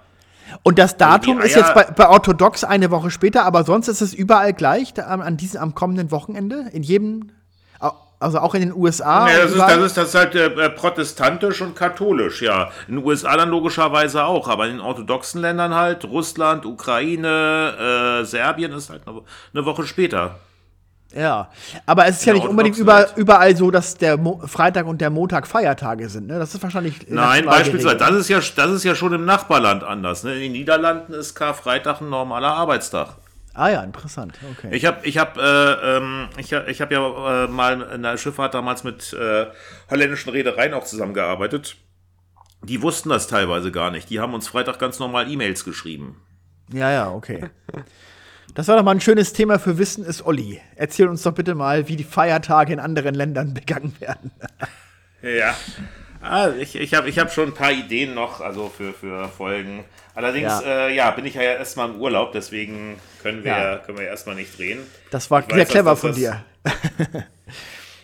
Und 0.63 0.77
das 0.79 0.97
Datum 0.97 1.39
die 1.39 1.45
ist 1.47 1.55
jetzt 1.55 1.73
bei, 1.73 1.83
bei 1.85 2.09
Orthodox 2.09 2.63
eine 2.63 2.91
Woche 2.91 3.09
später, 3.11 3.43
aber 3.45 3.63
sonst 3.63 3.87
ist 3.87 4.01
es 4.01 4.13
überall 4.13 4.53
gleich, 4.53 4.93
da, 4.93 5.07
am- 5.07 5.21
an 5.21 5.37
diesem, 5.37 5.61
am 5.61 5.75
kommenden 5.75 6.11
Wochenende? 6.11 6.65
In 6.73 6.83
jedem, 6.83 7.29
also 8.19 8.39
auch 8.39 8.53
in 8.53 8.61
den 8.61 8.73
USA? 8.73 9.27
Ja, 9.29 9.39
das, 9.41 9.51
ist, 9.51 9.59
das, 9.59 9.77
ist, 9.77 9.97
das 9.97 10.07
ist 10.09 10.15
halt 10.15 10.35
äh, 10.35 10.69
protestantisch 10.69 11.61
und 11.61 11.75
katholisch, 11.75 12.41
ja. 12.41 12.69
In 12.87 12.95
den 12.95 13.05
USA 13.05 13.35
dann 13.35 13.49
logischerweise 13.49 14.23
auch, 14.25 14.47
aber 14.47 14.65
in 14.67 14.73
den 14.77 14.81
orthodoxen 14.81 15.41
Ländern 15.41 15.73
halt, 15.75 16.05
Russland, 16.05 16.65
Ukraine, 16.65 18.21
äh, 18.21 18.25
Serbien 18.25 18.71
ist 18.73 18.89
halt 18.89 19.07
eine, 19.07 19.21
eine 19.53 19.65
Woche 19.65 19.85
später. 19.85 20.35
Ja, 21.15 21.49
aber 21.85 22.07
es 22.07 22.17
ist 22.17 22.25
ja 22.25 22.33
In 22.33 22.39
nicht 22.39 22.49
unbedingt 22.49 22.77
über, 22.77 23.15
überall 23.15 23.55
so, 23.55 23.69
dass 23.69 23.95
der 23.95 24.17
Mo 24.17 24.41
Freitag 24.47 24.87
und 24.87 24.99
der 24.99 25.09
Montag 25.09 25.45
Feiertage 25.47 26.09
sind. 26.09 26.27
Ne? 26.27 26.39
Das 26.39 26.55
ist 26.55 26.63
wahrscheinlich. 26.63 27.07
Nein, 27.07 27.45
beispielsweise, 27.45 27.97
das 27.97 28.11
ist, 28.11 28.29
ja, 28.29 28.39
das 28.55 28.71
ist 28.71 28.83
ja 28.83 28.95
schon 28.95 29.13
im 29.13 29.25
Nachbarland 29.25 29.83
anders. 29.83 30.23
Ne? 30.23 30.35
In 30.35 30.41
den 30.41 30.51
Niederlanden 30.53 31.13
ist 31.13 31.35
Karfreitag 31.35 32.01
ein 32.01 32.09
normaler 32.09 32.53
Arbeitstag. 32.53 33.17
Ah 33.53 33.69
ja, 33.69 33.83
interessant. 33.83 34.39
Okay. 34.57 34.75
Ich 34.75 34.85
habe 34.85 35.05
ich 35.05 35.19
hab, 35.19 35.37
äh, 35.37 35.41
ähm, 35.97 36.29
ich, 36.37 36.51
ich 36.51 36.81
hab 36.81 36.91
ja 36.91 37.43
äh, 37.43 37.47
mal 37.47 37.81
in 37.81 38.01
der 38.01 38.17
Schifffahrt 38.17 38.55
damals 38.55 38.83
mit 38.83 39.13
äh, 39.13 39.45
holländischen 39.91 40.31
Reedereien 40.31 40.73
auch 40.73 40.85
zusammengearbeitet. 40.85 41.75
Die 42.63 42.81
wussten 42.81 43.09
das 43.09 43.27
teilweise 43.27 43.71
gar 43.71 43.91
nicht. 43.91 44.09
Die 44.09 44.19
haben 44.19 44.33
uns 44.33 44.47
Freitag 44.47 44.79
ganz 44.79 44.97
normal 44.97 45.29
E-Mails 45.29 45.65
geschrieben. 45.65 46.19
Ja, 46.71 46.91
ja, 46.91 47.11
okay. 47.11 47.49
Das 48.55 48.67
war 48.67 48.77
doch 48.77 48.83
mal 48.83 48.91
ein 48.91 49.01
schönes 49.01 49.33
Thema 49.33 49.57
für 49.57 49.77
Wissen 49.79 50.05
ist 50.05 50.25
Olli. 50.25 50.61
Erzähl 50.75 51.07
uns 51.07 51.23
doch 51.23 51.33
bitte 51.33 51.55
mal, 51.55 51.87
wie 51.87 51.95
die 51.95 52.03
Feiertage 52.03 52.71
in 52.73 52.79
anderen 52.79 53.15
Ländern 53.15 53.53
begangen 53.55 53.95
werden. 53.99 54.31
Ja. 55.23 55.55
Ah, 56.21 56.49
ich 56.57 56.75
ich 56.75 56.93
habe 56.93 57.09
ich 57.09 57.19
hab 57.19 57.31
schon 57.33 57.49
ein 57.49 57.53
paar 57.53 57.71
Ideen 57.71 58.13
noch, 58.13 58.39
also 58.41 58.69
für, 58.69 58.93
für 58.93 59.27
Folgen. 59.27 59.83
Allerdings, 60.15 60.51
Ja. 60.63 60.87
äh, 60.87 60.95
ja 60.95 61.11
bin 61.11 61.25
ich 61.25 61.33
ja 61.33 61.41
erstmal 61.41 61.89
im 61.89 61.99
Urlaub, 61.99 62.31
deswegen 62.31 62.97
können 63.21 63.43
wir, 63.43 63.51
Ja. 63.51 63.77
können 63.77 63.97
wir 63.97 64.05
erstmal 64.05 64.35
nicht 64.35 64.57
drehen. 64.57 64.79
Das 65.11 65.29
war 65.31 65.39
Ich 65.41 65.47
sehr 65.47 65.57
dass 65.57 65.69
clever 65.69 65.89
das- 65.91 65.99
von 66.01 66.09
das- 66.11 66.17
dir. 66.19 66.43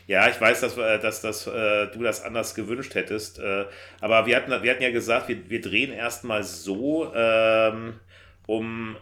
Ja, 0.07 0.27
ich 0.27 0.41
weiß, 0.41 0.61
dass, 0.61 0.75
äh, 0.75 0.97
dass, 0.97 1.21
dass 1.21 1.45
äh, 1.45 1.85
du 1.93 2.01
das 2.01 2.23
anders 2.23 2.55
gewünscht 2.55 2.95
hättest. 2.95 3.37
Äh, 3.37 3.65
aber 4.01 4.25
wir 4.25 4.35
hatten, 4.37 4.49
wir 4.63 4.71
hatten 4.71 4.81
ja 4.81 4.89
gesagt, 4.89 5.27
wir, 5.27 5.47
wir 5.51 5.61
drehen 5.61 5.93
erstmal 5.93 6.43
so, 6.43 7.13
ähm, 7.13 7.93
um. 8.47 8.97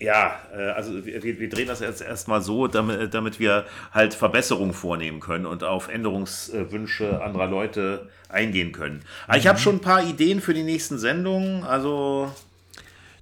Ja, 0.00 0.36
äh, 0.56 0.62
also 0.70 1.04
wir, 1.04 1.22
wir 1.22 1.48
drehen 1.48 1.66
das 1.66 1.80
jetzt 1.80 2.00
erstmal 2.02 2.40
so, 2.40 2.68
damit, 2.68 3.12
damit 3.14 3.40
wir 3.40 3.64
halt 3.92 4.14
Verbesserungen 4.14 4.72
vornehmen 4.72 5.18
können 5.18 5.44
und 5.44 5.64
auf 5.64 5.88
Änderungswünsche 5.88 7.20
anderer 7.22 7.48
Leute 7.48 8.08
eingehen 8.28 8.70
können. 8.72 9.02
Aber 9.26 9.38
ich 9.38 9.46
habe 9.48 9.58
schon 9.58 9.76
ein 9.76 9.80
paar 9.80 10.04
Ideen 10.04 10.40
für 10.40 10.54
die 10.54 10.62
nächsten 10.62 10.98
Sendungen, 10.98 11.64
also 11.64 12.30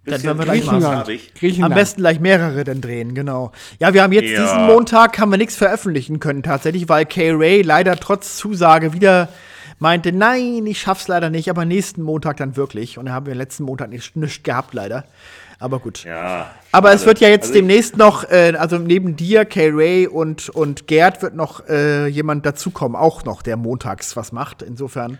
Dann 0.04 0.22
werden 0.22 0.38
wir 0.38 0.44
gleich 0.44 0.60
Griechenland. 0.66 1.06
Griechenland. 1.38 1.72
Am 1.72 1.78
besten 1.78 2.00
gleich 2.02 2.20
mehrere 2.20 2.64
dann 2.64 2.82
drehen, 2.82 3.14
genau. 3.14 3.52
Ja, 3.78 3.94
wir 3.94 4.02
haben 4.02 4.12
jetzt 4.12 4.28
Ja. 4.30 4.42
diesen 4.42 4.66
Montag 4.66 5.18
haben 5.18 5.30
wir 5.30 5.38
nichts 5.38 5.56
veröffentlichen 5.56 6.20
können 6.20 6.42
tatsächlich, 6.42 6.90
weil 6.90 7.06
Kay 7.06 7.30
Ray 7.30 7.62
leider 7.62 7.96
trotz 7.96 8.36
Zusage 8.36 8.92
wieder 8.92 9.30
meinte, 9.78 10.12
nein, 10.12 10.66
ich 10.66 10.80
schaff's 10.80 11.08
leider 11.08 11.30
nicht, 11.30 11.48
aber 11.48 11.64
nächsten 11.64 12.02
Montag 12.02 12.36
dann 12.36 12.56
wirklich. 12.56 12.98
Und 12.98 13.06
da 13.06 13.12
haben 13.12 13.26
wir 13.26 13.34
letzten 13.34 13.64
Montag 13.64 13.90
nicht, 13.90 14.14
nicht 14.16 14.44
gehabt 14.44 14.74
leider. 14.74 15.04
Aber 15.58 15.78
gut. 15.78 16.04
Ja. 16.04 16.50
Aber 16.72 16.90
es 16.92 17.00
schade. 17.00 17.06
wird 17.06 17.20
ja 17.20 17.28
jetzt 17.28 17.44
Also 17.44 17.54
demnächst 17.54 17.96
noch, 17.96 18.24
äh, 18.24 18.54
also 18.58 18.76
neben 18.78 19.16
dir, 19.16 19.44
Kay 19.46 19.70
Ray 19.72 20.06
und, 20.06 20.50
und 20.50 20.86
Gerd 20.86 21.22
wird 21.22 21.34
noch 21.34 21.66
äh, 21.68 22.06
jemand 22.08 22.44
dazukommen, 22.44 22.94
auch 22.96 23.24
noch, 23.24 23.40
der 23.42 23.56
montags 23.56 24.16
was 24.16 24.32
macht. 24.32 24.60
Insofern. 24.62 25.18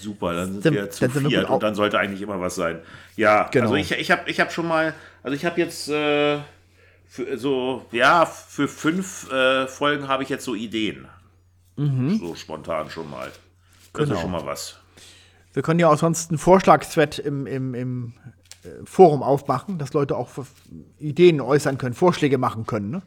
Super, 0.00 0.34
dann 0.34 0.60
sind 0.60 0.74
wir 0.74 0.90
zu 0.90 1.00
dann 1.04 1.10
sind 1.12 1.28
viert 1.28 1.48
und 1.48 1.62
dann 1.62 1.76
sollte 1.76 1.96
eigentlich 1.98 2.22
immer 2.22 2.40
was 2.40 2.56
sein. 2.56 2.80
Ja, 3.16 3.48
Genau. 3.52 3.66
also 3.66 3.76
ich, 3.76 3.92
ich 3.92 4.10
habe 4.10 4.22
ich 4.28 4.40
hab 4.40 4.52
schon 4.52 4.66
mal, 4.66 4.94
also 5.22 5.36
ich 5.36 5.44
habe 5.44 5.60
jetzt 5.60 5.88
äh, 5.88 6.38
für 7.06 7.38
so, 7.38 7.84
ja, 7.92 8.26
für 8.26 8.66
fünf 8.66 9.30
äh, 9.30 9.68
Folgen 9.68 10.08
habe 10.08 10.24
ich 10.24 10.28
jetzt 10.28 10.44
so 10.44 10.54
Ideen. 10.56 11.06
So 11.76 12.34
spontan 12.34 12.90
schon 12.90 13.08
mal. 13.10 13.28
Das 13.92 14.02
Mhm. 14.02 14.04
Genau. 14.04 14.14
ist 14.16 14.20
schon 14.22 14.30
mal 14.30 14.46
was. 14.46 14.76
Wir 15.52 15.62
können 15.62 15.78
ja 15.80 15.88
auch 15.88 15.98
sonst 15.98 16.30
einen 16.30 16.38
Vorschlagsthread 16.38 17.18
im, 17.18 17.46
im, 17.46 17.74
im 17.74 18.12
Forum 18.84 19.22
aufmachen, 19.22 19.78
dass 19.78 19.92
Leute 19.92 20.16
auch 20.16 20.30
Ideen 20.98 21.40
äußern 21.40 21.78
können, 21.78 21.94
Vorschläge 21.94 22.38
machen 22.38 22.66
können. 22.66 22.90
Ne? 22.90 23.02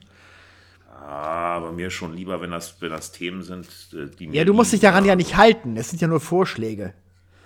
Ah, 0.90 1.56
aber 1.56 1.72
mir 1.72 1.90
schon 1.90 2.14
lieber, 2.14 2.42
wenn 2.42 2.52
das, 2.52 2.82
wenn 2.82 2.90
das 2.90 3.12
Themen 3.12 3.44
sind, 3.44 3.68
äh, 3.94 4.08
die 4.08 4.28
mir 4.28 4.36
Ja, 4.36 4.44
du 4.44 4.54
musst 4.54 4.74
dich 4.74 4.80
daran 4.80 5.06
ja 5.06 5.16
nicht 5.16 5.38
halten. 5.38 5.78
Es 5.78 5.90
sind 5.90 6.02
ja 6.02 6.08
nur 6.08 6.20
Vorschläge. 6.20 6.94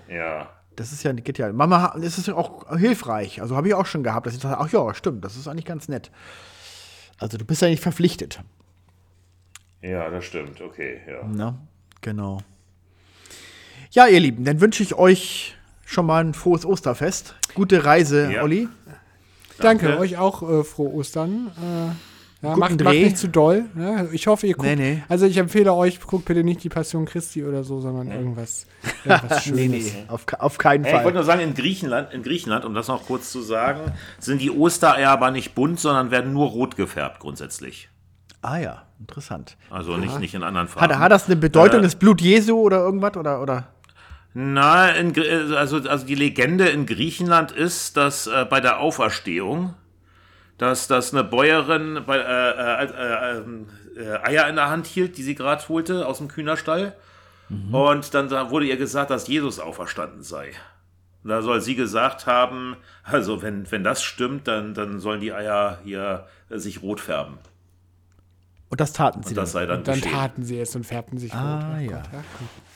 Ja. 0.07 0.49
Das 0.75 0.93
ist 0.93 1.03
ja, 1.03 1.11
geht 1.11 1.37
ja. 1.37 1.51
Mama, 1.51 1.93
das 2.01 2.17
ist 2.17 2.27
ja 2.27 2.35
auch 2.35 2.75
hilfreich. 2.77 3.41
Also 3.41 3.57
habe 3.57 3.67
ich 3.67 3.73
auch 3.73 3.85
schon 3.85 4.01
gehabt, 4.01 4.25
dass 4.25 4.33
ich 4.33 4.39
dachte, 4.39 4.57
ach 4.59 4.71
ja, 4.71 4.93
stimmt, 4.93 5.25
das 5.25 5.35
ist 5.35 5.47
eigentlich 5.47 5.65
ganz 5.65 5.89
nett. 5.89 6.09
Also 7.17 7.37
du 7.37 7.43
bist 7.43 7.61
ja 7.61 7.67
nicht 7.67 7.83
verpflichtet. 7.83 8.39
Ja, 9.81 10.09
das 10.09 10.25
stimmt. 10.25 10.61
Okay, 10.61 11.01
ja. 11.07 11.27
Na, 11.27 11.59
genau. 12.01 12.41
Ja, 13.91 14.07
ihr 14.07 14.19
Lieben, 14.19 14.45
dann 14.45 14.61
wünsche 14.61 14.83
ich 14.83 14.95
euch 14.95 15.57
schon 15.89 16.05
mal 16.05 16.23
ein 16.23 16.33
frohes 16.33 16.65
Osterfest. 16.65 17.35
Gute 17.55 17.83
Reise, 17.83 18.31
Ja. 18.31 18.43
Olli. 18.43 18.67
Danke, 19.57 19.87
Danke. 19.87 19.99
euch 20.01 20.17
auch 20.17 20.41
äh, 20.47 20.63
frohe 20.63 20.93
Ostern. 20.93 21.51
Äh, 21.57 22.45
ja, 22.47 22.55
macht, 22.55 22.81
macht 22.81 22.93
nicht 22.95 23.17
zu 23.17 23.27
doll. 23.27 23.65
Ne? 23.75 24.07
Ich 24.13 24.27
hoffe, 24.27 24.47
ihr 24.47 24.53
guckt. 24.53 24.65
Nee, 24.69 24.75
nee. 24.77 25.03
Also 25.09 25.25
ich 25.25 25.35
empfehle 25.35 25.73
euch, 25.73 25.99
guckt 25.99 26.23
bitte 26.25 26.45
nicht 26.45 26.63
die 26.63 26.69
Passion 26.69 27.03
Christi 27.05 27.43
oder 27.43 27.65
so, 27.65 27.81
sondern 27.81 28.09
irgendwas, 28.09 28.65
irgendwas 29.03 29.43
Schönes. 29.43 29.59
Nee, 29.59 29.67
nee, 29.67 29.91
auf, 30.07 30.25
auf 30.37 30.57
keinen 30.57 30.85
Hey, 30.85 30.91
ich 30.91 31.03
wollte 31.03 31.05
Fall. 31.07 31.13
nur 31.15 31.23
sagen, 31.25 31.41
in 31.41 31.53
Griechenland, 31.55 32.13
in 32.13 32.23
Griechenland, 32.23 32.63
um 32.63 32.73
das 32.73 32.87
noch 32.87 33.05
kurz 33.05 33.31
zu 33.31 33.41
sagen, 33.41 33.91
sind 34.19 34.41
die 34.41 34.51
Ostereier 34.51 35.09
aber 35.09 35.31
nicht 35.31 35.53
bunt, 35.55 35.79
sondern 35.81 36.11
werden 36.11 36.31
nur 36.31 36.47
rot 36.47 36.77
gefärbt 36.77 37.19
grundsätzlich. 37.19 37.89
Ah 38.41 38.57
ja, 38.59 38.83
interessant. 39.01 39.57
Also 39.69 39.97
nicht, 39.97 40.17
nicht 40.21 40.33
in 40.35 40.43
anderen 40.43 40.69
Farben. 40.69 40.93
Hat, 40.93 40.97
hat 40.99 41.11
das 41.11 41.25
eine 41.25 41.35
Bedeutung, 41.35 41.81
Äh, 41.81 41.83
das 41.83 41.95
Blut 41.95 42.21
Jesu 42.21 42.57
oder 42.57 42.77
irgendwas? 42.77 43.17
Oder, 43.17 43.41
oder? 43.41 43.67
Na, 44.33 44.89
in, 44.91 45.19
also, 45.53 45.77
also 45.77 46.05
die 46.05 46.15
Legende 46.15 46.69
in 46.69 46.85
Griechenland 46.85 47.51
ist, 47.51 47.97
dass 47.97 48.27
äh, 48.27 48.45
bei 48.49 48.61
der 48.61 48.79
Auferstehung, 48.79 49.73
dass, 50.57 50.87
dass 50.87 51.13
eine 51.13 51.23
Bäuerin 51.23 52.03
bei, 52.05 52.17
äh, 52.17 52.21
äh, 52.21 52.85
äh, 52.85 53.37
ähm, 53.37 53.67
äh, 53.97 54.17
Eier 54.27 54.47
in 54.47 54.55
der 54.55 54.69
Hand 54.69 54.85
hielt, 54.85 55.17
die 55.17 55.23
sie 55.23 55.35
gerade 55.35 55.67
holte 55.67 56.05
aus 56.05 56.19
dem 56.19 56.27
Kühnerstall. 56.27 56.95
Und 57.71 58.13
dann 58.13 58.29
da 58.29 58.51
wurde 58.51 58.67
ihr 58.67 58.77
gesagt, 58.77 59.09
dass 59.09 59.27
Jesus 59.27 59.59
auferstanden 59.59 60.21
sei. 60.21 60.51
Da 61.23 61.41
soll 61.41 61.61
sie 61.61 61.75
gesagt 61.75 62.27
haben, 62.27 62.77
also 63.03 63.41
wenn, 63.41 63.69
wenn 63.71 63.83
das 63.83 64.03
stimmt, 64.03 64.47
dann, 64.47 64.73
dann 64.73 64.99
sollen 64.99 65.19
die 65.19 65.33
Eier 65.33 65.79
hier 65.83 66.27
äh, 66.49 66.59
sich 66.59 66.81
rot 66.81 67.01
färben. 67.01 67.39
Und 68.69 68.79
das 68.79 68.93
taten 68.93 69.23
sie 69.23 69.29
Und 69.29 69.37
das 69.37 69.51
dann. 69.53 69.61
sei 69.61 69.65
dann, 69.65 69.83
Dann 69.83 69.95
geschehen. 69.95 70.11
taten 70.13 70.43
sie 70.43 70.59
es 70.59 70.75
und 70.75 70.85
färbten 70.85 71.17
sich 71.17 71.33
Ah, 71.33 71.73
rot. 71.79 71.81
Ja. 71.81 71.97
Gott, 71.97 72.09
ja. 72.13 72.19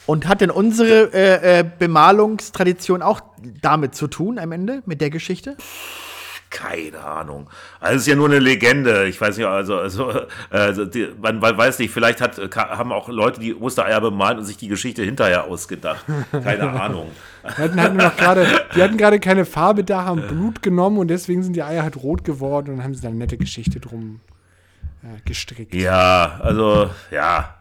Und 0.05 0.27
hat 0.27 0.41
denn 0.41 0.49
unsere 0.51 1.13
äh, 1.13 1.59
äh, 1.59 1.65
Bemalungstradition 1.77 3.01
auch 3.01 3.21
damit 3.61 3.95
zu 3.95 4.07
tun 4.07 4.37
am 4.39 4.51
Ende, 4.51 4.81
mit 4.85 5.01
der 5.01 5.09
Geschichte? 5.09 5.55
Keine 6.49 6.99
Ahnung. 7.03 7.49
Also 7.79 7.95
es 7.95 8.01
ist 8.03 8.07
ja 8.07 8.15
nur 8.15 8.27
eine 8.27 8.37
Legende. 8.37 9.05
Ich 9.07 9.19
weiß 9.19 9.37
nicht, 9.37 9.47
also, 9.47 9.75
also, 9.77 10.11
äh, 10.11 10.25
also 10.51 10.85
die, 10.85 11.07
man, 11.19 11.39
man 11.39 11.57
weiß 11.57 11.79
nicht, 11.79 11.91
vielleicht 11.91 12.21
hat, 12.21 12.51
ka- 12.51 12.77
haben 12.77 12.91
auch 12.91 13.09
Leute 13.09 13.39
die 13.39 13.55
Ostereier 13.55 14.01
bemalt 14.01 14.37
und 14.37 14.45
sich 14.45 14.57
die 14.57 14.67
Geschichte 14.67 15.01
hinterher 15.03 15.45
ausgedacht. 15.45 16.05
Keine 16.31 16.69
Ahnung. 16.81 17.09
Die 17.57 17.61
hatten, 17.61 17.81
hatten 17.81 17.97
gerade, 17.97 18.47
die 18.75 18.83
hatten 18.83 18.97
gerade 18.97 19.19
keine 19.19 19.45
Farbe 19.45 19.83
da, 19.83 20.05
haben 20.05 20.21
Blut 20.27 20.61
genommen 20.61 20.99
und 20.99 21.07
deswegen 21.07 21.41
sind 21.41 21.55
die 21.55 21.63
Eier 21.63 21.81
halt 21.81 21.97
rot 21.97 22.23
geworden 22.23 22.75
und 22.75 22.83
haben 22.83 22.93
sie 22.93 23.01
dann 23.01 23.11
eine 23.11 23.19
nette 23.19 23.37
Geschichte 23.37 23.79
drum 23.79 24.19
äh, 24.27 24.32
gestrickt. 25.25 25.73
Ja, 25.73 26.39
also, 26.41 26.89
ja. 27.11 27.55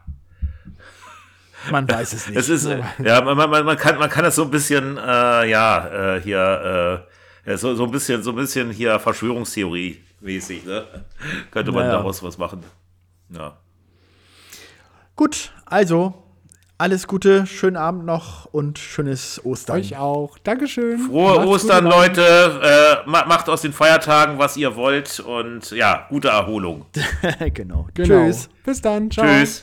Man 1.70 1.88
weiß 1.88 2.12
es 2.12 2.28
nicht. 2.28 2.36
Es 2.38 2.48
ist, 2.48 2.66
äh, 2.66 2.82
ja, 3.04 3.20
man, 3.20 3.36
man, 3.36 3.64
man, 3.64 3.76
kann, 3.76 3.98
man 3.98 4.10
kann 4.10 4.24
das 4.24 4.34
so 4.34 4.42
ein 4.42 4.50
bisschen, 4.50 4.96
äh, 4.98 5.48
ja, 5.48 6.16
äh, 6.16 6.20
hier, 6.20 7.06
äh, 7.44 7.56
so, 7.56 7.74
so 7.74 7.84
ein 7.84 7.90
bisschen, 7.90 8.22
so 8.22 8.30
ein 8.30 8.36
bisschen 8.36 8.70
hier 8.70 8.98
Verschwörungstheorie 8.98 10.02
mäßig, 10.20 10.64
ne? 10.64 10.84
Könnte 11.50 11.72
man 11.72 11.84
Naja. 11.86 11.98
daraus 11.98 12.22
was 12.22 12.38
machen. 12.38 12.62
Ja. 13.28 13.56
Gut, 15.16 15.52
also 15.66 16.21
alles 16.82 17.06
Gute, 17.06 17.46
schönen 17.46 17.76
Abend 17.76 18.04
noch 18.06 18.46
und 18.46 18.76
schönes 18.76 19.40
Ostern. 19.44 19.76
Euch 19.78 19.96
auch. 19.96 20.36
Dankeschön. 20.42 20.98
Frohe 20.98 21.34
Macht's 21.36 21.46
Ostern, 21.46 21.84
Leute. 21.84 23.00
Äh, 23.06 23.08
ma- 23.08 23.24
macht 23.26 23.48
aus 23.48 23.62
den 23.62 23.72
Feiertagen, 23.72 24.40
was 24.40 24.56
ihr 24.56 24.74
wollt. 24.74 25.20
Und 25.20 25.70
ja, 25.70 26.06
gute 26.08 26.28
Erholung. 26.28 26.84
genau. 27.54 27.86
Genau. 27.94 28.26
Tschüss. 28.26 28.48
Bis 28.64 28.80
dann. 28.82 29.12
Ciao. 29.12 29.24
Tschüss. 29.26 29.62